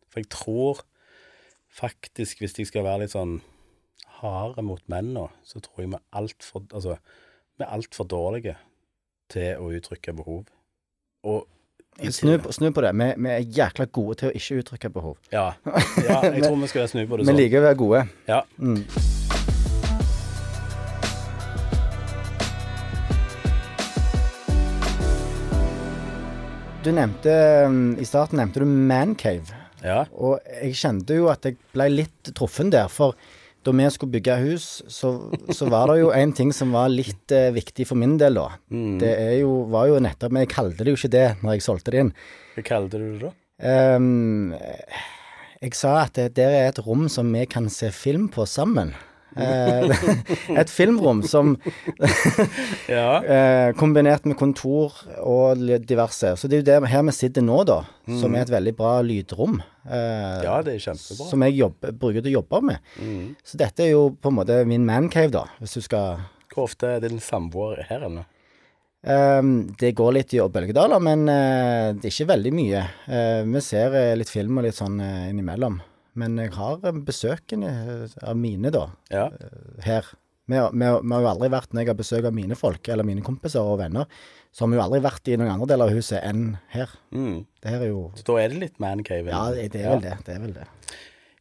for 0.09 0.21
jeg 0.23 0.29
tror 0.33 0.79
faktisk, 1.77 2.39
hvis 2.41 2.55
jeg 2.57 2.67
skal 2.71 2.87
være 2.87 3.03
litt 3.05 3.13
sånn 3.13 3.41
harde 4.23 4.63
mot 4.65 4.81
menn 4.89 5.13
nå, 5.13 5.27
så 5.45 5.61
tror 5.61 5.85
jeg 5.85 5.91
vi 5.93 5.99
er 5.99 6.07
altfor 6.17 6.65
altså, 6.73 6.97
vi 7.61 7.67
er 7.67 7.75
altfor 7.77 8.09
dårlige 8.09 8.57
til 9.29 9.61
å 9.61 9.69
uttrykke 9.77 10.17
behov. 10.17 10.47
Og 11.25 11.47
Snu, 12.01 12.39
på- 12.41 12.53
snu 12.57 12.71
på 12.73 12.81
det. 12.81 12.95
Vi, 12.97 13.07
vi 13.21 13.29
er 13.29 13.45
jækla 13.45 13.85
gode 13.93 14.15
til 14.17 14.31
å 14.31 14.33
ikke 14.39 14.61
uttrykke 14.63 14.91
behov. 14.95 15.17
Ja, 15.33 15.51
ja 16.09 16.21
jeg 16.33 16.45
tror 16.47 16.57
vi 16.63 16.69
skal 16.73 16.89
snu 16.89 17.03
på 17.07 17.19
det 17.21 17.27
sånn. 17.27 17.37
Vi 17.37 17.43
liker 17.43 17.61
å 17.61 17.67
være 17.69 17.77
gode. 17.77 18.07
Ja. 18.31 18.41
Mm. 18.57 18.87
Du 26.81 26.89
nevnte 26.97 27.33
mm, 27.69 27.99
I 28.01 28.07
starten 28.09 28.39
nevnte 28.41 28.63
du 28.63 28.65
mancave. 28.65 29.59
ja. 29.85 30.07
Og 30.17 30.41
jeg 30.63 30.79
kjente 30.81 31.19
jo 31.19 31.27
at 31.29 31.45
jeg 31.45 31.59
ble 31.75 31.91
litt 31.93 32.31
truffen 32.37 32.71
der. 32.73 32.89
For 32.89 33.13
da 33.67 33.75
vi 33.77 33.89
skulle 33.93 34.15
bygge 34.15 34.37
hus, 34.41 34.69
så, 34.89 35.11
så 35.53 35.69
var 35.69 35.93
det 35.93 35.99
jo 36.01 36.09
en 36.23 36.33
ting 36.33 36.55
som 36.57 36.73
var 36.73 36.89
litt 36.89 37.35
eh, 37.37 37.51
viktig 37.53 37.85
for 37.91 38.01
min 38.01 38.17
del, 38.21 38.41
da. 38.41 38.47
Mm. 38.73 38.97
Det 39.03 39.13
er 39.13 39.35
jo, 39.43 39.67
var 39.69 39.91
jo 39.91 40.01
nettopp 40.01 40.33
Men 40.33 40.47
jeg 40.47 40.55
kalte 40.55 40.87
det 40.87 40.95
jo 40.95 41.01
ikke 41.03 41.13
det 41.13 41.27
når 41.43 41.59
jeg 41.59 41.67
solgte 41.69 41.93
det 41.93 42.03
inn. 42.07 42.15
Hva 42.57 42.67
kalte 42.71 43.03
du 43.03 43.07
det 43.11 43.29
da? 43.29 43.35
Um, 43.61 44.57
jeg 45.61 45.77
sa 45.77 45.99
at 46.07 46.17
det 46.17 46.31
der 46.41 46.57
er 46.63 46.71
et 46.71 46.81
rom 46.87 47.11
som 47.13 47.29
vi 47.37 47.45
kan 47.45 47.69
se 47.69 47.93
film 47.93 48.31
på 48.33 48.49
sammen. 48.49 48.95
Eh, 49.37 49.93
et 50.61 50.71
filmrom 50.73 51.21
som 51.23 51.53
Ja. 52.89 53.21
eh, 53.23 53.73
kombinert 53.79 54.25
med 54.27 54.37
kontor 54.41 54.97
og 55.23 55.61
diverse. 55.87 56.35
Så 56.41 56.49
det 56.51 56.59
er 56.59 56.63
jo 56.63 56.69
det 56.71 56.91
her 56.91 57.05
vi 57.07 57.15
sitter 57.15 57.45
nå, 57.47 57.61
da, 57.69 57.83
som 58.21 58.35
er 58.35 58.47
et 58.47 58.53
veldig 58.55 58.75
bra 58.79 58.97
lydrom. 59.07 59.61
eh, 59.87 60.43
ja, 60.47 60.57
det 60.67 60.75
er 60.79 60.85
kjempebra. 60.89 61.29
som 61.31 61.47
jeg 61.47 61.59
jobber, 61.61 61.93
bruker 61.93 62.25
til 62.25 62.33
å 62.33 62.39
jobbe 62.41 62.63
med. 62.73 62.91
Mm. 62.99 63.23
Så 63.47 63.61
dette 63.61 63.87
er 63.87 63.93
jo 63.95 64.09
på 64.19 64.33
en 64.33 64.39
måte 64.41 64.61
min 64.69 64.85
mancave, 64.89 65.31
da, 65.39 65.47
hvis 65.61 65.79
du 65.79 65.87
skal 65.87 66.21
Hvor 66.51 66.67
ofte 66.67 66.97
er 66.97 67.01
din 67.05 67.21
samboer 67.23 67.85
her 67.89 68.09
ennå? 68.09 68.25
Um, 69.01 69.71
Det 69.81 69.95
går 69.97 70.13
litt 70.13 70.35
i 70.37 70.41
bølgedaler, 70.45 71.01
men 71.01 71.23
uh, 71.31 71.95
det 71.97 72.05
er 72.05 72.13
ikke 72.13 72.27
veldig 72.35 72.51
mye. 72.53 72.83
Uh, 73.09 73.47
vi 73.49 73.63
ser 73.65 73.95
uh, 73.95 74.11
litt 74.19 74.29
film 74.29 74.59
og 74.61 74.67
litt 74.67 74.77
sånn 74.77 74.99
innimellom. 75.01 75.79
Men 76.19 76.37
jeg 76.41 76.53
har 76.57 76.81
eh, 76.89 76.97
besøkende 77.07 77.71
eh, 77.71 78.17
av 78.27 78.37
mine, 78.39 78.73
da, 78.75 78.89
Ja. 79.13 79.29
her. 79.87 80.09
Vi, 80.51 80.57
vi, 80.59 80.79
vi 80.83 81.13
har 81.15 81.23
jo 81.23 81.29
aldri 81.31 81.49
vært, 81.53 81.71
når 81.73 81.85
jeg 81.85 81.89
har 81.93 81.99
besøk 82.01 82.25
av 82.27 82.35
mine 82.35 82.57
folk, 82.59 82.89
eller 82.91 83.07
mine 83.07 83.23
kompiser 83.23 83.63
og 83.63 83.77
venner, 83.79 84.09
så 84.51 84.65
har 84.65 84.71
vi 84.73 84.79
jo 84.81 84.83
aldri 84.83 85.01
vært 85.05 85.29
i 85.31 85.37
noen 85.39 85.53
andre 85.53 85.69
deler 85.71 85.87
av 85.93 85.95
huset 85.95 86.25
enn 86.27 86.57
her. 86.73 86.91
Mm. 87.15 87.45
Det 87.63 87.71
her 87.71 87.85
er 87.87 87.93
jo 87.93 88.01
Så 88.19 88.27
da 88.27 88.39
er 88.43 88.51
det 88.51 88.59
litt 88.65 88.81
mancave? 88.83 89.31
Ja, 89.31 89.45
det 89.55 89.79
er 89.79 89.93
vel 89.93 90.03
det. 90.09 90.17
Det 90.27 90.35
er 90.35 90.41
vel 90.43 90.57
det. 90.57 90.67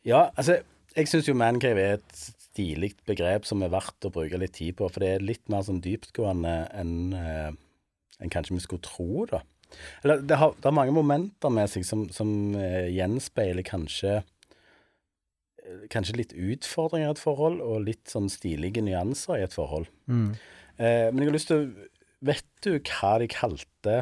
Ja, 0.06 0.22
altså, 0.38 0.60
jeg 0.93 1.10
syns 1.10 1.26
jo 1.32 1.34
mancave 1.39 1.88
er 1.88 1.98
et 1.98 2.22
stilig 2.22 2.91
begrep 3.10 3.50
som 3.50 3.66
er 3.66 3.74
verdt 3.74 4.06
å 4.06 4.14
bruke 4.14 4.38
litt 4.38 4.54
tid 4.60 4.78
på, 4.78 4.91
for 4.93 5.02
det 5.02 5.16
er 5.16 5.26
litt 5.26 5.46
mer 5.50 5.66
sånn 5.66 5.82
dyptgående 5.82 6.54
enn 6.78 7.58
en 8.20 8.32
kanskje 8.34 8.58
vi 8.58 8.64
skulle 8.64 8.86
tro, 8.86 9.26
da. 9.30 9.41
Eller 10.04 10.22
det 10.26 10.38
har, 10.41 10.54
det 10.58 10.66
har 10.66 10.76
mange 10.76 10.93
momenter 10.96 11.52
med 11.54 11.70
seg 11.72 11.86
som, 11.88 12.08
som 12.14 12.30
eh, 12.58 12.89
gjenspeiler 12.93 13.64
kanskje 13.68 14.16
eh, 14.20 14.28
Kanskje 15.93 16.17
litt 16.17 16.34
utfordringer 16.34 17.09
i 17.09 17.13
et 17.13 17.22
forhold, 17.22 17.61
og 17.63 17.86
litt 17.86 18.11
sånn 18.11 18.30
stilige 18.32 18.84
nyanser 18.86 19.39
i 19.39 19.45
et 19.45 19.55
forhold. 19.55 19.89
Mm. 20.11 20.32
Eh, 20.80 21.07
men 21.11 21.24
jeg 21.24 21.32
har 21.32 21.38
lyst 21.38 21.51
til 21.53 21.63
å 21.63 21.88
Vet 22.20 22.43
du 22.65 22.74
hva 22.84 23.13
de 23.22 23.30
kalte 23.32 23.93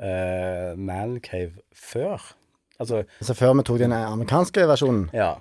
eh, 0.00 0.70
mancave 0.80 1.60
før? 1.76 2.22
Altså, 2.80 3.02
Altså 3.20 3.34
før 3.36 3.52
vi 3.58 3.64
tok 3.68 3.82
den 3.82 3.92
amerikanske 3.92 4.64
versjonen, 4.68 5.02
ja. 5.12 5.34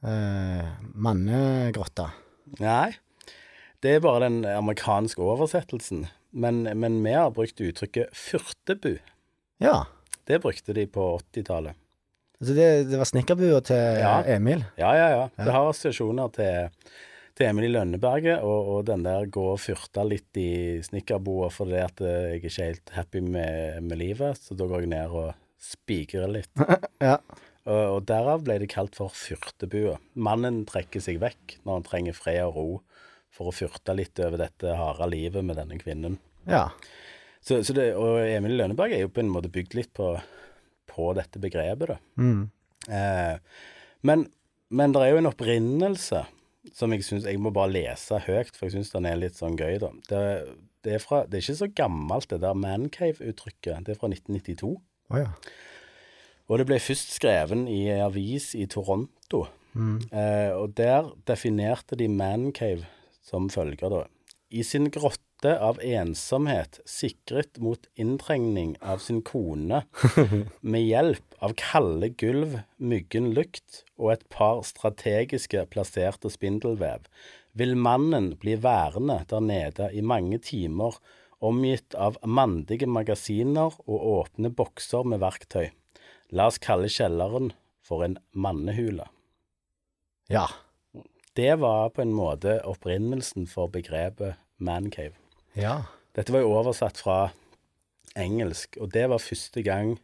eh, 0.00 0.70
mannegrotta. 0.96 2.06
Nei, 2.64 2.96
det 3.84 3.92
er 3.92 4.04
bare 4.04 4.24
den 4.24 4.40
amerikanske 4.48 5.20
oversettelsen. 5.20 6.06
Men, 6.32 6.64
men 6.80 6.98
vi 7.04 7.12
har 7.12 7.32
brukt 7.36 7.60
uttrykket 7.60 8.16
fyrtebu. 8.16 8.98
Ja. 9.60 9.84
Det 10.28 10.40
brukte 10.44 10.74
de 10.76 10.84
på 10.92 11.10
80-tallet. 11.20 11.76
Altså 12.38 12.54
det, 12.54 12.66
det 12.92 12.98
var 13.00 13.08
snekkerbua 13.10 13.60
til 13.66 14.00
Ja. 14.02 14.16
Emil. 14.36 14.60
Ja, 14.78 14.92
ja, 14.94 15.06
ja. 15.16 15.22
Det 15.36 15.50
har 15.54 15.68
assosiasjoner 15.72 16.30
til, 16.36 16.68
til 17.34 17.48
Emil 17.48 17.66
i 17.66 17.72
Lønneberget, 17.74 18.44
og, 18.46 18.68
og 18.76 18.84
den 18.86 19.02
der 19.06 19.26
gå 19.34 19.42
og 19.56 19.58
fyrte 19.62 20.04
litt 20.06 20.38
i 20.38 20.78
snekkerboa 20.86 21.48
fordi 21.54 21.80
at 21.82 21.98
jeg 22.04 22.22
er 22.28 22.38
ikke 22.38 22.54
helt 22.62 22.94
happy 22.94 23.24
med, 23.26 23.82
med 23.82 23.98
livet, 23.98 24.38
så 24.38 24.54
da 24.58 24.68
går 24.70 24.86
jeg 24.86 24.92
ned 24.94 25.18
og 25.22 25.32
spikrer 25.58 26.30
litt. 26.38 26.52
Ja. 27.02 27.16
Og, 27.68 27.82
og 27.98 28.04
derav 28.08 28.40
ble 28.46 28.54
det 28.62 28.70
kalt 28.72 28.94
for 28.96 29.12
fyrtebua. 29.12 29.98
Mannen 30.16 30.62
trekker 30.64 31.02
seg 31.04 31.18
vekk 31.20 31.58
når 31.66 31.74
han 31.74 31.84
trenger 31.84 32.16
fred 32.16 32.38
og 32.46 32.54
ro 32.56 32.68
for 33.34 33.50
å 33.50 33.52
fyrte 33.52 33.92
litt 33.98 34.16
over 34.24 34.40
dette 34.40 34.72
harde 34.78 35.06
livet 35.12 35.44
med 35.44 35.58
denne 35.60 35.76
kvinnen. 35.82 36.16
ja. 36.48 36.68
Så, 37.44 37.60
så 37.64 37.72
det, 37.76 37.92
og 37.96 38.18
Emil 38.24 38.56
i 38.56 38.56
Lønneberg 38.58 38.92
er 38.92 39.04
jo 39.04 39.10
på 39.14 39.20
en 39.22 39.28
måte 39.30 39.48
bygd 39.52 39.76
litt 39.78 39.90
på, 39.96 40.08
på 40.88 41.12
dette 41.18 41.40
begrepet, 41.42 41.94
da. 41.94 41.98
Mm. 42.20 42.48
Eh, 42.88 43.62
men, 44.08 44.26
men 44.70 44.94
det 44.94 45.04
er 45.04 45.12
jo 45.12 45.22
en 45.22 45.30
opprinnelse 45.30 46.24
som 46.76 46.92
jeg 46.92 47.04
syns 47.06 47.26
Jeg 47.28 47.40
må 47.40 47.52
bare 47.54 47.72
lese 47.72 48.18
høyt, 48.26 48.52
for 48.56 48.66
jeg 48.66 48.76
syns 48.76 48.92
den 48.92 49.06
er 49.08 49.20
litt 49.20 49.38
sånn 49.38 49.56
gøy, 49.58 49.78
da. 49.82 49.92
Det, 50.10 50.22
det, 50.84 50.98
er 50.98 51.02
fra, 51.02 51.22
det 51.24 51.38
er 51.38 51.46
ikke 51.46 51.62
så 51.62 51.70
gammelt, 51.80 52.28
det 52.32 52.42
der 52.44 52.58
mancave-uttrykket. 52.58 53.86
Det 53.86 53.94
er 53.94 54.00
fra 54.00 54.10
1992. 54.12 54.74
Oh, 55.08 55.20
ja. 55.20 55.30
Og 56.48 56.60
det 56.60 56.68
ble 56.68 56.80
først 56.80 57.14
skreven 57.16 57.66
i 57.70 57.86
en 57.92 58.04
avis 58.08 58.50
i 58.56 58.66
Toronto. 58.70 59.46
Eh, 59.78 60.52
og 60.56 60.74
der 60.78 61.10
definerte 61.28 61.96
de 61.98 62.08
mancave 62.10 62.86
som 63.24 63.48
følger, 63.52 63.92
da. 63.92 64.04
I 64.50 64.64
sin 64.64 64.88
grotte 64.92 65.27
av 65.46 65.78
ensomhet 65.84 66.80
sikret 66.88 67.60
mot 67.62 67.86
inntrengning 67.94 68.76
av 68.82 68.98
sin 68.98 69.20
kone 69.22 69.84
med 70.60 70.82
hjelp 70.82 71.36
av 71.38 71.54
kalde 71.60 72.08
gulv, 72.08 72.56
myggen 72.76 73.30
lukt 73.36 73.84
og 73.96 74.16
et 74.16 74.24
par 74.34 74.64
strategiske 74.66 75.62
plasserte 75.70 76.30
spindelvev, 76.32 77.06
vil 77.52 77.76
mannen 77.78 78.32
bli 78.42 78.56
værende 78.58 79.20
der 79.30 79.44
nede 79.44 79.90
i 79.94 80.02
mange 80.02 80.40
timer, 80.42 80.98
omgitt 81.38 81.94
av 81.94 82.18
mandige 82.26 82.88
magasiner 82.90 83.78
og 83.86 84.08
åpne 84.18 84.50
bokser 84.50 85.06
med 85.06 85.22
verktøy. 85.22 85.70
La 86.34 86.48
oss 86.50 86.58
kalle 86.58 86.90
kjelleren 86.90 87.52
for 87.86 88.02
en 88.04 88.18
mannehule. 88.34 89.06
Ja. 90.28 90.48
Det 91.38 91.54
var 91.62 91.94
på 91.94 92.02
en 92.02 92.12
måte 92.12 92.58
opprinnelsen 92.66 93.46
for 93.46 93.70
begrepet 93.70 94.34
mancave. 94.58 95.14
Ja. 95.56 95.82
Dette 96.16 96.34
var 96.34 96.42
jo 96.44 96.54
oversatt 96.58 97.00
fra 97.00 97.18
engelsk, 98.18 98.76
og 98.82 98.92
det 98.94 99.06
var 99.12 99.22
første 99.22 99.62
gang 99.62 99.96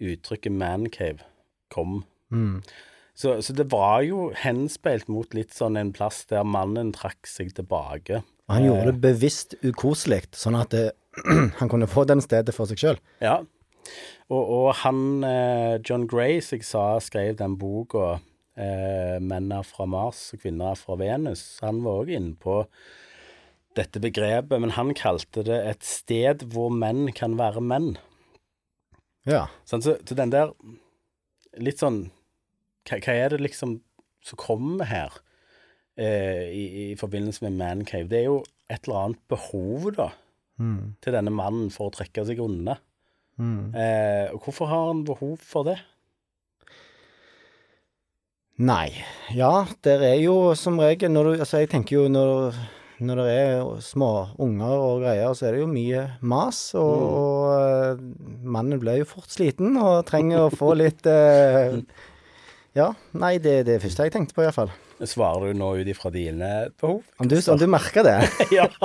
uttrykket 0.00 0.54
mancave 0.56 1.26
kom. 1.70 2.02
Mm. 2.32 2.62
Så, 3.14 3.36
så 3.44 3.52
det 3.52 3.66
var 3.72 4.00
jo 4.06 4.30
henspeilt 4.40 5.10
mot 5.12 5.34
litt 5.36 5.52
sånn 5.52 5.76
en 5.76 5.92
plass 5.92 6.22
der 6.30 6.46
mannen 6.46 6.94
trakk 6.96 7.28
seg 7.28 7.52
tilbake. 7.56 8.22
Og 8.48 8.54
han 8.56 8.66
gjorde 8.66 8.86
det 8.88 9.02
bevisst 9.04 9.58
ukoselig, 9.60 10.24
sånn 10.34 10.56
at 10.58 10.72
det, 10.72 10.86
han 11.60 11.70
kunne 11.70 11.90
få 11.90 12.06
den 12.08 12.22
stedet 12.24 12.54
for 12.56 12.70
seg 12.70 12.80
sjøl. 12.80 13.02
Ja. 13.20 13.42
Og, 14.30 14.40
og 14.40 14.66
han 14.84 15.24
eh, 15.26 15.76
John 15.84 16.06
Gray, 16.08 16.38
som 16.44 16.60
jeg 16.60 16.68
sa 16.68 16.84
skrev 17.02 17.36
den 17.38 17.58
boka 17.60 18.20
eh, 18.56 19.18
'Menn 19.20 19.50
er 19.52 19.66
fra 19.66 19.86
Mars 19.90 20.30
og 20.34 20.44
kvinner 20.44 20.72
er 20.72 20.80
fra 20.80 20.96
Venus', 21.00 21.58
han 21.64 21.82
var 21.84 22.04
òg 22.04 22.12
inne 22.14 22.36
på 22.40 22.62
dette 23.78 24.00
begrepet, 24.02 24.58
men 24.60 24.72
han 24.74 24.94
kalte 24.98 25.44
det 25.46 25.58
et 25.70 25.84
sted 25.86 26.42
hvor 26.52 26.72
menn 26.74 27.12
kan 27.16 27.36
være 27.38 27.62
menn. 27.62 27.92
Ja. 29.28 29.44
Sånn, 29.68 29.82
så, 29.84 29.98
så 30.06 30.16
den 30.18 30.32
der 30.32 30.54
Litt 31.60 31.80
sånn 31.82 32.04
hva, 32.88 32.96
hva 33.02 33.14
er 33.14 33.32
det 33.34 33.40
liksom 33.42 33.80
som 34.24 34.38
kommer 34.38 34.86
her 34.86 35.16
eh, 35.98 36.46
i, 36.54 36.64
i 36.92 36.96
forbindelse 36.98 37.42
med 37.46 37.56
mancave? 37.58 38.06
Det 38.10 38.20
er 38.20 38.28
jo 38.28 38.36
et 38.70 38.86
eller 38.86 39.04
annet 39.04 39.22
behov, 39.32 39.90
da, 39.98 40.10
Mm. 40.60 40.90
til 41.00 41.14
denne 41.16 41.32
mannen 41.32 41.70
for 41.72 41.88
å 41.88 41.92
trekke 41.94 42.20
seg 42.28 42.36
unna. 42.44 42.74
Mm. 43.40 43.70
Eh, 43.72 44.26
og 44.34 44.42
hvorfor 44.44 44.68
har 44.68 44.82
han 44.90 44.98
behov 45.08 45.38
for 45.40 45.64
det? 45.64 45.78
Nei. 48.60 48.90
Ja, 49.32 49.64
der 49.84 50.02
er 50.04 50.18
jo 50.20 50.34
som 50.58 50.76
regel 50.82 51.12
når 51.14 51.24
du 51.30 51.32
Altså, 51.38 51.62
jeg 51.62 51.70
tenker 51.72 51.96
jo 51.96 52.08
når, 52.12 52.58
når 53.00 53.16
det 53.22 53.32
er 53.32 53.80
små 53.84 54.10
unger 54.40 54.72
og 54.76 55.00
greier, 55.04 55.32
så 55.36 55.46
er 55.48 55.52
det 55.56 55.62
jo 55.62 55.68
mye 55.70 56.02
mas, 56.20 56.74
og, 56.78 57.02
og 57.20 57.44
eh, 57.56 58.02
mannen 58.44 58.80
blir 58.82 59.00
jo 59.00 59.06
fort 59.08 59.30
sliten 59.32 59.76
og 59.80 60.04
trenger 60.10 60.38
å 60.46 60.52
få 60.52 60.74
litt 60.82 61.06
eh, 61.10 61.80
Ja. 62.76 62.92
Nei, 63.18 63.38
det 63.42 63.54
er 63.60 63.64
det 63.66 63.80
første 63.82 64.04
jeg 64.06 64.12
tenkte 64.14 64.34
på, 64.36 64.44
iallfall. 64.46 64.70
Svarer 65.08 65.50
du 65.50 65.54
nå 65.58 65.68
ut 65.80 65.88
ifra 65.88 66.10
dine 66.12 66.50
behov? 66.80 67.00
Om 67.18 67.28
du, 67.30 67.36
om 67.40 67.58
du 67.58 67.66
merker 67.72 68.02
det? 68.04 68.18
ja. 68.58 68.66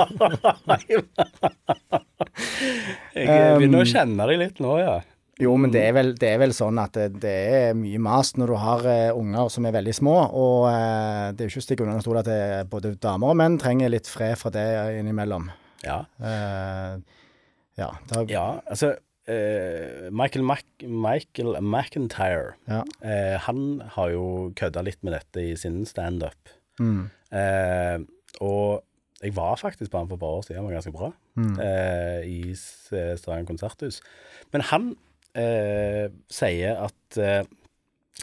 jeg 3.12 3.60
begynner 3.60 3.84
å 3.84 3.90
kjenne 3.90 4.22
deg 4.32 4.36
litt 4.46 4.58
nå, 4.64 4.72
ja. 4.80 4.96
Jo, 5.42 5.52
men 5.60 5.72
det 5.74 5.82
er 5.84 5.92
vel, 5.92 6.14
det 6.16 6.30
er 6.32 6.38
vel 6.40 6.54
sånn 6.56 6.78
at 6.80 6.94
det, 6.96 7.20
det 7.20 7.34
er 7.52 7.74
mye 7.76 7.98
mas 8.00 8.32
når 8.40 8.52
du 8.52 8.56
har 8.62 8.86
uh, 8.88 9.18
unger 9.18 9.50
som 9.52 9.66
er 9.68 9.74
veldig 9.76 9.92
små. 9.98 10.14
Og 10.32 10.68
uh, 10.70 11.32
det 11.36 11.44
er 11.44 11.52
jo 11.52 11.60
ikke 11.60 11.84
under 11.84 11.98
en 11.98 12.04
stol 12.06 12.20
at 12.22 12.30
det, 12.30 12.38
er 12.60 12.70
både 12.70 12.94
damer 13.02 13.34
og 13.34 13.40
menn 13.42 13.58
trenger 13.60 13.92
litt 13.92 14.08
fred 14.08 14.38
fra 14.40 14.52
det 14.54 14.66
innimellom. 15.02 15.50
Ja, 15.84 16.04
Uh, 16.16 16.96
ja, 17.76 17.90
da, 18.08 18.22
ja 18.32 18.44
altså 18.64 18.94
eh, 19.28 20.06
Michael, 20.08 20.46
Mac 20.48 20.62
Michael 20.80 21.58
McIntyre 21.60 22.54
ja. 22.64 22.78
eh, 23.04 23.34
Han 23.44 23.82
har 23.98 24.14
jo 24.14 24.22
kødda 24.56 24.80
litt 24.86 25.02
med 25.04 25.12
dette 25.12 25.42
i 25.42 25.52
sin 25.60 25.82
standup. 25.84 26.54
Mm, 26.80 27.10
Eh, 27.34 27.98
og 28.44 28.84
jeg 29.22 29.32
var 29.36 29.56
faktisk 29.58 29.90
på 29.90 29.98
han 29.98 30.08
for 30.08 30.14
et 30.16 30.22
par 30.22 30.36
år 30.38 30.44
siden, 30.46 30.60
han 30.60 30.68
var 30.68 30.76
ganske 30.76 30.92
bra, 30.94 31.08
mm, 31.34 31.54
eh, 31.60 32.20
i 32.28 32.54
Stavanger 32.54 33.48
konserthus. 33.48 34.00
Men 34.52 34.62
han 34.70 34.96
eh, 35.36 36.06
sier 36.32 36.82
at 36.86 37.20
eh, 37.20 37.42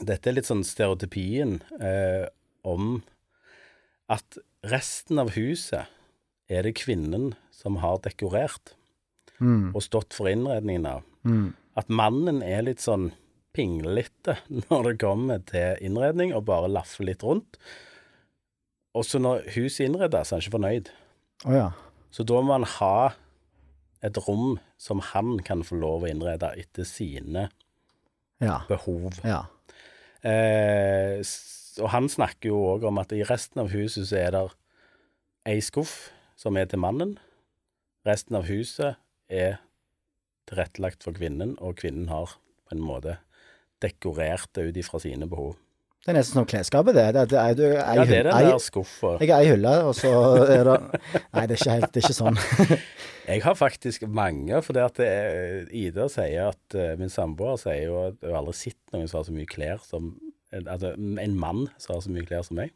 dette 0.01 0.29
er 0.29 0.37
litt 0.37 0.49
sånn 0.49 0.65
stereotypien 0.65 1.59
eh, 1.79 2.25
om 2.65 3.01
at 4.11 4.39
resten 4.69 5.21
av 5.21 5.33
huset 5.37 5.89
er 6.51 6.65
det 6.65 6.75
kvinnen 6.79 7.33
som 7.53 7.79
har 7.83 8.01
dekorert 8.03 8.73
mm, 9.39 9.73
og 9.73 9.81
stått 9.85 10.15
for 10.17 10.29
innredningen 10.31 10.89
av. 10.97 11.03
mm. 11.27 11.51
At 11.73 11.87
mannen 11.89 12.43
er 12.45 12.61
litt 12.67 12.83
sånn 12.83 13.07
pinglete 13.57 14.35
når 14.69 14.89
det 14.89 14.99
kommer 15.01 15.39
til 15.49 15.79
innredning, 15.81 16.33
og 16.37 16.45
bare 16.49 16.69
laffer 16.69 17.07
litt 17.07 17.25
rundt. 17.25 17.57
Og 18.93 19.07
så 19.07 19.17
når 19.21 19.47
huset 19.55 19.87
innredes, 19.87 20.29
er 20.29 20.37
han 20.37 20.43
ikke 20.43 20.53
fornøyd. 20.57 20.91
Oh, 21.47 21.55
ja. 21.55 21.69
Så 22.13 22.25
da 22.29 22.41
må 22.45 22.53
han 22.53 22.67
ha 22.75 22.97
et 24.03 24.17
rom 24.27 24.57
som 24.81 24.99
han 25.13 25.37
kan 25.45 25.63
få 25.63 25.77
lov 25.79 26.03
å 26.03 26.09
innrede 26.11 26.49
etter 26.59 26.87
sine 26.87 27.49
Ja. 28.43 28.61
behov. 28.67 29.19
Ja. 29.23 29.45
Eh, 30.23 31.23
og 31.81 31.89
han 31.89 32.09
snakker 32.11 32.49
jo 32.51 32.59
òg 32.75 32.83
om 32.87 32.99
at 33.01 33.13
i 33.15 33.23
resten 33.23 33.63
av 33.63 33.71
huset 33.73 34.07
så 34.09 34.19
er 34.19 34.31
det 34.35 34.43
ei 35.45 35.59
skuff 35.63 36.11
som 36.39 36.57
er 36.57 36.65
til 36.69 36.79
mannen. 36.83 37.17
Resten 38.05 38.35
av 38.35 38.47
huset 38.49 38.97
er 39.29 39.59
tilrettelagt 40.49 41.03
for 41.03 41.15
kvinnen, 41.15 41.55
og 41.63 41.77
kvinnen 41.79 42.09
har 42.11 42.35
på 42.67 42.75
en 42.75 42.83
måte 42.83 43.17
dekorert 43.83 44.51
det 44.55 44.67
ut 44.69 44.79
ifra 44.79 44.99
sine 44.99 45.27
behov. 45.29 45.55
Det 46.03 46.11
er 46.11 46.17
nesten 46.17 46.35
som 46.35 46.47
klesskapet, 46.47 46.97
det. 46.97 47.05
det, 47.15 47.21
det 47.31 47.37
er, 47.39 47.59
ei, 47.79 47.95
Ja, 47.95 48.03
det 48.03 48.17
er 48.17 48.27
den 48.27 48.47
der 48.49 48.57
skuffa. 48.59 49.13
Jeg 49.21 49.29
er 49.31 49.37
ei 49.39 49.51
hylle, 49.53 49.71
og 49.87 49.93
så 49.95 50.11
er 50.51 50.65
det 50.67 50.75
Nei, 50.91 51.45
det 51.47 51.55
er 51.55 51.61
ikke 51.61 51.75
helt 51.77 51.93
Det 51.93 52.01
er 52.01 52.07
ikke 52.09 52.17
sånn. 52.17 52.39
Jeg 53.29 53.43
har 53.45 53.55
faktisk 53.55 54.03
mange, 54.11 54.59
for 54.65 54.75
det 54.75 54.83
at 54.83 54.99
det 54.99 55.07
er, 55.07 55.61
Ida 55.71 56.09
sier 56.11 56.49
at 56.51 56.75
eh, 56.75 56.97
Min 56.99 57.13
samboer 57.13 57.55
sier 57.61 57.85
jo 57.85 58.01
at 58.09 58.19
hun 58.19 58.35
aldri 58.41 58.57
sett 58.65 58.81
noen 58.91 59.07
som 59.07 59.21
har 59.21 59.29
så 59.29 59.37
mye 59.37 59.47
klær 59.47 59.79
som 59.87 60.11
Altså 60.53 60.91
en 60.99 61.39
mann 61.39 61.63
som 61.81 61.95
har 61.95 62.03
så 62.03 62.11
mye 62.13 62.27
klær 62.27 62.43
som 62.45 62.59
meg. 62.59 62.75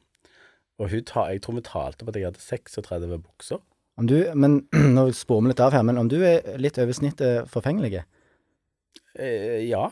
Og 0.81 0.95
tar, 1.05 1.27
jeg 1.29 1.43
tror 1.43 1.59
vi 1.59 1.67
talte 1.67 2.05
på 2.07 2.09
at 2.09 2.17
jeg 2.17 2.25
hadde 2.25 2.41
36 2.41 3.19
bukser. 3.21 3.59
Om 4.01 4.07
du, 4.09 4.15
men 4.33 4.59
Nå 4.95 5.09
sporer 5.13 5.45
vi 5.45 5.51
litt 5.51 5.61
av 5.61 5.75
her, 5.75 5.85
men 5.85 5.99
om 6.01 6.09
du 6.09 6.17
er 6.25 6.57
litt 6.61 6.79
over 6.81 6.95
snittet 6.95 7.51
forfengelig? 7.53 8.01
Eh, 9.19 9.67
ja, 9.67 9.89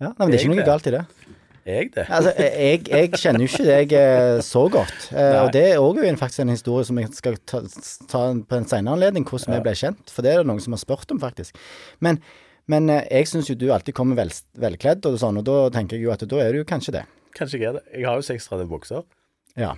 Ja, 0.00 0.10
nei, 0.10 0.24
men 0.24 0.32
det 0.32 0.40
er 0.40 0.44
ikke 0.48 0.56
noe 0.56 0.66
galt 0.66 0.88
i 0.90 0.96
det. 0.96 1.06
Jeg 1.66 1.90
det? 1.94 2.04
Altså, 2.08 2.32
jeg, 2.38 2.80
jeg 2.88 3.10
kjenner 3.18 3.42
jo 3.44 3.48
ikke 3.50 3.66
deg 3.66 3.92
eh, 3.98 4.38
så 4.46 4.62
godt. 4.72 5.08
Eh, 5.12 5.18
Nei. 5.18 5.42
og 5.42 5.52
det 5.54 5.62
er 5.72 5.82
òg 5.82 6.00
faktisk 6.20 6.44
en 6.44 6.52
historie 6.54 6.86
som 6.88 6.98
jeg 7.02 7.12
skal 7.16 7.36
ta, 7.44 7.60
ta 8.10 8.22
på 8.38 8.58
en 8.58 8.68
senere 8.70 8.96
anledning, 8.98 9.26
hvordan 9.28 9.52
Ja. 9.54 9.58
vi 9.58 9.66
ble 9.68 9.74
kjent. 9.78 10.10
For 10.14 10.22
det 10.26 10.32
er 10.34 10.42
det 10.42 10.50
noen 10.50 10.62
som 10.62 10.76
har 10.76 10.82
spurt 10.82 11.10
om, 11.14 11.20
faktisk. 11.22 11.58
Men, 12.00 12.20
Men 12.66 12.88
eh, 12.90 13.04
jeg 13.10 13.28
syns 13.30 13.50
jo 13.50 13.54
du 13.58 13.68
alltid 13.70 13.94
kommer 13.94 14.16
vel, 14.18 14.32
velkledd, 14.58 15.04
og 15.06 15.18
sånn, 15.22 15.38
og 15.38 15.44
da 15.46 15.58
tenker 15.74 15.96
jeg 15.98 16.06
jo 16.08 16.14
at 16.14 16.24
da 16.26 16.40
er 16.42 16.52
du 16.52 16.58
jo 16.62 16.64
kanskje 16.66 16.96
det. 16.96 17.04
Kanskje 17.36 17.60
jeg 17.60 17.68
er 17.68 17.76
det. 17.78 17.84
Jeg 17.94 18.08
har 18.08 18.16
jo 18.18 18.26
36 18.26 18.66
bukser. 18.70 19.04
Ja. 19.56 19.70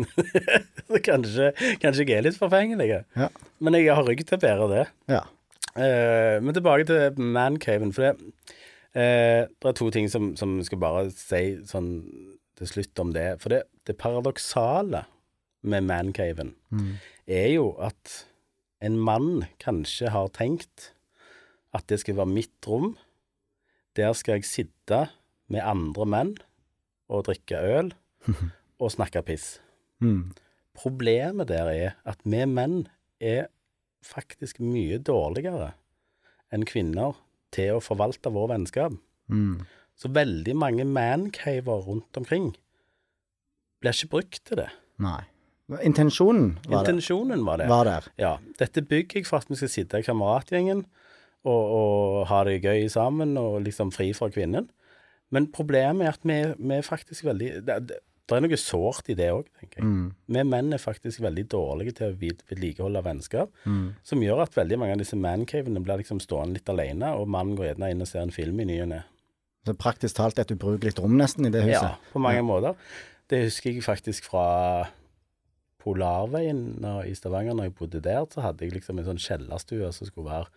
Så 0.88 1.00
kanskje, 1.04 1.50
kanskje 1.82 2.06
jeg 2.06 2.16
er 2.16 2.24
litt 2.26 2.38
forfengelig. 2.40 2.88
Ja. 3.16 3.28
Men 3.60 3.76
jeg 3.76 3.92
har 3.94 4.06
rygg 4.08 4.24
til 4.26 4.38
å 4.38 4.42
bære 4.46 4.70
det. 4.76 4.86
ja. 5.12 5.24
Uh, 5.78 6.40
men 6.42 6.50
tilbake 6.56 6.86
til 6.88 7.20
mancaven. 7.22 7.92
For 7.94 8.08
det, 8.08 8.56
eh, 8.94 9.46
det 9.48 9.70
er 9.70 9.76
to 9.76 9.90
ting 9.94 10.08
som, 10.12 10.34
som 10.38 10.58
skal 10.64 10.80
bare 10.82 11.08
si 11.12 11.58
sånn 11.68 11.92
til 12.58 12.70
slutt 12.70 13.02
om 13.02 13.12
det. 13.14 13.28
For 13.42 13.54
det, 13.54 13.62
det 13.88 13.98
paradoksale 14.00 15.04
med 15.68 15.86
mancaven 15.88 16.54
er 17.26 17.48
jo 17.50 17.72
at 17.82 18.22
en 18.84 18.98
mann 18.98 19.46
kanskje 19.62 20.12
har 20.14 20.30
tenkt 20.34 20.92
at 21.74 21.86
det 21.90 22.00
skal 22.02 22.18
være 22.20 22.30
mitt 22.30 22.68
rom. 22.68 22.92
Der 23.98 24.14
skal 24.14 24.38
jeg 24.38 24.48
sitte 24.48 25.08
med 25.50 25.66
andre 25.66 26.06
menn 26.06 26.34
og 27.08 27.26
drikke 27.28 27.58
øl 27.58 27.92
og 28.82 28.92
snakke 28.94 29.24
piss. 29.26 29.58
Mm. 29.98 30.30
Problemet 30.78 31.50
der 31.50 31.70
er 31.72 31.96
at 32.06 32.22
vi 32.24 32.44
menn 32.46 32.86
er 33.18 33.48
faktisk 34.04 34.60
mye 34.62 35.00
dårligere 35.02 35.72
enn 36.54 36.64
kvinner 36.68 37.18
til 37.54 37.76
å 37.76 37.82
forvalte 37.84 38.32
vår 38.34 38.52
vennskap. 38.52 38.94
Mm. 39.32 39.64
Så 39.98 40.10
veldig 40.14 40.54
mange 40.56 40.86
mancaver 40.86 41.84
rundt 41.88 42.16
omkring 42.20 42.52
blir 43.82 43.94
ikke 43.94 44.12
brukt 44.14 44.40
til 44.46 44.62
det. 44.62 44.70
Nei. 45.02 45.20
Intensjonen 45.84 46.54
var, 46.64 46.80
Intensjonen 46.80 47.44
var 47.44 47.60
det. 47.60 47.68
var 47.68 47.84
der. 47.84 48.06
Ja. 48.18 48.32
Dette 48.58 48.82
bygger 48.82 49.20
jeg 49.20 49.28
for 49.28 49.42
at 49.42 49.50
vi 49.50 49.58
skal 49.60 49.70
sitte 49.72 50.00
i 50.00 50.06
kameratgjengen 50.06 50.86
og, 51.44 51.62
og 51.62 52.26
ha 52.30 52.40
det 52.48 52.62
gøy 52.64 52.88
sammen 52.92 53.36
og 53.40 53.60
liksom 53.66 53.92
fri 53.94 54.10
fra 54.16 54.30
kvinnen. 54.32 54.70
Men 55.34 55.50
problemet 55.52 56.06
er 56.06 56.16
at 56.16 56.24
vi, 56.24 56.38
vi 56.56 56.78
er 56.78 56.86
faktisk 56.86 57.26
veldig 57.28 57.50
det, 57.68 57.76
det, 57.90 57.98
det 58.28 58.36
er 58.36 58.44
noe 58.44 58.58
sårt 58.60 59.08
i 59.08 59.14
det 59.16 59.28
òg, 59.32 59.46
tenker 59.60 59.80
jeg. 59.80 59.88
Mm. 59.88 60.08
Vi 60.36 60.42
menn 60.44 60.72
er 60.76 60.82
faktisk 60.82 61.22
veldig 61.24 61.46
dårlige 61.48 61.94
til 61.96 62.10
å 62.12 62.16
vedlikeholde 62.20 63.02
vennskap, 63.06 63.50
Mm. 63.64 63.94
som 64.04 64.20
gjør 64.20 64.42
at 64.44 64.54
veldig 64.54 64.78
mange 64.78 64.92
av 64.92 64.98
disse 64.98 65.16
mancavene 65.16 65.80
blir 65.82 66.02
liksom 66.02 66.20
stående 66.20 66.58
litt 66.58 66.68
alene, 66.68 67.14
og 67.16 67.28
mannen 67.28 67.56
går 67.56 67.70
gjerne 67.74 67.90
inn 67.90 68.00
og 68.04 68.08
ser 68.10 68.20
en 68.26 68.30
film 68.34 68.60
i 68.60 68.64
ny 68.68 68.80
og 68.82 68.88
ne. 68.88 69.02
Så 69.66 69.74
praktisk 69.74 70.16
talt 70.16 70.38
et 70.38 70.52
ubrukelig 70.52 70.94
rom 70.98 71.16
nesten 71.18 71.46
i 71.46 71.50
det 71.50 71.62
huset? 71.64 71.82
Ja, 71.82 71.96
på 72.12 72.20
mange 72.20 72.42
måter. 72.44 72.76
Det 73.28 73.42
husker 73.44 73.72
jeg 73.72 73.82
faktisk 73.84 74.24
fra 74.24 74.88
Polarveien 75.82 76.80
når, 76.82 77.06
i 77.08 77.14
Stavanger, 77.14 77.54
når 77.54 77.68
jeg 77.68 77.74
bodde 77.78 78.00
der, 78.04 78.24
så 78.32 78.42
hadde 78.44 78.64
jeg 78.66 78.74
liksom 78.74 78.98
en 78.98 79.06
sånn 79.12 79.20
kjellerstue 79.22 79.90
som 79.94 80.08
skulle 80.08 80.28
være 80.30 80.48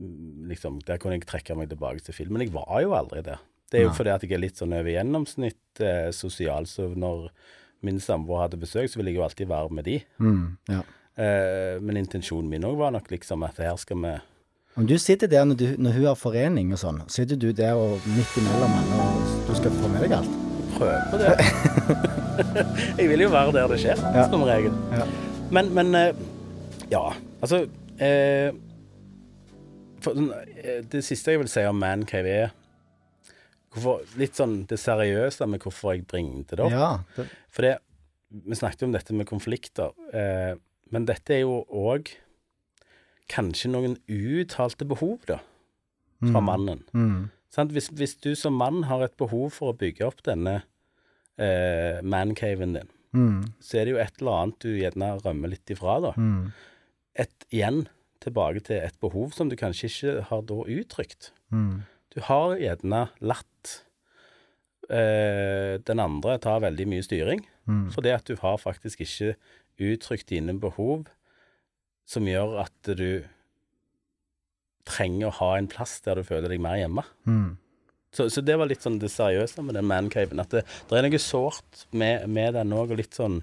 mm, 0.00 0.48
liksom, 0.50 0.80
Der 0.88 0.98
kunne 0.98 1.18
jeg 1.18 1.26
trekke 1.30 1.56
meg 1.58 1.70
tilbake 1.70 2.02
til 2.02 2.16
film. 2.16 2.34
Men 2.36 2.46
jeg 2.46 2.54
var 2.54 2.82
jo 2.82 2.94
aldri 2.98 3.22
der. 3.22 3.40
Det 3.72 3.80
er 3.80 3.86
jo 3.88 3.92
fordi 3.96 4.12
at 4.12 4.24
jeg 4.26 4.36
er 4.36 4.42
litt 4.42 4.58
sånn 4.60 4.74
over 4.76 4.92
gjennomsnitt 4.92 5.80
eh, 5.80 6.10
sosial, 6.12 6.66
så 6.68 6.90
når 6.92 7.30
min 7.82 7.98
samboer 8.04 8.44
hadde 8.44 8.60
besøk, 8.60 8.90
så 8.92 9.00
ville 9.00 9.10
jeg 9.14 9.18
jo 9.18 9.24
alltid 9.24 9.48
være 9.50 9.72
med 9.78 9.88
de. 9.88 9.96
Mm. 10.22 10.42
ja. 10.70 10.82
Eh, 11.16 11.80
men 11.84 11.98
intensjonen 12.00 12.48
min 12.48 12.64
òg 12.64 12.76
var 12.80 12.92
nok 12.94 13.10
liksom 13.12 13.42
at 13.44 13.58
her 13.60 13.74
skal 13.76 13.98
vi 14.00 14.12
Om 14.80 14.86
du 14.88 14.94
sitter 14.96 15.28
der 15.28 15.44
når, 15.44 15.56
du, 15.60 15.66
når 15.76 15.92
hun 15.98 16.06
har 16.08 16.16
forening 16.16 16.70
og 16.72 16.78
sånn, 16.80 17.02
sitter 17.12 17.36
du 17.36 17.50
der 17.52 17.74
og 17.76 18.00
midt 18.08 18.38
imellom 18.40 18.72
henne 18.78 19.02
og 19.10 19.42
du 19.50 19.52
skal 19.58 19.74
få 19.76 19.90
med 19.92 20.06
deg 20.06 20.14
alt? 20.20 20.38
prøve 20.72 21.02
på 21.12 21.18
det. 21.20 21.34
jeg 23.02 23.08
vil 23.10 23.20
jo 23.26 23.28
være 23.34 23.52
der 23.58 23.68
det 23.74 23.80
skjer, 23.82 24.00
Ja. 24.16 24.24
som 24.32 24.44
regel. 24.48 24.72
Ja. 24.96 25.04
Men, 25.52 25.68
men 25.76 25.94
eh, 25.98 26.14
ja, 26.90 27.02
altså 27.44 27.66
eh, 28.00 28.54
for, 30.02 30.16
eh, 30.16 30.80
Det 30.88 31.04
siste 31.04 31.34
jeg 31.34 31.42
vil 31.42 31.52
si 31.52 31.64
om 31.68 31.76
mancave 31.76 32.32
er 32.46 32.54
hvorfor, 33.72 34.02
litt 34.20 34.36
sånn 34.38 34.66
det 34.70 34.78
seriøse 34.80 35.46
med 35.48 35.62
hvorfor 35.64 35.94
jeg 35.96 36.06
bringte 36.10 36.56
det 36.58 36.66
opp. 36.66 36.72
Ja. 36.74 36.90
Det, 37.16 37.26
For 37.52 37.66
det, 37.66 37.76
vi 38.32 38.58
snakket 38.58 38.84
jo 38.84 38.90
om 38.90 38.96
dette 38.96 39.16
med 39.16 39.28
konflikter, 39.28 39.92
eh, 40.12 40.54
men 40.92 41.06
dette 41.08 41.34
er 41.36 41.42
jo 41.46 41.62
òg 41.68 42.10
kanskje 43.32 43.70
noen 43.72 43.94
uttalte 44.12 44.84
behov, 44.88 45.22
da, 45.28 45.38
fra 46.22 46.40
mannen. 46.44 46.82
mm. 46.92 47.30
Sant? 47.52 47.72
Hvis, 47.76 47.90
hvis 47.92 48.14
du 48.24 48.30
som 48.38 48.54
mann 48.56 48.84
har 48.88 49.02
et 49.04 49.16
behov 49.20 49.50
for 49.52 49.72
å 49.72 49.76
bygge 49.76 50.06
opp 50.06 50.22
denne 50.24 50.62
eh, 51.38 52.00
mancaven 52.02 52.78
din, 52.78 52.88
Mm. 53.12 53.42
så 53.60 53.76
er 53.76 53.84
det 53.84 53.92
jo 53.92 53.98
et 54.00 54.20
eller 54.22 54.32
annet 54.40 54.58
du 54.64 54.70
gjerne 54.72 55.08
rømmer 55.20 55.50
litt 55.52 55.68
ifra, 55.68 55.98
da. 56.00 56.12
Mm. 56.16 56.46
Et, 57.20 57.44
igjen 57.52 57.82
tilbake 58.24 58.62
til 58.64 58.78
et 58.80 58.94
behov 59.04 59.34
som 59.36 59.50
du 59.50 59.56
kanskje 59.60 59.90
ikke 59.90 60.14
har 60.30 60.40
da 60.48 60.54
uttrykt. 60.64 61.28
Mm. 61.52 61.82
Du 62.12 62.20
har 62.26 62.56
gjerne 62.60 63.06
latt 63.24 63.72
eh, 64.92 65.78
den 65.86 66.02
andre 66.02 66.38
ta 66.42 66.58
veldig 66.62 66.88
mye 66.90 67.06
styring, 67.06 67.46
Mm. 67.62 67.92
fordi 67.94 68.10
at 68.10 68.24
du 68.26 68.34
har 68.40 68.56
faktisk 68.58 69.00
ikke 69.04 69.36
uttrykt 69.78 70.26
dine 70.32 70.56
behov 70.58 71.04
som 72.04 72.26
gjør 72.26 72.56
at 72.64 72.90
du 72.98 73.22
trenger 74.84 75.28
å 75.28 75.36
ha 75.38 75.50
en 75.58 75.68
plass 75.70 76.00
der 76.02 76.18
du 76.18 76.24
føler 76.26 76.50
deg 76.50 76.60
mer 76.60 76.80
hjemme. 76.80 77.04
Mm. 77.24 77.52
Så, 78.12 78.26
så 78.34 78.42
det 78.44 78.58
var 78.58 78.66
litt 78.68 78.82
sånn 78.82 78.98
det 79.00 79.12
seriøse 79.14 79.62
med 79.64 79.78
den 79.78 79.86
mancaven. 79.88 80.42
At 80.42 80.50
det, 80.52 80.64
det 80.90 80.98
er 80.98 81.06
noe 81.06 81.22
sårt 81.22 81.86
med, 81.94 82.26
med 82.28 82.58
den 82.58 82.74
òg, 82.74 82.90
og 82.92 82.98
litt 82.98 83.14
sånn 83.16 83.38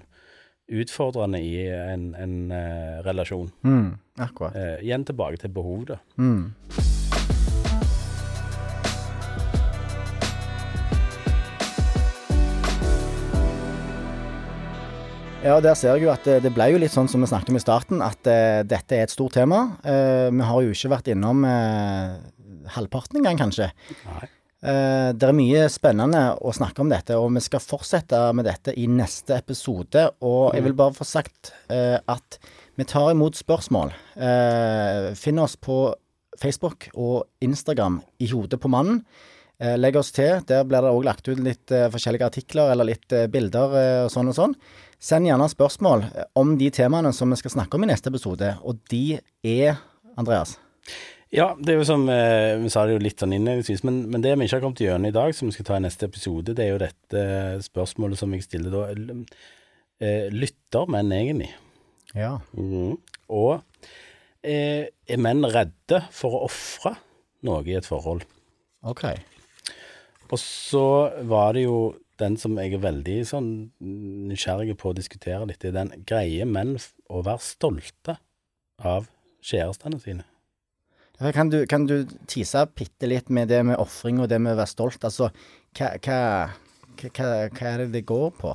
utfordrende 0.70 1.40
i 1.42 1.64
en, 1.72 2.10
en 2.14 2.36
uh, 2.52 3.00
relasjon. 3.02 3.48
Mm. 3.66 3.88
Akkurat. 4.22 4.54
Uh, 4.54 4.76
igjen 4.84 5.08
tilbake 5.08 5.40
til 5.42 5.50
behov, 5.56 5.88
da. 5.88 5.96
Mm. 6.20 6.52
Ja, 15.40 15.54
der 15.64 15.72
ser 15.72 15.94
jeg 15.96 16.04
jo 16.04 16.10
at 16.12 16.26
det, 16.28 16.42
det 16.44 16.50
ble 16.52 16.66
jo 16.68 16.80
litt 16.82 16.92
sånn 16.92 17.08
som 17.08 17.22
vi 17.24 17.28
snakket 17.30 17.48
om 17.48 17.56
i 17.56 17.62
starten, 17.62 18.02
at 18.04 18.28
eh, 18.28 18.60
dette 18.68 18.92
er 18.92 19.06
et 19.06 19.12
stort 19.12 19.32
tema. 19.38 19.62
Eh, 19.88 20.28
vi 20.28 20.44
har 20.44 20.66
jo 20.66 20.74
ikke 20.74 20.90
vært 20.92 21.08
innom 21.14 21.46
eh, 21.48 22.18
halvparten 22.74 23.22
engang, 23.22 23.40
kanskje. 23.40 23.70
Nei. 24.04 24.28
Eh, 24.60 25.08
det 25.16 25.24
er 25.30 25.38
mye 25.38 25.62
spennende 25.72 26.20
å 26.44 26.52
snakke 26.52 26.84
om 26.84 26.92
dette, 26.92 27.16
og 27.16 27.32
vi 27.32 27.40
skal 27.40 27.64
fortsette 27.64 28.20
med 28.36 28.50
dette 28.50 28.76
i 28.76 28.84
neste 28.84 29.38
episode. 29.40 30.04
Og 30.20 30.52
jeg 30.58 30.66
vil 30.68 30.76
bare 30.76 30.98
få 30.98 31.08
sagt 31.08 31.54
eh, 31.72 31.96
at 31.96 32.36
vi 32.76 32.84
tar 32.92 33.14
imot 33.14 33.40
spørsmål. 33.40 33.96
Eh, 34.20 35.08
finn 35.16 35.40
oss 35.40 35.56
på 35.56 35.86
Facebook 36.40 36.90
og 36.92 37.24
Instagram 37.40 38.02
i 38.20 38.28
Hodet 38.28 38.60
på 38.60 38.68
mannen. 38.76 39.00
Eh, 39.60 39.76
legg 39.80 39.96
oss 40.00 40.12
til. 40.16 40.44
Der 40.48 40.68
blir 40.68 40.84
det 40.84 40.92
òg 40.92 41.08
lagt 41.08 41.32
ut 41.32 41.40
litt 41.40 41.72
eh, 41.72 41.88
forskjellige 41.92 42.28
artikler 42.28 42.72
eller 42.72 42.92
litt 42.92 43.12
eh, 43.16 43.26
bilder 43.32 43.74
eh, 43.80 44.04
og 44.04 44.12
sånn 44.12 44.32
og 44.32 44.36
sånn. 44.36 44.54
Send 45.00 45.24
gjerne 45.24 45.46
spørsmål 45.48 46.04
eh, 46.10 46.26
om 46.36 46.56
de 46.60 46.68
temaene 46.74 47.12
som 47.16 47.30
vi 47.32 47.38
skal 47.40 47.54
snakke 47.54 47.78
om 47.78 47.86
i 47.86 47.88
neste 47.88 48.12
episode, 48.12 48.52
og 48.60 48.82
de 48.92 49.20
er 49.46 49.80
Andreas. 50.20 50.58
Ja, 51.32 51.52
det 51.54 51.72
er 51.72 51.78
jo 51.78 51.86
som 51.86 52.08
eh, 52.10 52.58
Vi 52.58 52.72
sa 52.72 52.82
det 52.84 52.96
jo 52.96 53.02
litt 53.04 53.22
sånn 53.22 53.32
innledningsvis, 53.36 53.84
men, 53.86 54.02
men 54.10 54.24
det 54.24 54.34
vi 54.34 54.48
ikke 54.48 54.58
har 54.58 54.64
kommet 54.64 54.82
gjennom 54.82 55.08
i 55.08 55.14
dag, 55.14 55.32
som 55.36 55.48
vi 55.48 55.54
skal 55.56 55.68
ta 55.68 55.78
i 55.78 55.84
neste 55.86 56.08
episode, 56.10 56.56
det 56.58 56.66
er 56.66 56.72
jo 56.74 56.82
dette 56.82 57.24
spørsmålet 57.64 58.20
som 58.20 58.34
jeg 58.34 58.44
stiller 58.44 58.74
da. 58.74 58.82
Eh, 60.00 60.26
lytter 60.34 60.90
menn 60.90 61.14
egentlig? 61.16 61.52
Ja. 62.16 62.36
Mhm. 62.58 62.98
Og 63.30 63.62
eh, 64.42 64.90
er 64.90 65.22
menn 65.22 65.46
redde 65.46 66.02
for 66.12 66.34
å 66.34 66.44
ofre 66.50 66.96
noe 67.46 67.62
i 67.64 67.78
et 67.78 67.88
forhold? 67.88 68.26
OK. 68.84 69.06
Og 70.30 70.38
så 70.40 70.86
var 71.30 71.54
det 71.56 71.64
jo 71.68 71.78
den 72.20 72.36
som 72.40 72.56
jeg 72.60 72.76
er 72.76 72.82
veldig 72.82 73.18
sånn 73.28 73.50
nysgjerrig 74.30 74.76
på 74.80 74.92
å 74.92 74.96
diskutere 74.96 75.46
litt, 75.48 75.64
er 75.64 75.76
den 75.76 75.92
greie 76.08 76.46
menn 76.48 76.76
å 77.08 77.22
være 77.26 77.42
stolte 77.44 78.18
av 78.80 79.08
kjærestene 79.44 80.00
sine. 80.02 80.26
Kan 81.34 81.50
du, 81.52 81.66
kan 81.68 81.84
du 81.84 82.06
tise 82.30 82.62
bitte 82.72 83.08
litt 83.10 83.28
med 83.28 83.50
det 83.52 83.60
med 83.68 83.80
ofring 83.80 84.22
og 84.22 84.30
det 84.32 84.38
med 84.40 84.54
å 84.54 84.60
være 84.62 84.72
stolt? 84.72 85.04
Altså, 85.04 85.28
hva, 85.76 85.90
hva, 86.00 86.20
hva, 87.02 87.28
hva 87.52 87.72
er 87.74 87.82
det 87.84 87.90
det 87.98 88.06
går 88.08 88.30
på? 88.40 88.54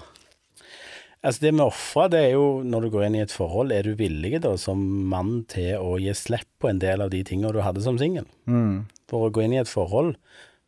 Altså 1.26 1.42
Det 1.42 1.52
med 1.56 1.64
å 1.64 1.72
ofre, 1.72 2.08
det 2.14 2.20
er 2.22 2.34
jo 2.36 2.48
når 2.66 2.86
du 2.86 2.90
går 2.94 3.08
inn 3.08 3.18
i 3.18 3.24
et 3.24 3.34
forhold, 3.34 3.74
er 3.74 3.86
du 3.86 3.96
villig 3.98 4.42
da 4.44 4.52
som 4.62 4.82
mann 5.10 5.40
til 5.50 5.78
å 5.82 5.96
gi 6.02 6.14
slipp 6.18 6.50
på 6.62 6.70
en 6.70 6.82
del 6.82 7.02
av 7.02 7.14
de 7.14 7.24
tingene 7.26 7.54
du 7.54 7.64
hadde 7.66 7.82
som 7.86 7.98
singel? 8.02 8.28
Mm. 8.50 8.86
For 9.10 9.26
å 9.26 9.32
gå 9.34 9.46
inn 9.46 9.56
i 9.56 9.62
et 9.62 9.70
forhold 9.70 10.14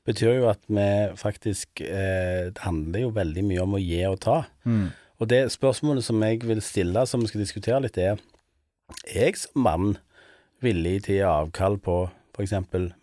betyr 0.08 0.38
jo 0.40 0.48
at 0.50 0.62
vi 0.72 0.88
faktisk 1.20 1.82
eh, 1.84 2.48
Det 2.54 2.64
handler 2.64 3.04
jo 3.06 3.10
veldig 3.16 3.44
mye 3.46 3.62
om 3.66 3.76
å 3.78 3.82
gi 3.84 4.00
og 4.08 4.20
ta. 4.24 4.38
Mm. 4.66 4.88
Og 5.20 5.30
det 5.30 5.42
spørsmålet 5.52 6.04
som 6.06 6.22
jeg 6.24 6.42
vil 6.48 6.62
stille, 6.62 7.04
som 7.10 7.22
vi 7.24 7.28
skal 7.32 7.42
diskutere 7.44 7.82
litt, 7.84 7.98
er 7.98 8.18
Er 9.08 9.26
jeg 9.28 9.36
som 9.38 9.62
mann 9.68 9.98
villig 10.64 11.04
til 11.04 11.16
å 11.16 11.18
gi 11.18 11.26
avkall 11.28 11.76
på 11.84 11.98
f.eks. 12.38 12.54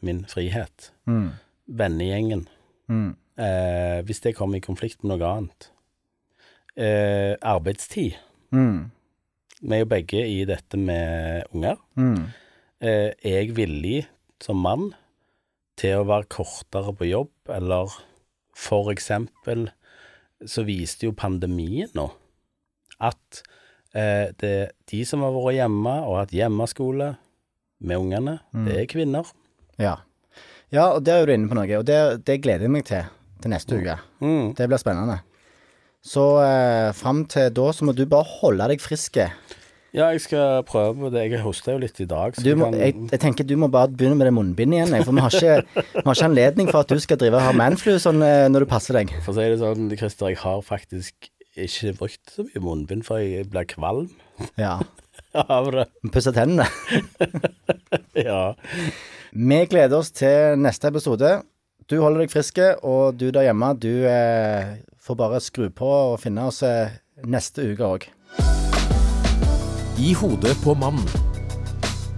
min 0.02 0.24
frihet, 0.30 0.90
Mm. 1.07 1.30
vennegjengen, 1.68 2.46
Mm. 2.88 3.16
eh, 3.38 4.00
hvis 4.02 4.20
det 4.22 4.34
kommer 4.36 4.57
i 4.57 4.61
konflikt 4.61 5.02
med 5.05 5.18
noe 5.18 5.28
annet? 5.36 5.68
Eh, 6.76 7.36
arbeidstid. 7.42 8.14
Mm. 8.52 8.90
Vi 9.62 9.74
er 9.74 9.78
jo 9.84 9.84
begge 9.90 10.24
i 10.26 10.44
dette 10.44 10.76
med 10.76 11.44
unger. 11.55 11.76
Mm. 11.96 12.24
Eh, 12.80 13.12
er 13.24 13.36
jeg 13.44 13.55
villig 13.57 14.07
som 14.40 14.57
mann 14.57 14.92
til 15.81 16.01
å 16.01 16.07
være 16.09 16.31
kortere 16.31 16.95
på 16.97 17.09
jobb, 17.09 17.33
eller 17.53 17.95
for 18.55 18.93
eksempel 18.93 19.68
så 20.47 20.64
viste 20.66 21.09
jo 21.09 21.16
pandemien 21.16 21.91
nå 21.97 22.07
at 23.03 23.43
eh, 23.97 24.31
det, 24.39 24.55
de 24.91 25.01
som 25.09 25.25
har 25.27 25.35
vært 25.35 25.59
hjemme 25.59 25.95
og 26.07 26.20
hatt 26.20 26.35
hjemmeskole 26.35 27.14
med 27.85 28.01
ungene, 28.01 28.39
det 28.64 28.77
er 28.81 28.87
kvinner. 28.89 29.29
Ja. 29.83 29.99
ja, 30.72 30.87
og 30.95 31.03
der 31.05 31.20
er 31.20 31.29
du 31.29 31.35
inne 31.35 31.51
på 31.51 31.59
noe, 31.59 31.81
og 31.81 31.85
det, 31.89 31.99
det 32.25 32.39
gleder 32.45 32.68
jeg 32.68 32.75
meg 32.77 32.87
til 32.89 33.05
til 33.45 33.53
neste 33.53 33.79
uke. 33.79 33.99
Mm. 34.25 34.55
Det 34.57 34.68
blir 34.70 34.81
spennende. 34.81 35.20
Så 36.05 36.25
eh, 36.45 36.91
fram 36.97 37.25
til 37.31 37.53
da 37.57 37.68
så 37.72 37.87
må 37.89 37.95
du 37.97 38.05
bare 38.09 38.29
holde 38.41 38.68
deg 38.72 38.83
frisk. 38.83 39.20
Ja, 39.95 40.09
jeg 40.11 40.24
skal 40.24 40.64
prøve 40.66 40.97
på 40.99 41.11
det. 41.14 41.20
Jeg 41.30 41.38
hoster 41.45 41.76
jo 41.76 41.82
litt 41.84 42.01
i 42.03 42.07
dag. 42.11 42.34
Du 42.42 42.49
må, 42.59 42.72
jeg, 42.74 42.97
jeg 43.12 43.20
tenker 43.22 43.47
du 43.47 43.55
må 43.62 43.68
bare 43.70 43.92
begynne 43.95 44.16
med 44.18 44.26
det 44.26 44.32
munnbindet 44.34 44.80
igjen, 44.80 44.95
jeg, 44.99 45.05
for 45.07 45.14
vi 45.14 45.22
har, 45.22 45.36
ikke, 45.38 45.84
vi 45.92 46.03
har 46.09 46.16
ikke 46.18 46.26
anledning 46.26 46.70
for 46.72 46.80
at 46.82 46.90
du 46.90 46.99
skal 47.05 47.20
drive 47.20 47.38
og 47.38 47.45
ha 47.47 47.53
manflu 47.55 47.92
sånn 48.03 48.18
eh, 48.26 48.49
når 48.51 48.64
du 48.66 48.70
passer 48.72 48.99
deg. 48.99 49.12
For 49.22 49.30
å 49.30 49.36
si 49.38 49.47
det 49.53 49.61
sånn, 49.62 49.86
Christer, 50.01 50.32
jeg 50.32 50.40
har 50.42 50.64
faktisk 50.66 51.30
ikke 51.55 51.92
brukt 52.01 52.34
så 52.34 52.42
mye 52.49 52.62
munnbind, 52.64 53.07
for 53.07 53.22
jeg 53.22 53.47
blir 53.53 53.68
kvalm 53.70 54.09
Ja. 54.59 54.80
av 55.47 55.70
det. 55.74 55.86
Pusse 56.14 56.34
tennene. 56.34 56.66
Ja. 58.14 58.55
Vi 59.34 59.57
gleder 59.70 59.99
oss 59.99 60.11
til 60.14 60.59
neste 60.62 60.90
episode. 60.90 61.30
Du 61.90 61.97
holder 62.01 62.22
deg 62.24 62.30
friske, 62.34 62.68
og 62.86 63.16
du 63.18 63.28
der 63.34 63.47
hjemme, 63.49 63.72
du 63.78 64.07
eh, 64.11 64.74
får 65.03 65.18
bare 65.18 65.42
skru 65.42 65.66
på 65.74 65.88
og 66.14 66.20
finne 66.22 66.47
oss 66.51 66.62
eh, 66.66 66.95
neste 67.26 67.66
uke 67.74 67.90
òg. 67.97 68.07
I 69.99 70.12
hodet 70.14 70.57
på 70.64 70.74
mannen. 70.74 71.09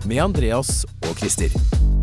Med 0.04 0.22
Andreas 0.22 0.84
og 0.84 1.16
Christer. 1.18 1.95